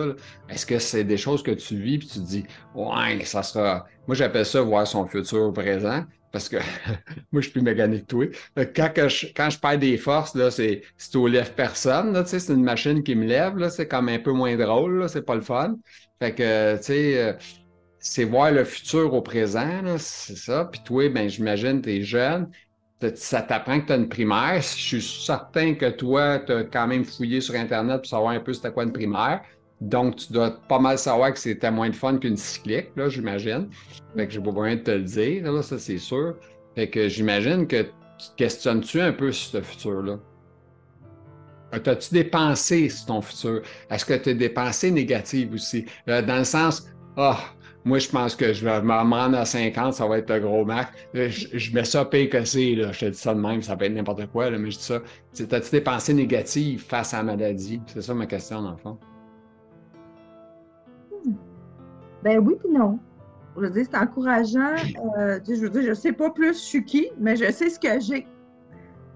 Est-ce 0.49 0.65
que 0.65 0.79
c'est 0.79 1.03
des 1.03 1.17
choses 1.17 1.43
que 1.43 1.51
tu 1.51 1.77
vis 1.77 1.97
puis 1.97 2.07
tu 2.07 2.19
te 2.19 2.25
dis, 2.25 2.45
ouais, 2.75 3.23
ça 3.25 3.43
sera. 3.43 3.85
Moi, 4.07 4.15
j'appelle 4.15 4.45
ça 4.45 4.61
voir 4.61 4.85
son 4.85 5.05
futur 5.07 5.51
présent 5.53 6.03
parce 6.33 6.49
que 6.49 6.57
moi, 7.31 7.41
je 7.41 7.41
suis 7.41 7.51
plus 7.51 7.61
mécanique 7.61 8.07
que 8.07 8.07
toi. 8.07 8.25
Quand, 8.75 9.07
je, 9.07 9.27
quand 9.27 9.49
je 9.49 9.59
perds 9.59 9.77
des 9.79 9.97
forces, 9.97 10.37
c'est, 10.49 10.81
c'est 10.97 11.15
au 11.15 11.27
lève 11.27 11.53
personne, 11.53 12.11
tu 12.25 12.39
c'est 12.39 12.53
une 12.53 12.63
machine 12.63 13.03
qui 13.03 13.15
me 13.15 13.25
lève, 13.25 13.57
là, 13.57 13.69
c'est 13.69 13.87
comme 13.87 14.09
un 14.09 14.19
peu 14.19 14.31
moins 14.33 14.57
drôle, 14.57 15.07
c'est 15.07 15.21
pas 15.21 15.35
le 15.35 15.41
fun. 15.41 15.77
Fait 16.19 16.33
que, 16.33 16.77
tu 16.77 16.83
sais, 16.83 17.21
euh, 17.21 17.33
c'est 17.99 18.25
voir 18.25 18.51
le 18.51 18.65
futur 18.65 19.13
au 19.13 19.21
présent, 19.21 19.83
c'est 19.99 20.35
ça. 20.35 20.65
Puis 20.65 20.81
toi, 20.83 21.07
ben, 21.09 21.29
j'imagine, 21.29 21.81
tu 21.81 21.91
es 21.91 22.01
jeune, 22.01 22.49
ça 23.15 23.41
t'apprend 23.43 23.79
que 23.81 23.87
tu 23.87 23.93
as 23.93 23.97
une 23.97 24.09
primaire. 24.09 24.55
Je 24.61 24.67
suis 24.67 25.01
certain 25.01 25.75
que 25.75 25.89
toi, 25.89 26.39
tu 26.39 26.51
as 26.51 26.63
quand 26.63 26.87
même 26.87 27.05
fouillé 27.05 27.41
sur 27.41 27.55
Internet 27.55 27.97
pour 27.97 28.07
savoir 28.07 28.33
un 28.33 28.39
peu 28.39 28.53
c'était 28.53 28.71
quoi 28.71 28.83
une 28.83 28.93
primaire. 28.93 29.41
Donc, 29.83 30.15
tu 30.15 30.31
dois 30.31 30.51
pas 30.69 30.79
mal 30.79 30.97
savoir 30.97 31.33
que 31.33 31.39
c'était 31.39 31.69
moins 31.69 31.89
de 31.89 31.95
fun 31.95 32.17
qu'une 32.17 32.37
cyclique, 32.37 32.87
là, 32.95 33.09
j'imagine. 33.09 33.67
Fait 34.15 34.27
que 34.27 34.33
j'ai 34.33 34.39
pas 34.39 34.51
besoin 34.51 34.75
de 34.75 34.81
te 34.81 34.91
le 34.91 35.01
dire, 35.01 35.51
là, 35.51 35.61
ça 35.61 35.77
c'est 35.77 35.97
sûr. 35.97 36.35
Fait 36.75 36.89
que 36.89 37.09
j'imagine 37.09 37.67
que 37.67 37.81
tu 37.81 38.27
questionnes-tu 38.37 39.01
un 39.01 39.11
peu 39.11 39.31
sur 39.33 39.51
ce 39.51 39.61
futur-là? 39.61 40.19
As-tu 41.73 42.13
des 42.13 42.23
pensées 42.23 42.87
sur 42.87 43.07
ton 43.07 43.21
futur? 43.21 43.61
Est-ce 43.89 44.05
que 44.05 44.13
tu 44.13 44.29
as 44.29 44.33
des 44.33 44.49
pensées 44.49 44.89
négatives 44.89 45.53
aussi? 45.53 45.85
Euh, 46.07 46.21
dans 46.21 46.37
le 46.37 46.43
sens, 46.45 46.87
ah, 47.17 47.39
moi, 47.83 47.99
je 47.99 48.07
pense 48.07 48.37
que 48.37 48.53
je 48.53 48.63
vais 48.63 48.81
me 48.81 48.93
rendre 48.93 49.37
à 49.37 49.43
50, 49.43 49.95
ça 49.95 50.07
va 50.07 50.19
être 50.19 50.31
le 50.31 50.39
gros 50.39 50.63
max. 50.63 50.93
Je, 51.13 51.73
mets 51.73 51.83
ça 51.83 52.05
pire 52.05 52.29
que 52.29 52.45
c'est, 52.45 52.75
là. 52.75 52.93
Je 52.93 52.99
te 53.01 53.05
dis 53.07 53.17
ça 53.17 53.33
de 53.33 53.39
même, 53.39 53.61
ça 53.61 53.75
peut 53.75 53.85
être 53.85 53.93
n'importe 53.93 54.27
quoi, 54.27 54.49
là, 54.49 54.57
mais 54.57 54.71
je 54.71 54.77
dis 54.77 54.83
ça. 54.83 55.01
As-tu 55.51 55.71
des 55.71 55.81
pensées 55.81 56.13
négatives 56.13 56.85
face 56.85 57.13
à 57.13 57.17
la 57.17 57.23
maladie? 57.23 57.81
C'est 57.87 58.01
ça 58.01 58.13
ma 58.13 58.27
question, 58.27 58.61
dans 58.61 58.71
le 58.71 58.77
fond. 58.77 58.97
Ben 62.23 62.39
oui, 62.39 62.55
puis 62.59 62.71
non. 62.71 62.99
Je 63.55 63.61
veux 63.61 63.69
dire, 63.69 63.85
c'est 63.89 63.97
encourageant. 63.97 64.75
Euh, 65.17 65.39
je 65.47 65.61
veux 65.61 65.69
dire, 65.69 65.83
je 65.83 65.93
sais 65.93 66.13
pas 66.13 66.29
plus 66.29 66.53
je 66.53 66.59
suis 66.59 66.85
qui, 66.85 67.11
mais 67.19 67.35
je 67.35 67.51
sais 67.51 67.69
ce 67.69 67.79
que 67.79 67.99
j'ai. 67.99 68.25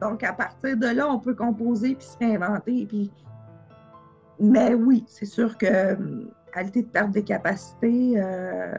Donc, 0.02 0.24
à 0.24 0.34
partir 0.34 0.78
de 0.78 0.88
là, 0.88 1.10
on 1.10 1.20
peut 1.20 1.34
composer 1.34 1.96
puis 1.96 2.06
se 2.06 2.18
réinventer. 2.20 2.86
Puis... 2.86 3.12
Mais 4.40 4.74
oui, 4.76 5.04
c'est 5.08 5.26
sûr 5.26 5.58
que 5.58 5.96
hum, 5.96 6.30
qualité 6.54 6.84
de 6.84 6.88
perte 6.88 7.12
des 7.12 7.24
capacités, 7.24 8.14
euh, 8.18 8.76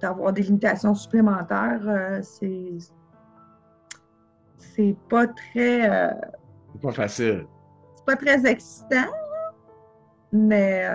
d'avoir 0.00 0.32
des 0.32 0.42
limitations 0.42 0.94
supplémentaires, 0.94 1.82
euh, 1.86 2.20
c'est 2.22 2.78
c'est 4.58 4.96
pas 5.08 5.26
très. 5.26 5.90
Euh, 5.90 6.10
c'est 6.72 6.82
pas 6.82 6.92
facile. 6.92 7.46
C'est 7.96 8.04
pas 8.04 8.16
très 8.16 8.46
excitant, 8.46 9.10
mais 10.32 10.86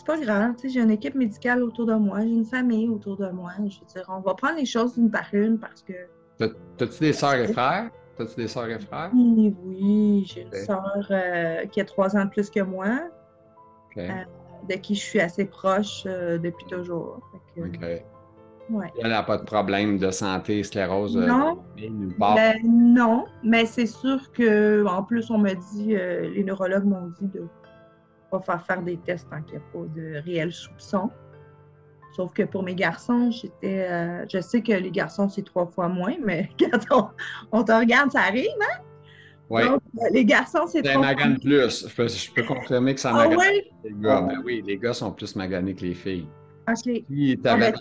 c'est 0.00 0.06
pas 0.06 0.18
grave. 0.18 0.54
J'ai 0.64 0.80
une 0.80 0.90
équipe 0.90 1.14
médicale 1.14 1.62
autour 1.62 1.86
de 1.86 1.94
moi, 1.94 2.20
j'ai 2.20 2.28
une 2.28 2.44
famille 2.44 2.88
autour 2.88 3.16
de 3.16 3.28
moi. 3.28 3.52
Je 3.58 3.62
veux 3.62 3.86
dire, 3.86 4.04
on 4.08 4.20
va 4.20 4.34
prendre 4.34 4.56
les 4.56 4.66
choses 4.66 4.96
une 4.96 5.10
par 5.10 5.26
une 5.32 5.58
parce 5.58 5.82
que. 5.82 5.92
T'as-tu 6.38 7.00
des 7.00 7.12
sœurs 7.12 7.34
et 7.34 7.52
frères? 7.52 7.90
T'as-tu 8.16 8.36
des 8.36 8.48
sœurs 8.48 8.70
et 8.70 8.78
frères? 8.78 9.10
Oui, 9.14 9.54
oui. 9.64 10.24
J'ai 10.26 10.42
une 10.42 10.52
sœur 10.52 11.06
qui 11.70 11.80
a 11.80 11.84
trois 11.84 12.16
ans 12.16 12.24
de 12.24 12.30
plus 12.30 12.48
que 12.48 12.60
moi. 12.60 13.10
Euh, 13.96 14.08
de 14.68 14.74
qui 14.74 14.94
je 14.94 15.00
suis 15.00 15.20
assez 15.20 15.44
proche 15.44 16.04
euh, 16.06 16.38
depuis 16.38 16.66
toujours. 16.66 17.20
Elle 17.56 19.10
n'a 19.10 19.22
pas 19.24 19.36
de 19.36 19.44
problème 19.44 19.98
de 19.98 20.10
santé, 20.12 20.62
sclérose 20.62 21.16
euh, 21.16 21.26
non, 21.26 21.58
ben, 22.18 22.56
non, 22.64 23.24
mais 23.42 23.66
c'est 23.66 23.86
sûr 23.86 24.30
que 24.30 24.86
en 24.86 25.02
plus, 25.02 25.28
on 25.30 25.38
m'a 25.38 25.54
dit, 25.54 25.96
les 25.96 26.44
neurologues 26.44 26.84
m'ont 26.84 27.12
dit 27.20 27.26
de 27.26 27.42
pas 28.30 28.40
faire 28.40 28.64
faire 28.64 28.82
des 28.82 28.96
tests 28.98 29.28
tant 29.30 29.42
qu'il 29.42 29.58
n'y 29.58 29.64
a 29.64 29.66
pas 29.72 29.86
de 29.94 30.22
réel 30.24 30.52
soupçon. 30.52 31.10
Sauf 32.16 32.32
que 32.32 32.42
pour 32.42 32.62
mes 32.62 32.74
garçons, 32.74 33.30
j'étais. 33.30 34.26
je 34.28 34.40
sais 34.40 34.62
que 34.62 34.72
les 34.72 34.90
garçons, 34.90 35.28
c'est 35.28 35.44
trois 35.44 35.66
fois 35.66 35.88
moins, 35.88 36.16
mais 36.24 36.50
quand 36.58 36.80
on, 37.52 37.58
on 37.58 37.64
te 37.64 37.72
regarde, 37.72 38.10
ça 38.10 38.20
arrive, 38.22 38.48
hein? 38.60 38.82
Oui. 39.50 39.64
Donc, 39.64 39.82
euh, 39.98 40.06
les 40.12 40.24
garçons, 40.24 40.66
c'est 40.68 40.82
trop. 40.82 41.00
magane 41.00 41.38
plus. 41.38 41.88
Je 41.88 42.32
peux, 42.32 42.42
confirmer 42.44 42.94
que 42.94 43.00
ça 43.00 43.10
ah, 43.12 43.28
magane 43.28 43.40
les 43.84 43.92
gars. 44.00 44.20
Ben 44.22 44.40
oui, 44.44 44.62
les 44.64 44.78
gars 44.78 44.92
sont 44.92 45.10
plus 45.10 45.34
maganés 45.34 45.74
que 45.74 45.84
les 45.84 45.94
filles. 45.94 46.28
OK. 46.68 47.02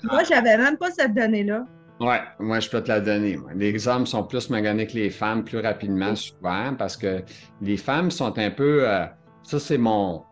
moi, 0.03 0.23
j'avais 0.27 0.57
même 0.57 0.77
pas 0.77 0.89
cette 0.89 1.13
donnée-là. 1.13 1.65
Oui, 1.99 2.15
moi, 2.39 2.59
je 2.59 2.69
peux 2.69 2.81
te 2.81 2.87
la 2.87 3.01
donner. 3.01 3.37
Les 3.55 3.87
hommes 3.87 4.07
sont 4.07 4.23
plus 4.23 4.49
maganés 4.49 4.87
que 4.87 4.93
les 4.93 5.11
femmes 5.11 5.43
plus 5.43 5.59
rapidement, 5.59 6.15
souvent, 6.15 6.73
parce 6.75 6.97
que 6.97 7.21
les 7.61 7.77
femmes 7.77 8.09
sont 8.09 8.35
un 8.39 8.49
peu. 8.49 8.89
Euh, 8.89 9.05
ça, 9.43 9.59
c'est 9.59 9.77
mon. 9.77 10.23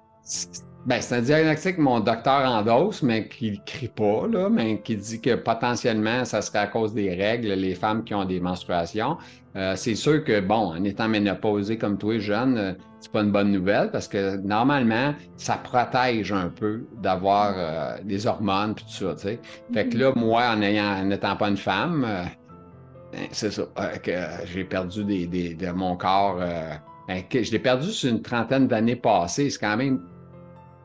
Ben, 0.87 1.01
c'est 1.01 1.15
un 1.15 1.21
diagnostic 1.21 1.75
que 1.75 1.81
mon 1.81 1.99
docteur 1.99 2.49
endosse, 2.49 3.03
mais 3.03 3.27
qui 3.27 3.51
ne 3.51 3.57
crie 3.65 3.89
pas, 3.89 4.25
là, 4.25 4.49
mais 4.49 4.79
qui 4.79 4.95
dit 4.95 5.19
que 5.19 5.35
potentiellement, 5.35 6.23
ça 6.23 6.41
serait 6.41 6.59
à 6.59 6.67
cause 6.67 6.93
des 6.93 7.13
règles, 7.13 7.49
les 7.49 7.75
femmes 7.75 8.05
qui 8.05 8.13
ont 8.13 8.23
des 8.23 8.39
menstruations. 8.39 9.17
Euh, 9.57 9.75
c'est 9.75 9.95
sûr 9.95 10.23
que, 10.23 10.39
bon, 10.39 10.73
en 10.77 10.83
étant 10.85 11.09
ménopausée 11.09 11.77
comme 11.77 11.97
toi, 11.97 12.19
jeune, 12.19 12.57
euh, 12.57 12.73
c'est 13.01 13.11
pas 13.11 13.21
une 13.21 13.33
bonne 13.33 13.51
nouvelle 13.51 13.91
parce 13.91 14.07
que 14.07 14.37
normalement, 14.37 15.13
ça 15.35 15.57
protège 15.57 16.31
un 16.31 16.47
peu 16.47 16.85
d'avoir 17.01 17.53
euh, 17.57 17.97
des 18.05 18.25
hormones 18.25 18.71
et 18.71 18.75
tout 18.75 18.89
ça, 18.89 19.13
tu 19.15 19.21
sais. 19.23 19.39
Fait 19.73 19.89
que 19.89 19.97
là, 19.97 20.13
moi, 20.15 20.43
en 20.55 20.61
ayant, 20.61 21.03
n'étant 21.03 21.35
pas 21.35 21.49
une 21.49 21.57
femme, 21.57 22.07
ben, 23.11 23.27
c'est 23.31 23.51
ça, 23.51 23.63
que 24.01 24.11
j'ai 24.45 24.63
perdu 24.63 25.03
des, 25.03 25.53
de 25.53 25.71
mon 25.71 25.97
corps. 25.97 26.37
Ben, 27.09 27.23
je 27.29 27.51
l'ai 27.51 27.59
perdu 27.59 27.91
sur 27.91 28.09
une 28.09 28.21
trentaine 28.21 28.67
d'années 28.67 28.95
passées. 28.95 29.49
C'est 29.49 29.59
quand 29.59 29.75
même 29.75 29.99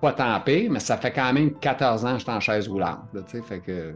pas 0.03 0.13
tant 0.13 0.41
pire, 0.41 0.69
mais 0.69 0.81
ça 0.81 0.97
fait 0.97 1.13
quand 1.13 1.33
même 1.33 1.55
14 1.61 2.05
ans 2.05 2.13
que 2.15 2.19
je 2.19 2.23
suis 2.25 2.33
en 2.33 2.41
chaise 2.41 2.69
roulante. 2.69 3.05
tu 3.15 3.21
sais, 3.29 3.41
fait 3.41 3.61
que. 3.61 3.95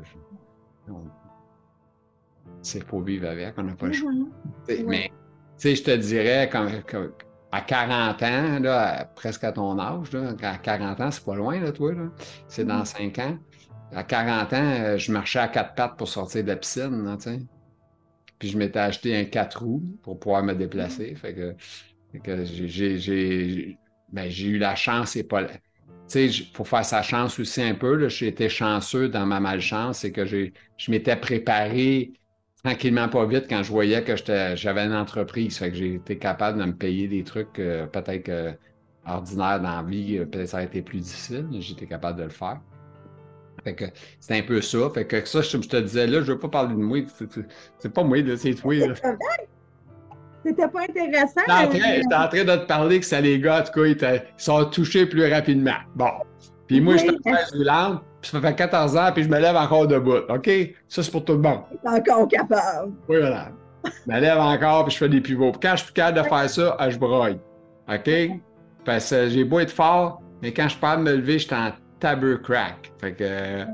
C'est 2.63 2.85
pour 2.85 3.03
vivre 3.03 3.29
avec, 3.29 3.55
on 3.59 3.65
n'a 3.65 3.75
pas 3.75 3.89
le 3.89 3.93
choix. 3.93 4.13
Mm-hmm. 4.13 4.85
Mais, 4.87 5.09
tu 5.09 5.15
sais, 5.57 5.75
je 5.75 5.83
te 5.83 5.91
dirais, 5.97 6.49
quand, 6.51 6.69
à 7.51 7.61
40 7.61 8.23
ans, 8.23 8.61
là, 8.61 9.11
presque 9.17 9.43
à 9.43 9.51
ton 9.51 9.77
âge, 9.81 10.13
là, 10.13 10.33
à 10.43 10.59
40 10.59 11.01
ans, 11.01 11.11
c'est 11.11 11.25
pas 11.25 11.35
loin, 11.35 11.59
là, 11.59 11.73
toi, 11.73 11.93
là. 11.93 12.09
C'est 12.47 12.65
dans 12.65 12.85
5 12.85 13.17
mm-hmm. 13.17 13.23
ans. 13.23 13.39
À 13.93 14.05
40 14.05 14.53
ans, 14.53 14.57
euh, 14.63 14.99
je 14.99 15.11
marchais 15.11 15.41
à 15.41 15.49
quatre 15.49 15.75
pattes 15.75 15.97
pour 15.97 16.09
sortir 16.09 16.45
de 16.45 16.49
la 16.49 16.57
piscine, 16.57 17.17
tu 17.19 17.31
sais. 17.31 17.41
Puis 18.39 18.51
je 18.51 18.59
m'étais 18.59 18.79
acheté 18.79 19.17
un 19.17 19.25
4 19.25 19.61
roues 19.61 19.83
pour 20.03 20.21
pouvoir 20.21 20.45
me 20.45 20.55
déplacer. 20.55 21.15
Mm-hmm. 21.15 21.17
Fait 21.17 21.35
que, 21.35 21.57
que 22.23 22.45
j'ai 22.45 23.79
ben, 24.13 24.31
eu 24.31 24.59
la 24.59 24.77
chance 24.77 25.17
et 25.17 25.25
pas 25.25 25.45
tu 25.45 25.55
sais, 26.07 26.31
pour 26.53 26.69
faire 26.69 26.85
sa 26.85 27.03
chance 27.03 27.39
aussi 27.39 27.63
un 27.63 27.75
peu, 27.75 28.09
j'ai 28.09 28.29
été 28.29 28.49
chanceux 28.49 29.09
dans 29.09 29.27
ma 29.27 29.41
malchance, 29.41 29.99
c'est 29.99 30.13
que 30.13 30.25
je 30.27 30.51
m'étais 30.89 31.17
préparé 31.17 32.13
tranquillement 32.65 33.09
pas 33.09 33.25
vite 33.27 33.47
quand 33.49 33.63
je 33.63 33.71
voyais 33.71 34.03
que 34.03 34.15
j'avais 34.57 34.87
une 34.87 34.95
entreprise. 34.95 35.59
Fait 35.59 35.71
que 35.71 35.77
j'ai 35.77 35.95
été 35.95 36.19
capable 36.19 36.59
de 36.59 36.65
me 36.65 36.73
payer 36.73 37.07
des 37.07 37.23
trucs 37.23 37.59
euh, 37.59 37.87
peut-être 37.87 38.57
ordinaires 39.07 39.61
dans 39.61 39.77
la 39.77 39.83
vie, 39.83 40.19
euh, 40.19 40.27
peut-être 40.27 40.49
ça 40.49 40.59
a 40.59 40.63
été 40.65 40.83
plus 40.83 41.01
difficile, 41.01 41.47
mais 41.51 41.61
j'étais 41.61 41.87
capable 41.87 42.19
de 42.19 42.25
le 42.25 42.31
faire. 42.31 42.61
Fait 43.65 43.75
que 43.75 43.85
c'est 44.21 44.39
un 44.39 44.43
peu 44.43 44.61
ça. 44.61 44.91
Fait 44.91 45.07
que 45.07 45.25
ça, 45.25 45.41
je, 45.41 45.57
te 45.57 45.77
disais 45.77 46.07
là, 46.07 46.23
je 46.23 46.33
veux 46.33 46.39
pas 46.39 46.49
parler 46.49 46.75
de 46.75 46.81
moi. 46.81 46.99
C'est 47.79 47.93
pas 47.93 48.05
moi, 48.05 48.19
c'est 48.37 48.55
toi. 48.55 48.75
C'était 50.47 50.69
pas 50.69 50.83
intéressant. 50.83 51.41
J'étais 51.73 52.15
en, 52.15 52.29
train 52.29 52.45
de 52.45 52.57
te 52.57 52.67
parler 52.67 53.01
que 53.01 53.07
ça, 53.07 53.21
les 53.21 53.41
gars, 53.41 53.61
en 53.61 53.63
tout 53.65 53.73
cas, 53.73 53.87
ils, 53.87 54.23
sont 54.37 54.65
touchés 54.67 55.07
plus 55.07 55.29
rapidement. 55.33 55.79
Bon. 55.97 56.11
Puis 56.69 56.81
moi, 56.81 56.97
je 56.97 57.01
suis 57.01 57.11
en 57.11 57.57
roulante, 57.57 58.03
puis 58.21 58.31
ça 58.31 58.41
fait 58.41 58.55
14 58.55 58.97
ans, 58.97 59.11
puis 59.13 59.25
je 59.25 59.29
me 59.29 59.39
lève 59.39 59.57
encore 59.57 59.87
debout. 59.89 60.19
OK? 60.29 60.51
Ça, 60.89 61.03
c'est 61.03 61.11
pour 61.11 61.25
tout 61.25 61.33
le 61.33 61.41
monde. 61.41 61.63
encore 61.85 62.29
capable. 62.29 62.93
Oui, 63.09 63.19
voilà. 63.19 63.49
Je 63.85 64.13
me 64.13 64.21
lève 64.21 64.39
encore, 64.39 64.85
puis 64.85 64.93
je 64.93 64.99
fais 64.99 65.09
des 65.09 65.21
pivots. 65.21 65.51
Puis 65.51 65.61
quand 65.61 65.73
je 65.73 65.77
suis 65.77 65.87
plus 65.87 65.95
capable 65.95 66.19
de 66.19 66.29
faire 66.29 66.51
ça, 66.51 66.77
ah, 66.79 66.91
je 66.91 66.99
broille. 66.99 67.39
OK? 67.89 68.11
Parce 68.85 69.11
que 69.11 69.29
j'ai 69.29 69.45
beau 69.45 69.59
être 69.61 69.71
fort, 69.71 70.23
mais 70.43 70.53
quand 70.53 70.69
je 70.69 70.77
parle 70.77 71.05
de 71.05 71.11
me 71.11 71.17
lever, 71.17 71.39
je 71.39 71.47
suis 71.47 71.55
en 71.55 71.73
tabou 71.99 72.39
crack. 72.39 72.93
Fait 73.01 73.15
que, 73.15 73.65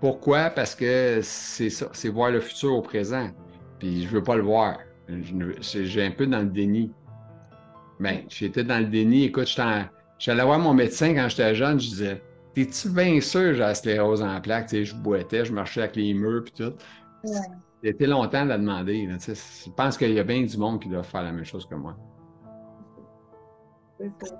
pourquoi? 0.00 0.50
Parce 0.50 0.74
que 0.74 1.20
c'est 1.22 1.70
ça, 1.70 1.86
c'est 1.92 2.08
voir 2.08 2.30
le 2.30 2.40
futur 2.40 2.74
au 2.74 2.82
présent. 2.82 3.28
Puis 3.78 4.04
je 4.04 4.08
veux 4.08 4.22
pas 4.22 4.36
le 4.36 4.42
voir. 4.42 4.78
J'ai 5.08 6.04
un 6.04 6.10
peu 6.10 6.26
dans 6.26 6.40
le 6.40 6.46
déni. 6.46 6.92
Ben, 8.00 8.24
j'étais 8.28 8.64
dans 8.64 8.78
le 8.78 8.86
déni. 8.86 9.24
Écoute, 9.24 9.48
j'allais 10.18 10.44
voir 10.44 10.58
mon 10.58 10.74
médecin 10.74 11.14
quand 11.14 11.28
j'étais 11.28 11.54
jeune, 11.54 11.80
je 11.80 11.88
disais 11.88 12.22
T'es-tu 12.54 12.88
bien 12.88 13.20
sûr 13.20 13.52
j'ai 13.52 13.58
la 13.58 13.74
sclérose 13.74 14.22
en 14.22 14.40
plaques? 14.40 14.68
Tu 14.68 14.76
sais, 14.76 14.84
je 14.86 14.96
boitais, 14.96 15.44
je 15.44 15.52
marchais 15.52 15.82
avec 15.82 15.94
les 15.94 16.14
murs 16.14 16.42
puis 16.42 16.54
tout. 16.56 16.72
J'ai 17.82 17.90
été 17.90 18.06
longtemps 18.06 18.40
à 18.40 18.44
la 18.46 18.56
demander. 18.56 19.06
je 19.06 19.70
pense 19.72 19.98
qu'il 19.98 20.12
y 20.12 20.18
a 20.18 20.24
bien 20.24 20.42
du 20.42 20.56
monde 20.56 20.80
qui 20.80 20.88
doit 20.88 21.02
faire 21.02 21.22
la 21.22 21.32
même 21.32 21.44
chose 21.44 21.66
que 21.66 21.74
moi. 21.74 21.94
C'est 23.98 24.10
ça. 24.22 24.36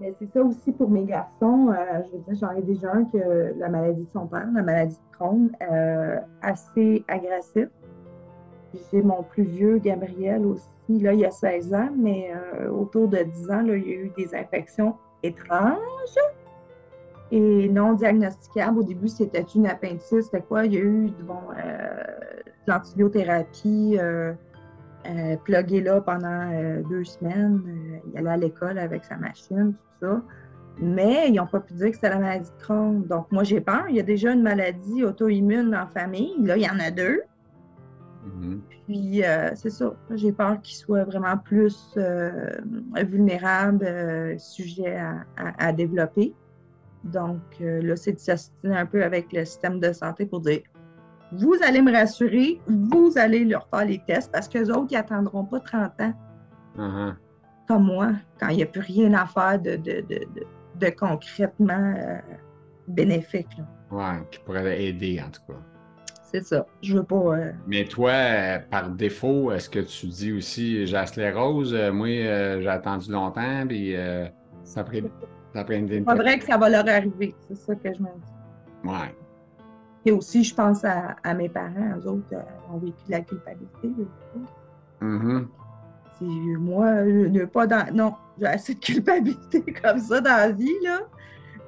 Mais 0.00 0.14
c'est 0.18 0.32
ça 0.32 0.42
aussi 0.42 0.72
pour 0.72 0.90
mes 0.90 1.04
garçons. 1.04 1.68
Euh, 1.70 2.02
je 2.06 2.16
veux 2.16 2.22
dire, 2.24 2.34
j'en 2.40 2.56
ai 2.56 2.62
déjà 2.62 2.92
un 2.92 3.04
que 3.04 3.54
la 3.58 3.68
maladie 3.68 4.04
de 4.04 4.10
son 4.10 4.26
père, 4.26 4.46
la 4.54 4.62
maladie 4.62 4.96
de 4.96 5.16
Crohn, 5.16 5.50
euh, 5.70 6.18
assez 6.40 7.04
J'ai 8.92 9.02
mon 9.02 9.22
plus 9.22 9.44
vieux, 9.44 9.78
Gabriel, 9.78 10.46
aussi. 10.46 10.68
Là, 10.88 11.12
il 11.12 11.24
a 11.24 11.30
16 11.30 11.74
ans, 11.74 11.90
mais 11.96 12.30
euh, 12.32 12.68
autour 12.70 13.08
de 13.08 13.18
10 13.18 13.50
ans, 13.50 13.62
là, 13.62 13.76
il 13.76 13.88
y 13.88 13.92
a 13.92 13.96
eu 13.96 14.12
des 14.16 14.34
infections 14.34 14.96
étranges 15.22 15.74
et 17.32 17.68
non 17.68 17.94
diagnosticables. 17.94 18.78
Au 18.78 18.84
début, 18.84 19.08
c'était 19.08 19.44
une 19.54 19.66
appendicite. 19.66 20.22
C'était 20.22 20.42
quoi? 20.42 20.64
Il 20.64 20.74
y 20.74 20.76
a 20.76 20.80
eu 20.80 21.10
bon, 21.26 21.40
de 21.56 22.72
l'antibiothérapie 22.72 23.98
euh, 25.08 25.36
plugué 25.44 25.80
là 25.80 26.00
pendant 26.00 26.50
euh, 26.52 26.82
deux 26.88 27.04
semaines. 27.04 27.62
Euh, 27.66 27.98
il 28.12 28.18
allait 28.18 28.30
à 28.30 28.36
l'école 28.36 28.78
avec 28.78 29.04
sa 29.04 29.16
machine, 29.16 29.74
tout 29.74 30.06
ça. 30.06 30.22
Mais 30.78 31.28
ils 31.28 31.34
n'ont 31.34 31.46
pas 31.46 31.60
pu 31.60 31.74
dire 31.74 31.88
que 31.88 31.94
c'était 31.94 32.10
la 32.10 32.18
maladie 32.18 32.50
de 32.50 32.62
Crohn. 32.62 33.04
Donc, 33.06 33.30
moi, 33.30 33.44
j'ai 33.44 33.60
peur. 33.60 33.84
Il 33.88 33.96
y 33.96 34.00
a 34.00 34.02
déjà 34.02 34.32
une 34.32 34.42
maladie 34.42 35.04
auto-immune 35.04 35.70
dans 35.70 35.78
la 35.78 35.86
famille. 35.86 36.34
Là, 36.40 36.56
il 36.56 36.62
y 36.62 36.68
en 36.68 36.78
a 36.80 36.90
deux. 36.90 37.22
Mm-hmm. 38.26 38.58
Puis, 38.86 39.22
c'est 39.54 39.70
ça. 39.70 39.94
J'ai 40.14 40.32
peur 40.32 40.60
qu'ils 40.62 40.76
soient 40.76 41.04
vraiment 41.04 41.36
plus 41.38 41.96
vulnérables, 42.96 44.38
sujets 44.38 44.98
à, 45.36 45.72
développer. 45.72 46.34
Donc, 47.04 47.40
là, 47.60 47.96
c'est 47.96 48.12
de 48.12 48.18
s'assiner 48.18 48.76
un 48.76 48.86
peu 48.86 49.04
avec 49.04 49.32
le 49.32 49.44
système 49.44 49.80
de 49.80 49.92
santé 49.92 50.26
pour 50.26 50.40
dire 50.40 50.60
vous 51.32 51.56
allez 51.62 51.82
me 51.82 51.92
rassurer, 51.92 52.60
vous 52.66 53.12
allez 53.16 53.44
leur 53.44 53.68
faire 53.68 53.84
les 53.84 53.98
tests 54.06 54.30
parce 54.32 54.48
qu'eux 54.48 54.70
autres, 54.70 54.88
ils 54.90 54.94
n'attendront 54.94 55.44
pas 55.44 55.60
30 55.60 56.00
ans. 56.00 56.14
Uh-huh. 56.78 57.14
Comme 57.66 57.84
moi, 57.84 58.12
quand 58.38 58.48
il 58.48 58.56
n'y 58.56 58.62
a 58.62 58.66
plus 58.66 58.80
rien 58.80 59.12
à 59.14 59.26
faire 59.26 59.60
de, 59.60 59.76
de, 59.76 60.90
concrètement 60.90 61.94
euh, 61.96 62.18
bénéfique. 62.86 63.48
Oui, 63.90 64.04
qui 64.30 64.38
pourrait 64.40 64.84
aider 64.84 65.20
en 65.24 65.30
tout 65.30 65.40
cas. 65.48 65.58
C'est 66.30 66.44
ça. 66.44 66.66
Je 66.82 66.96
veux 66.96 67.04
pas. 67.04 67.16
Euh, 67.16 67.52
Mais 67.66 67.84
toi, 67.84 68.10
euh, 68.10 68.58
par 68.70 68.90
défaut, 68.90 69.52
est-ce 69.52 69.70
que 69.70 69.78
tu 69.80 70.06
dis 70.06 70.32
aussi 70.32 70.86
j'ai 70.86 71.30
rose? 71.30 71.74
moi, 71.92 72.08
j'ai 72.08 72.68
attendu 72.68 73.10
longtemps, 73.12 73.64
puis 73.66 73.94
ça 74.64 74.84
prend 74.84 74.98
ça 75.56 75.64
C'est 75.66 76.00
pas 76.02 76.14
vrai 76.14 76.38
que 76.38 76.44
ça 76.44 76.58
va 76.58 76.68
leur 76.68 76.86
arriver. 76.86 77.34
C'est 77.48 77.56
ça 77.56 77.74
que 77.74 77.94
je 77.94 78.00
me 78.00 78.08
dis. 78.08 78.88
Ouais. 78.88 79.14
Et 80.04 80.12
aussi, 80.12 80.44
je 80.44 80.54
pense 80.54 80.84
à, 80.84 81.34
mes 81.34 81.48
parents, 81.48 81.96
eux 81.98 82.08
autres 82.08 82.34
euh, 82.34 82.72
ont 82.72 82.78
vécu 82.78 83.02
la 83.08 83.22
culpabilité. 83.22 83.90
Mm-hmm. 85.00 85.46
Si 86.18 86.24
moi, 86.24 87.04
je 87.04 87.26
n'ai 87.26 87.46
pas 87.46 87.66
dans. 87.66 87.92
Non, 87.92 88.14
j'ai 88.38 88.46
assez 88.46 88.74
de 88.74 88.80
culpabilité 88.80 89.62
comme 89.82 89.98
ça 89.98 90.20
dans 90.20 90.36
la 90.36 90.52
vie, 90.52 90.76
là. 90.84 91.00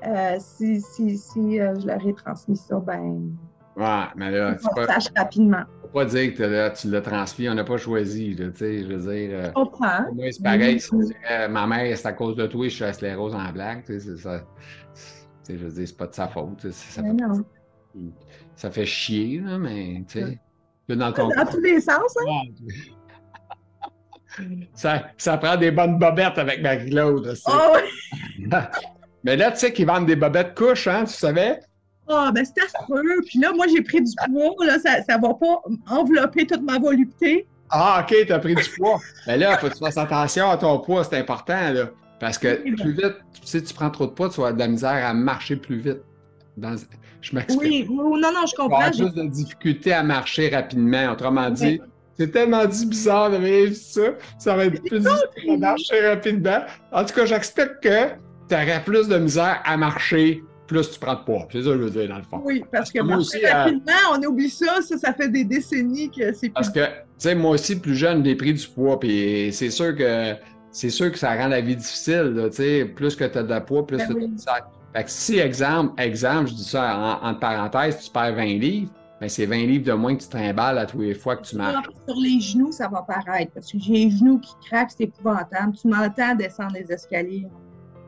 Euh, 0.06 0.36
si 0.38 0.80
si, 0.80 1.18
si 1.18 1.60
euh, 1.60 1.74
je 1.80 1.86
leur 1.86 2.06
ai 2.06 2.14
transmis 2.14 2.56
ça, 2.56 2.78
ben. 2.78 3.32
Ouais, 3.78 4.04
mais 4.16 4.32
là, 4.32 4.56
tu 4.56 4.66
pas. 4.74 4.98
Rapidement. 5.16 5.62
Faut 5.82 5.88
pas 5.88 6.04
dire 6.04 6.34
que 6.34 6.80
tu 6.80 6.90
l'as 6.90 7.00
transmis, 7.00 7.48
on 7.48 7.54
n'a 7.54 7.62
pas 7.62 7.76
choisi, 7.76 8.34
tu 8.36 8.50
sais, 8.56 8.82
je 8.82 8.92
veux 8.92 9.12
dire. 9.14 9.44
je 9.44 9.50
comprends. 9.52 10.12
Moi, 10.12 10.32
c'est 10.32 10.42
pareil, 10.42 10.82
ma 11.48 11.66
mère, 11.66 11.96
c'est 11.96 12.08
à 12.08 12.12
cause 12.12 12.34
de 12.34 12.46
toi, 12.48 12.64
je 12.64 12.74
suis 12.74 12.84
à 12.84 12.92
sclérose 12.92 13.36
en 13.36 13.52
blague, 13.52 13.84
tu 13.84 14.00
sais, 14.00 14.16
ça. 14.16 14.42
je 15.48 15.54
veux 15.54 15.70
dire, 15.70 15.86
c'est 15.86 15.96
pas 15.96 16.08
de 16.08 16.14
sa 16.14 16.26
faute. 16.26 16.68
Ça 16.72 17.02
non. 17.02 17.44
Ça 18.56 18.70
fait 18.70 18.84
chier, 18.84 19.40
là, 19.40 19.58
mais 19.58 20.02
tu 20.08 20.20
sais. 20.20 20.40
Dans, 20.88 21.12
ton... 21.12 21.28
dans 21.28 21.46
tous 21.46 21.60
les 21.60 21.80
sens, 21.80 22.16
hein? 22.26 22.42
ça, 24.74 25.04
ça 25.16 25.36
prend 25.38 25.56
des 25.56 25.70
bonnes 25.70 25.98
bobettes 25.98 26.38
avec 26.38 26.62
Marie-Claude. 26.62 27.34
Oh, 27.46 27.76
mais 29.24 29.36
là, 29.36 29.52
tu 29.52 29.58
sais 29.58 29.72
qu'ils 29.72 29.86
vendent 29.86 30.06
des 30.06 30.16
bobettes 30.16 30.56
couches, 30.56 30.88
hein, 30.88 31.04
tu 31.04 31.12
savais? 31.12 31.60
Ah, 32.08 32.26
oh, 32.28 32.32
ben 32.32 32.44
c'est 32.44 32.62
affreux. 32.62 33.20
Puis 33.26 33.38
là, 33.38 33.52
moi, 33.52 33.66
j'ai 33.68 33.82
pris 33.82 34.00
du 34.00 34.12
poids. 34.26 34.66
Là, 34.66 34.78
ça 34.78 34.98
ne 34.98 35.22
va 35.22 35.34
pas 35.34 35.62
envelopper 35.90 36.46
toute 36.46 36.62
ma 36.62 36.78
volupté. 36.78 37.46
Ah, 37.70 38.02
OK, 38.02 38.14
tu 38.26 38.32
as 38.32 38.38
pris 38.38 38.54
du 38.54 38.70
poids. 38.76 38.98
Mais 39.26 39.36
là, 39.36 39.52
il 39.52 39.58
faut 39.58 39.68
que 39.68 39.74
tu 39.74 39.78
fasses 39.80 39.98
attention 39.98 40.50
à 40.50 40.56
ton 40.56 40.78
poids, 40.78 41.04
c'est 41.04 41.18
important. 41.18 41.70
Là, 41.70 41.90
parce 42.18 42.38
que 42.38 42.56
plus 42.76 42.92
vite, 42.92 43.16
si 43.44 43.62
tu 43.62 43.74
prends 43.74 43.90
trop 43.90 44.06
de 44.06 44.12
poids, 44.12 44.28
tu 44.28 44.40
vas 44.40 44.48
avoir 44.48 44.54
de 44.54 44.58
la 44.58 44.68
misère 44.68 45.06
à 45.06 45.12
marcher 45.14 45.56
plus 45.56 45.78
vite. 45.78 46.00
Je 47.20 47.34
m'explique. 47.34 47.88
Oui, 47.90 47.94
non, 47.94 48.32
non, 48.32 48.46
je 48.46 48.54
comprends. 48.54 48.90
Tu 48.90 49.04
plus 49.04 49.14
de 49.14 49.28
difficulté 49.28 49.92
à 49.92 50.02
marcher 50.02 50.48
rapidement. 50.48 51.12
Autrement 51.12 51.50
dit, 51.50 51.80
c'est 52.16 52.30
tellement 52.32 52.64
dit 52.64 52.86
bizarre 52.86 53.30
de 53.30 53.36
vivre 53.36 53.74
ça. 53.74 54.02
Ça 54.38 54.56
va 54.56 54.64
être 54.66 54.82
plus 54.82 55.00
difficile 55.00 55.50
à 55.50 55.56
marcher 55.56 56.08
rapidement. 56.08 56.60
En 56.90 57.04
tout 57.04 57.14
cas, 57.14 57.26
j'explique 57.26 57.80
que 57.82 58.08
tu 58.48 58.54
aurais 58.54 58.82
plus 58.84 59.08
de 59.08 59.18
misère 59.18 59.60
à 59.64 59.76
marcher 59.76 60.42
plus 60.68 60.90
tu 60.90 61.00
prends 61.00 61.14
de 61.14 61.24
poids. 61.24 61.48
C'est 61.50 61.62
ça 61.62 61.70
que 61.70 61.78
je 61.78 61.82
veux 61.82 61.90
dire, 61.90 62.08
dans 62.08 62.18
le 62.18 62.22
fond. 62.22 62.40
Oui, 62.44 62.62
parce, 62.70 62.92
que, 62.92 63.00
marcher 63.00 63.44
euh, 63.44 63.52
rapidement, 63.52 63.92
on 64.14 64.22
oublie 64.22 64.50
ça, 64.50 64.80
ça, 64.82 64.96
ça 64.96 65.12
fait 65.12 65.28
des 65.28 65.44
décennies 65.44 66.10
que 66.10 66.32
c'est 66.32 66.48
plus... 66.48 66.52
Parce 66.52 66.70
que, 66.70 66.84
tu 66.84 66.86
sais, 67.16 67.34
moi 67.34 67.52
aussi, 67.52 67.80
plus 67.80 67.96
jeune, 67.96 68.24
j'ai 68.24 68.36
pris 68.36 68.54
du 68.54 68.66
poids, 68.68 69.00
puis 69.00 69.50
c'est 69.52 69.70
sûr 69.70 69.96
que 69.96 70.34
c'est 70.70 70.90
sûr 70.90 71.10
que 71.10 71.18
ça 71.18 71.34
rend 71.34 71.48
la 71.48 71.62
vie 71.62 71.74
difficile, 71.74 72.48
tu 72.50 72.56
sais, 72.56 72.84
plus 72.84 73.16
que 73.16 73.24
tu 73.24 73.38
as 73.38 73.42
de 73.42 73.58
poids, 73.60 73.86
plus 73.86 73.96
ben 73.96 74.36
tu 74.36 74.48
as 74.48 74.68
fait 74.94 75.04
que 75.04 75.10
si, 75.10 75.38
exemple, 75.38 76.00
exemple, 76.00 76.48
je 76.48 76.54
dis 76.54 76.64
ça 76.64 77.20
en, 77.22 77.34
parenthèse, 77.34 77.98
tu 78.00 78.10
perds 78.10 78.34
20 78.34 78.44
livres, 78.58 78.90
ben 79.20 79.28
c'est 79.28 79.46
20 79.46 79.56
livres 79.66 79.84
de 79.84 79.92
moins 79.92 80.16
que 80.16 80.22
tu 80.22 80.28
trimbales 80.28 80.78
à 80.78 80.86
tous 80.86 81.00
les 81.00 81.14
fois 81.14 81.36
que 81.36 81.42
tu 81.42 81.56
marches. 81.56 81.86
Sur 82.06 82.16
les 82.16 82.40
genoux, 82.40 82.72
ça 82.72 82.88
va 82.88 83.02
paraître, 83.02 83.52
parce 83.52 83.70
que 83.70 83.78
j'ai 83.78 83.92
les 83.92 84.10
genoux 84.10 84.38
qui 84.38 84.52
craquent, 84.66 84.92
c'est 84.96 85.04
épouvantable. 85.04 85.74
Tu 85.80 85.88
m'entends 85.88 86.34
descendre 86.34 86.72
les 86.74 86.90
escaliers. 86.90 87.46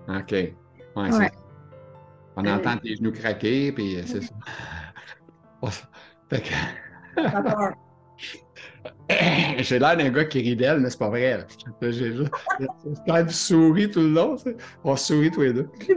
OK. 0.09 0.33
Ouais, 0.33 0.55
ouais. 0.97 1.31
On 2.37 2.45
euh, 2.45 2.55
entend 2.55 2.77
tes 2.77 2.97
genoux 2.97 3.13
craquer, 3.13 3.73
puis 3.73 3.97
euh, 3.97 4.03
c'est 4.07 4.23
ça. 4.23 4.35
fait 6.31 6.43
que... 6.43 6.55
J'ai 9.59 9.79
l'air 9.79 9.97
d'un 9.97 10.11
gars 10.11 10.25
qui 10.25 10.41
rit 10.41 10.57
d'elle, 10.57 10.81
mais 10.81 10.91
c'est 10.91 10.99
pas 10.99 11.09
vrai. 11.09 11.47
J'ai 11.83 12.17
juste 12.17 12.31
du 13.27 13.35
souris 13.35 13.91
tout 13.91 14.01
le 14.01 14.09
long. 14.09 14.37
On 14.85 14.97
sourit 14.97 15.31
tous 15.31 15.43
les 15.43 15.53
deux. 15.53 15.69
Okay, 15.81 15.95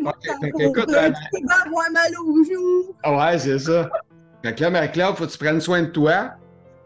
écoute, 0.60 0.90
euh, 0.90 1.12
tu 1.12 1.46
vas 1.46 1.66
avoir 1.66 1.92
mal 1.92 2.12
aux 2.26 2.44
joues. 2.44 2.96
Ah 3.04 3.16
ouais, 3.16 3.38
c'est 3.38 3.60
ça. 3.60 3.90
Fait 4.44 4.56
que 4.56 4.62
là, 4.64 4.70
Marie-Claude, 4.72 5.16
faut 5.16 5.26
que 5.26 5.32
tu 5.32 5.38
prennes 5.38 5.62
soin 5.62 5.84
de 5.84 5.88
toi. 5.88 6.32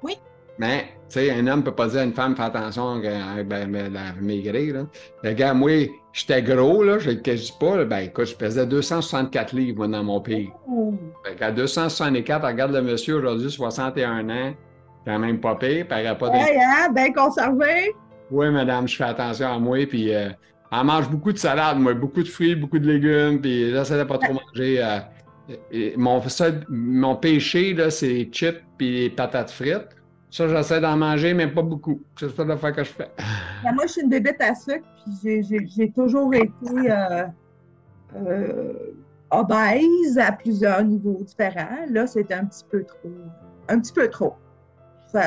Oui. 0.04 0.18
Mais, 0.60 0.90
tu 1.10 1.20
sais, 1.20 1.32
un 1.32 1.48
homme 1.48 1.60
ne 1.60 1.66
peut 1.66 1.76
pas 1.76 1.88
dire 1.88 2.02
à 2.02 2.04
une 2.04 2.14
femme, 2.14 2.36
fais 2.36 2.44
attention 2.44 3.02
avec 3.02 3.48
ben, 3.48 3.72
ben, 3.72 3.94
la 3.94 4.14
maigrir. 4.22 4.76
Là. 4.76 4.86
Regarde, 5.24 5.58
moi, 5.58 5.88
j'étais 6.18 6.42
gros, 6.42 6.84
là, 6.84 6.98
je 6.98 7.12
ne 7.12 7.16
le 7.16 7.22
dis 7.22 7.54
pas. 7.60 7.86
ben, 7.86 8.00
écoute, 8.00 8.26
je 8.26 8.36
pesais 8.36 8.66
264 8.66 9.54
livres, 9.54 9.78
moi, 9.78 9.88
dans 9.88 10.04
mon 10.04 10.20
pays. 10.20 10.50
Fait 11.24 11.36
qu'à 11.36 11.52
264, 11.52 12.46
regarde 12.46 12.74
le 12.74 12.82
monsieur 12.82 13.18
aujourd'hui, 13.18 13.52
61 13.52 14.30
ans 14.30 14.54
quand 15.06 15.20
même 15.20 15.40
pas 15.40 15.56
pire, 15.56 15.88
par 15.88 16.04
rapport 16.04 16.34
à... 16.34 16.38
Hey, 16.38 16.58
hein, 16.60 16.92
bien 16.94 17.14
conservé. 17.14 17.94
Oui, 18.30 18.50
madame, 18.50 18.88
je 18.88 18.98
fais 18.98 19.06
attention 19.06 19.48
à 19.48 19.58
moi, 19.58 19.86
puis 19.88 20.14
euh, 20.14 20.30
on 20.72 20.84
mange 20.84 21.10
beaucoup 21.10 21.32
de 21.32 21.38
salade, 21.38 21.80
moi, 21.80 21.94
beaucoup 21.94 22.24
de 22.24 22.28
fruits, 22.28 22.56
beaucoup 22.56 22.80
de 22.80 22.88
légumes, 22.88 23.40
puis 23.40 23.70
j'essaie 23.72 23.98
de 23.98 24.04
pas 24.04 24.18
trop 24.18 24.34
manger. 24.34 24.84
Euh, 24.84 25.92
mon, 25.96 26.22
mon 26.68 27.16
péché, 27.16 27.74
là, 27.74 27.90
c'est 27.90 28.10
les 28.10 28.30
chips 28.30 28.62
puis 28.78 29.00
les 29.04 29.10
patates 29.10 29.52
frites. 29.52 29.96
Ça, 30.30 30.48
j'essaie 30.48 30.82
d'en 30.82 30.98
manger, 30.98 31.34
mais 31.34 31.48
pas 31.48 31.62
beaucoup. 31.62 32.02
C'est 32.20 32.30
ça 32.30 32.44
la 32.44 32.58
fois 32.58 32.72
que 32.72 32.84
je 32.84 32.92
fais. 32.92 33.10
Ben, 33.64 33.74
moi, 33.74 33.86
je 33.88 33.94
suis 33.94 34.02
une 34.02 34.10
bébête 34.10 34.42
à 34.42 34.54
sucre, 34.54 34.88
puis 35.22 35.44
j'ai 35.44 35.92
toujours 35.92 36.34
été 36.34 36.92
euh, 38.16 38.74
obèse 39.32 40.18
à 40.18 40.32
plusieurs 40.32 40.84
niveaux 40.84 41.24
différents. 41.24 41.86
Là, 41.90 42.08
c'est 42.08 42.32
un 42.32 42.46
petit 42.46 42.66
peu 42.70 42.84
trop. 42.84 43.10
Un 43.70 43.80
petit 43.80 43.94
peu 43.94 44.10
trop 44.10 44.36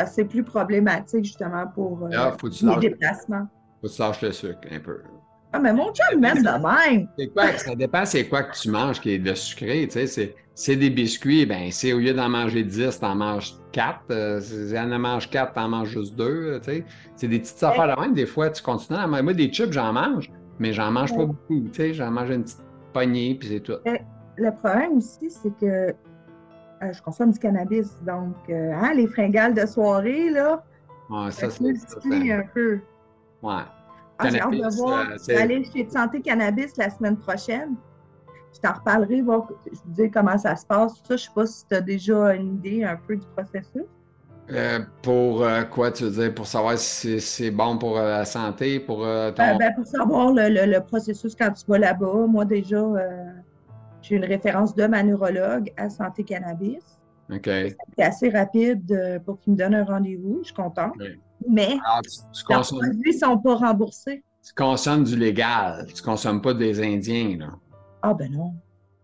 c'est 0.07 0.25
plus 0.25 0.43
problématique 0.43 1.25
justement 1.25 1.67
pour 1.67 2.05
euh, 2.05 2.11
ah, 2.15 2.37
les 2.63 2.89
déplacements. 2.89 3.49
Faut 3.81 3.89
que 3.89 3.93
tu 3.93 4.01
lâches 4.01 4.23
le 4.23 4.33
sucre 4.33 4.61
un 4.71 4.81
peu. 4.81 5.03
Ah, 5.53 5.59
mais 5.59 5.73
mon 5.73 5.93
chum 5.93 6.21
m'aime 6.21 6.43
de 6.43 6.89
même. 6.95 7.09
Quoi, 7.33 7.59
ça 7.59 7.75
dépend 7.75 8.05
c'est 8.05 8.29
quoi 8.29 8.45
que 8.45 8.57
tu 8.57 8.71
manges 8.71 9.01
qui 9.01 9.13
est 9.13 9.19
de 9.19 9.35
sucré. 9.35 9.89
Tu 9.91 10.07
sais, 10.07 10.37
c'est 10.61 10.77
des 10.77 10.91
biscuits, 10.91 11.47
ben 11.47 11.71
c'est 11.73 11.95
au 11.95 11.99
lieu 11.99 12.13
d'en 12.13 12.29
manger 12.29 12.63
10, 12.63 13.01
t'en 13.01 13.15
manges 13.15 13.55
4. 13.73 14.01
Euh, 14.11 14.41
si 14.43 14.79
en 14.79 14.99
manges 14.99 15.31
4, 15.31 15.55
t'en 15.55 15.69
manges 15.71 15.89
juste 15.89 16.15
2. 16.17 16.61
Tu 16.61 16.71
sais. 16.71 16.85
C'est 17.17 17.29
des 17.29 17.39
petites 17.39 17.63
affaires 17.63 17.97
de 17.97 17.99
même. 17.99 18.13
Des 18.13 18.27
fois, 18.27 18.51
tu 18.51 18.63
continues 18.63 18.99
à 18.99 19.07
manger. 19.07 19.23
Moi, 19.23 19.33
des 19.33 19.51
chips, 19.51 19.73
j'en 19.73 19.95
mange, 19.95 20.31
mais 20.59 20.75
j'en 20.75 20.91
mange 20.91 21.17
pas 21.17 21.25
beaucoup. 21.25 21.65
J'en 21.75 22.11
mange 22.11 22.29
une 22.29 22.43
petite 22.43 22.63
poignée, 22.93 23.37
puis 23.37 23.49
c'est 23.49 23.61
tout. 23.61 23.79
Le 24.37 24.51
problème 24.51 24.99
aussi, 24.99 25.31
c'est 25.31 25.57
que 25.59 25.65
euh, 25.65 26.93
je 26.93 27.01
consomme 27.01 27.31
du 27.31 27.39
cannabis. 27.39 27.97
Donc, 28.07 28.37
euh, 28.51 28.73
hein, 28.75 28.93
les 28.93 29.07
fringales 29.07 29.55
de 29.55 29.65
soirée, 29.65 30.29
là, 30.29 30.63
ouais, 31.09 31.31
ça, 31.31 31.49
c'est 31.49 31.65
un 32.33 32.43
peu. 32.53 32.81
Ouais. 33.43 33.63
Ah, 34.19 34.29
j'ai 34.29 34.39
hâte 34.39 34.51
de 34.51 34.77
voir. 34.77 35.07
Aller 35.39 35.65
chez 35.73 35.89
Santé 35.89 36.21
Cannabis 36.21 36.77
la 36.77 36.91
semaine 36.91 37.17
prochaine. 37.17 37.77
Je 38.55 38.61
t'en 38.61 38.73
reparlerai, 38.75 39.23
voir, 39.23 39.49
je 39.67 39.79
vous 39.85 39.93
dis 40.05 40.11
comment 40.11 40.37
ça 40.37 40.57
se 40.57 40.67
passe. 40.67 40.95
Ça, 40.95 41.01
je 41.11 41.13
ne 41.15 41.19
sais 41.19 41.31
pas 41.35 41.47
si 41.47 41.67
tu 41.67 41.75
as 41.75 41.81
déjà 41.81 42.35
une 42.35 42.57
idée 42.57 42.85
un 42.85 42.97
peu 42.97 43.17
du 43.17 43.27
processus. 43.37 43.85
Euh, 44.51 44.81
pour 45.03 45.43
euh, 45.45 45.63
quoi 45.63 45.93
tu 45.93 46.05
veux 46.05 46.11
dire? 46.11 46.35
Pour 46.35 46.47
savoir 46.47 46.77
si 46.77 47.21
c'est 47.21 47.53
bon 47.53 47.79
pour 47.79 47.97
euh, 47.99 48.19
la 48.19 48.25
santé, 48.25 48.81
pour 48.81 48.99
ton... 48.99 49.33
Ben, 49.37 49.57
ben, 49.59 49.73
pour 49.77 49.87
savoir 49.87 50.33
le, 50.33 50.49
le- 50.49 50.67
le 50.73 50.81
processus 50.81 51.37
quand 51.37 51.53
tu 51.53 51.65
vas 51.69 51.79
là-bas. 51.79 52.27
Moi, 52.29 52.45
déjà, 52.45 52.83
j'ai 54.03 54.17
une 54.17 54.25
référence 54.25 54.75
de 54.75 54.87
ma 54.87 55.03
neurologue 55.05 55.73
à 55.77 55.89
Santé 55.89 56.25
Cannabis. 56.25 56.83
OK. 57.33 57.45
C'est 57.47 58.03
assez 58.03 58.29
rapide 58.31 59.21
pour 59.25 59.39
qu'il 59.39 59.53
me 59.53 59.59
donne 59.59 59.75
un 59.77 59.85
rendez-vous. 59.85 60.39
Je 60.41 60.47
suis 60.47 60.55
contente. 60.55 60.95
Mais 61.49 61.79
Alors, 61.87 62.03
tu, 62.03 62.11
tu 62.11 62.45
leurs 62.49 62.59
consommes, 62.59 62.79
produits 62.81 63.13
ne 63.13 63.19
sont 63.19 63.39
pas 63.39 63.55
remboursés. 63.55 64.25
tu 64.45 64.53
consommes 64.55 65.05
du 65.05 65.17
légal. 65.17 65.87
Tu 65.95 66.03
consommes 66.03 66.43
pas 66.43 66.55
des 66.55 66.83
Indiens, 66.83 67.37
là. 67.39 67.47
Ah, 68.03 68.15
ben 68.15 68.31
non. 68.33 68.55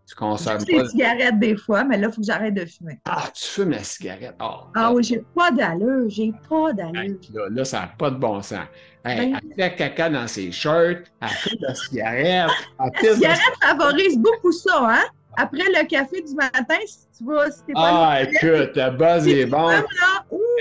Tu 0.09 0.15
consommes 0.15 0.59
pas... 0.59 0.65
les 0.69 0.89
cigarettes 0.89 1.39
des 1.41 1.57
fois, 1.57 1.83
mais 1.83 1.99
là, 1.99 2.07
il 2.09 2.15
faut 2.15 2.21
que 2.21 2.27
j'arrête 2.27 2.55
de 2.55 2.65
fumer. 2.65 3.01
Ah, 3.07 3.25
tu 3.35 3.45
fumes 3.45 3.71
la 3.71 3.83
cigarette. 3.83 4.37
Oh, 4.41 4.67
Ah 4.77 4.93
oui, 4.93 5.03
j'ai 5.03 5.21
pas 5.35 5.51
d'allure. 5.51 6.09
J'ai 6.09 6.33
pas 6.49 6.73
d'allure. 6.73 7.17
Là, 7.35 7.43
là, 7.51 7.65
ça 7.65 7.81
n'a 7.81 7.87
pas 7.99 8.11
de 8.11 8.17
bon 8.17 8.41
sens. 8.41 8.61
Hey, 9.05 9.33
Ben- 9.33 9.41
elle 9.43 9.55
fait 9.71 9.75
caca 9.77 10.09
dans 10.11 10.27
ses 10.29 10.53
shirts, 10.53 11.11
elle 11.21 11.29
fume 11.29 11.59
la 11.61 11.75
cigarette, 11.75 12.51
La 12.79 13.15
cigarette 13.15 13.41
favorise 13.63 14.19
beaucoup 14.19 14.53
ça, 14.53 14.79
hein? 14.81 15.05
Après 15.39 15.59
le 15.65 15.87
café 15.87 16.23
du 16.23 16.35
matin, 16.35 16.79
si 16.87 16.99
tu 17.19 17.25
vas, 17.25 17.51
si 17.51 17.63
t'es 17.67 17.73
pas 17.73 18.11
Ah, 18.15 18.23
écoute, 18.23 18.79
buzz 18.99 19.25
Si 19.25 19.31
est 19.33 19.47
bon. 19.47 19.69
là, 19.69 19.83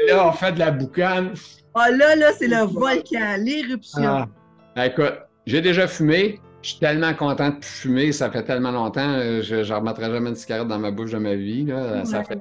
là, 0.07 0.27
on 0.27 0.31
fait 0.33 0.51
de 0.51 0.59
la 0.59 0.71
boucane. 0.71 1.33
ah, 1.75 1.89
là, 1.91 2.15
là, 2.15 2.31
c'est 2.37 2.47
le 2.47 2.65
volcan, 2.65 3.35
l'éruption. 3.39 4.03
Ah. 4.03 4.27
Ben, 4.75 4.83
écoute, 4.85 5.13
j'ai 5.45 5.61
déjà 5.61 5.87
fumé. 5.87 6.39
Je 6.65 6.71
suis 6.71 6.79
tellement 6.79 7.13
content 7.13 7.49
de 7.51 7.63
fumer. 7.63 8.11
Ça 8.11 8.31
fait 8.31 8.41
tellement 8.41 8.71
longtemps. 8.71 9.07
euh, 9.07 9.43
Je 9.43 9.57
ne 9.57 9.71
remettrai 9.71 10.05
jamais 10.11 10.29
une 10.31 10.35
cigarette 10.35 10.67
dans 10.67 10.79
ma 10.79 10.89
bouche 10.89 11.11
de 11.11 11.19
ma 11.19 11.35
vie. 11.35 11.63
Là. 11.65 12.03
Ça 12.05 12.17
Ouais. 12.17 12.23
fait... 12.23 12.39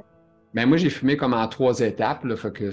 Ben, 0.54 0.64
moi, 0.66 0.78
j'ai 0.78 0.88
fumé 0.88 1.14
comme 1.18 1.34
en 1.34 1.46
trois 1.46 1.78
étapes. 1.80 2.24
Là, 2.24 2.34
fait 2.34 2.50
que 2.50 2.70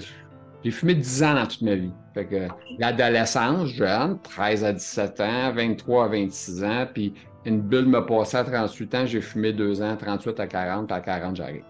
j'ai 0.64 0.70
fumé 0.70 0.94
10 0.94 1.22
ans 1.24 1.34
dans 1.34 1.46
toute 1.46 1.60
ma 1.60 1.74
vie. 1.74 1.90
Fait 2.14 2.24
que 2.24 2.48
l'adolescence, 2.78 3.68
jeune, 3.68 4.18
13 4.22 4.64
à 4.64 4.72
17 4.72 5.20
ans, 5.20 5.52
23 5.54 6.06
à 6.06 6.08
26 6.08 6.64
ans, 6.64 6.86
puis 6.94 7.12
une 7.44 7.60
bulle 7.60 7.86
m'a 7.86 8.00
passé 8.00 8.38
à 8.38 8.44
38 8.44 8.94
ans, 8.94 9.04
j'ai 9.04 9.20
fumé 9.20 9.52
2 9.52 9.82
ans, 9.82 9.94
38 9.94 10.40
à 10.40 10.46
40, 10.46 10.86
puis 10.86 10.96
à 10.96 11.00
40, 11.00 11.36
j'arrive. 11.36 11.64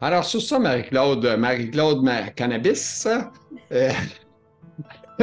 Alors, 0.00 0.24
sur 0.24 0.40
ça, 0.40 0.58
Marie-Claude, 0.58 1.36
Marie-Claude 1.38 2.02
Ma- 2.02 2.30
Cannabis, 2.30 3.06
euh, 3.70 3.90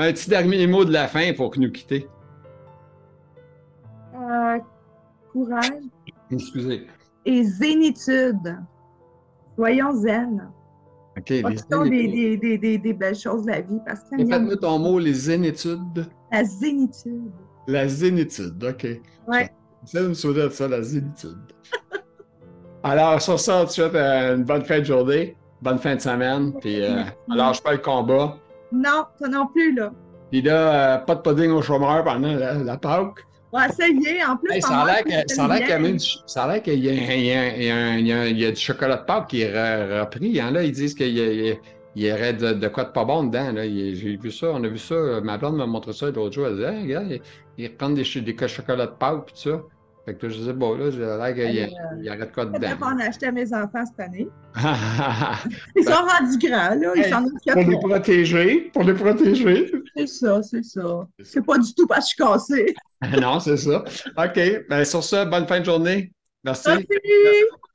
un 0.00 0.12
petit 0.12 0.30
dernier 0.30 0.66
mot 0.66 0.84
de 0.84 0.92
la 0.92 1.08
fin 1.08 1.32
pour 1.34 1.52
nous 1.58 1.70
quitter. 1.70 2.08
Euh, 4.14 4.58
courage 5.32 5.70
Excusez. 6.30 6.86
et 7.24 7.44
zénitude. 7.44 8.56
Soyons 9.56 9.92
zen. 9.94 10.48
OK, 11.18 11.28
les 11.28 11.42
des, 11.42 12.08
des, 12.08 12.36
des, 12.36 12.58
des, 12.58 12.78
des 12.78 12.92
belles 12.94 13.16
choses 13.16 13.44
de 13.44 13.50
la 13.50 13.60
vie 13.60 13.78
parce 13.84 14.00
a 14.12 14.16
Répète-moi 14.16 14.56
ton 14.56 14.78
mot, 14.78 14.98
les 14.98 15.12
zénitudes. 15.12 16.06
la 16.32 16.44
zénitude. 16.44 17.30
La 17.66 17.88
zénitude, 17.88 18.62
OK. 18.64 18.86
Ouais. 19.26 19.50
Me 19.94 20.14
souvenir 20.14 20.44
de 20.46 20.50
ça, 20.50 20.68
la 20.68 20.82
zénitude. 20.82 21.38
Alors, 22.82 23.20
sur 23.20 23.38
ça, 23.38 23.64
tu 23.66 23.72
souhaite 23.74 23.94
euh, 23.94 24.36
une 24.36 24.44
bonne 24.44 24.64
fin 24.64 24.78
de 24.78 24.84
journée, 24.84 25.36
bonne 25.60 25.78
fin 25.78 25.96
de 25.96 26.00
semaine, 26.00 26.52
puis 26.60 26.82
euh, 26.82 27.02
lâche 27.28 27.62
pas 27.62 27.72
le 27.72 27.78
combat. 27.78 28.36
Non, 28.72 29.04
toi 29.18 29.28
non 29.28 29.46
plus, 29.46 29.74
là. 29.74 29.92
Puis 30.30 30.42
là, 30.42 30.94
euh, 30.94 30.98
pas 30.98 31.14
de 31.16 31.20
pudding 31.22 31.50
au 31.50 31.62
chômeur 31.62 32.04
pendant 32.04 32.32
la, 32.34 32.54
la 32.54 32.76
Pâques. 32.76 33.26
On 33.52 33.58
va 33.58 33.66
essayer. 33.66 34.22
En 34.24 34.36
plus, 34.36 34.52
Hey, 34.54 34.62
ça 34.62 34.80
a 34.82 34.86
l'air 34.86 34.96
ça 34.98 35.02
qu'il 35.02 35.12
y 35.12 35.16
a 35.16 35.24
du- 35.24 35.34
ça 35.34 35.44
y 35.44 35.48
y 36.70 38.30
y 38.30 38.38
y 38.38 38.42
y 38.44 38.56
chocolat 38.56 38.98
de 38.98 39.04
Pâques 39.04 39.26
qui 39.28 39.42
est 39.42 39.52
re- 39.52 40.00
repris. 40.02 40.38
hein, 40.40 40.52
là, 40.52 40.62
ils 40.62 40.70
disent 40.72 40.94
qu'il 40.94 41.08
y, 41.08 41.20
a- 41.20 41.32
il 41.96 42.02
y 42.02 42.06
y 42.06 42.12
aurait 42.12 42.32
de, 42.34 42.52
de 42.52 42.68
quoi 42.68 42.84
de 42.84 42.90
pas 42.92 43.04
bon 43.04 43.24
dedans. 43.24 43.52
J'ai 43.56 44.16
vu 44.16 44.30
ça, 44.30 44.46
on 44.54 44.62
a 44.62 44.68
vu 44.68 44.78
ça. 44.78 44.94
Ma 45.24 45.36
blonde 45.36 45.56
m'a 45.56 45.66
montré 45.66 45.92
ça 45.92 46.06
l'autre 46.12 46.32
jour. 46.32 46.46
Elle 46.46 46.54
disait, 46.54 46.72
Hey, 46.74 46.82
regarde, 46.84 47.06
ils, 47.10 47.22
ils 47.58 47.66
reprennent 47.66 47.94
des, 47.94 48.20
des 48.20 48.36
co- 48.36 48.46
chocolats 48.46 48.86
de 48.86 48.92
Pâques 48.92 49.24
puis 49.26 49.34
tout 49.34 49.50
ça. 49.50 49.60
Fait 50.10 50.16
que 50.16 50.26
là, 50.26 50.32
je 50.32 50.38
disais, 50.38 50.52
bon, 50.52 50.74
là, 50.76 50.90
j'ai 50.90 50.98
l'air 50.98 51.34
qu'il 51.34 51.54
y, 51.54 51.60
a- 51.60 51.66
euh, 51.66 52.02
y 52.02 52.08
aurait 52.08 52.18
de 52.18 52.24
quoi 52.32 52.44
dedans. 52.46 52.68
qu'on 52.80 52.98
a 52.98 53.04
acheté 53.04 53.26
à 53.26 53.32
mes 53.32 53.54
enfants 53.54 53.84
cette 53.86 54.00
année. 54.00 54.26
Ils 55.76 55.84
sont 55.84 55.92
rendus 55.92 56.38
grands, 56.38 56.74
là. 56.74 56.92
Ils 56.96 57.02
Hey, 57.02 57.10
s'en 57.10 57.22
pour 57.22 57.62
les 57.62 57.74
occupent. 57.74 57.80
protéger, 57.88 58.70
pour 58.72 58.82
les 58.82 58.94
protéger. 58.94 59.70
C'est 59.96 60.06
ça, 60.08 60.42
c'est 60.42 60.64
ça. 60.64 61.06
C'est 61.22 61.44
pas 61.46 61.58
du 61.58 61.72
tout 61.74 61.86
parce 61.86 62.12
que 62.12 62.24
je 62.24 62.38
suis 62.38 62.56
cassée. 62.58 62.74
non, 63.20 63.38
c'est 63.38 63.56
ça. 63.56 63.84
OK. 64.18 64.40
Ben, 64.68 64.84
sur 64.84 65.04
ça, 65.04 65.24
bonne 65.26 65.46
fin 65.46 65.60
de 65.60 65.64
journée. 65.64 66.10
Merci. 66.42 66.68
Merci. 66.70 66.86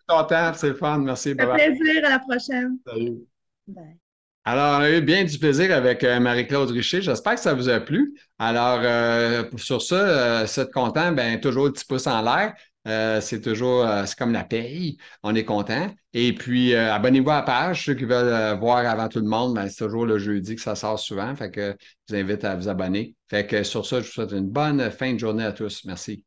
Ton 0.08 0.24
temps, 0.26 0.52
c'est 0.56 0.70
le 0.70 0.76
fun. 0.76 0.98
Merci. 0.98 1.34
Ça 1.40 1.56
fait 1.56 1.72
plaisir. 1.74 2.06
À 2.06 2.10
la 2.10 2.20
prochaine. 2.20 2.78
Salut. 2.86 3.18
Bye. 3.68 3.96
Alors, 4.48 4.80
on 4.80 4.84
a 4.84 4.92
eu 4.92 5.02
bien 5.02 5.24
du 5.24 5.40
plaisir 5.40 5.76
avec 5.76 6.04
euh, 6.04 6.20
Marie-Claude 6.20 6.70
Richer. 6.70 7.02
J'espère 7.02 7.34
que 7.34 7.40
ça 7.42 7.56
vous 7.56 7.68
a 7.68 7.80
plu. 7.80 8.14
Alors, 8.38 8.80
euh, 8.84 9.44
sur 9.58 9.82
ça, 9.82 10.46
si 10.46 10.60
vous 10.60 10.68
êtes 10.68 10.72
content, 10.74 11.12
ben, 11.14 11.40
toujours 11.40 11.66
le 11.66 11.72
petit 11.74 11.86
pouce 11.86 12.06
en 12.06 12.22
l'air. 12.22 12.54
Euh, 12.88 13.20
c'est 13.22 13.42
toujours, 13.42 13.88
c'est 14.06 14.16
comme 14.16 14.32
la 14.34 14.44
paye. 14.44 14.98
On 15.24 15.34
est 15.34 15.46
content. 15.46 15.90
Et 16.14 16.34
puis, 16.36 16.76
abonnez-vous 16.76 17.32
à 17.32 17.38
la 17.38 17.42
page. 17.42 17.86
Ceux 17.86 17.96
qui 17.96 18.06
veulent 18.06 18.60
voir 18.60 18.86
avant 18.86 19.10
tout 19.10 19.20
le 19.20 19.26
monde, 19.26 19.56
ben, 19.56 19.68
c'est 19.68 19.84
toujours 19.84 20.06
le 20.06 20.20
jeudi 20.20 20.56
que 20.56 20.62
ça 20.62 20.76
sort 20.76 21.00
souvent. 21.00 21.36
Fait 21.36 21.50
que 21.50 21.76
je 22.08 22.16
vous 22.16 22.22
invite 22.22 22.44
à 22.44 22.56
vous 22.56 22.70
abonner. 22.70 23.16
Fait 23.28 23.48
que 23.48 23.64
sur 23.64 23.84
ça, 23.86 24.00
je 24.02 24.06
vous 24.06 24.12
souhaite 24.12 24.32
une 24.32 24.50
bonne 24.50 24.92
fin 24.92 25.12
de 25.14 25.18
journée 25.20 25.44
à 25.44 25.54
tous. 25.54 25.84
Merci. 25.86 26.24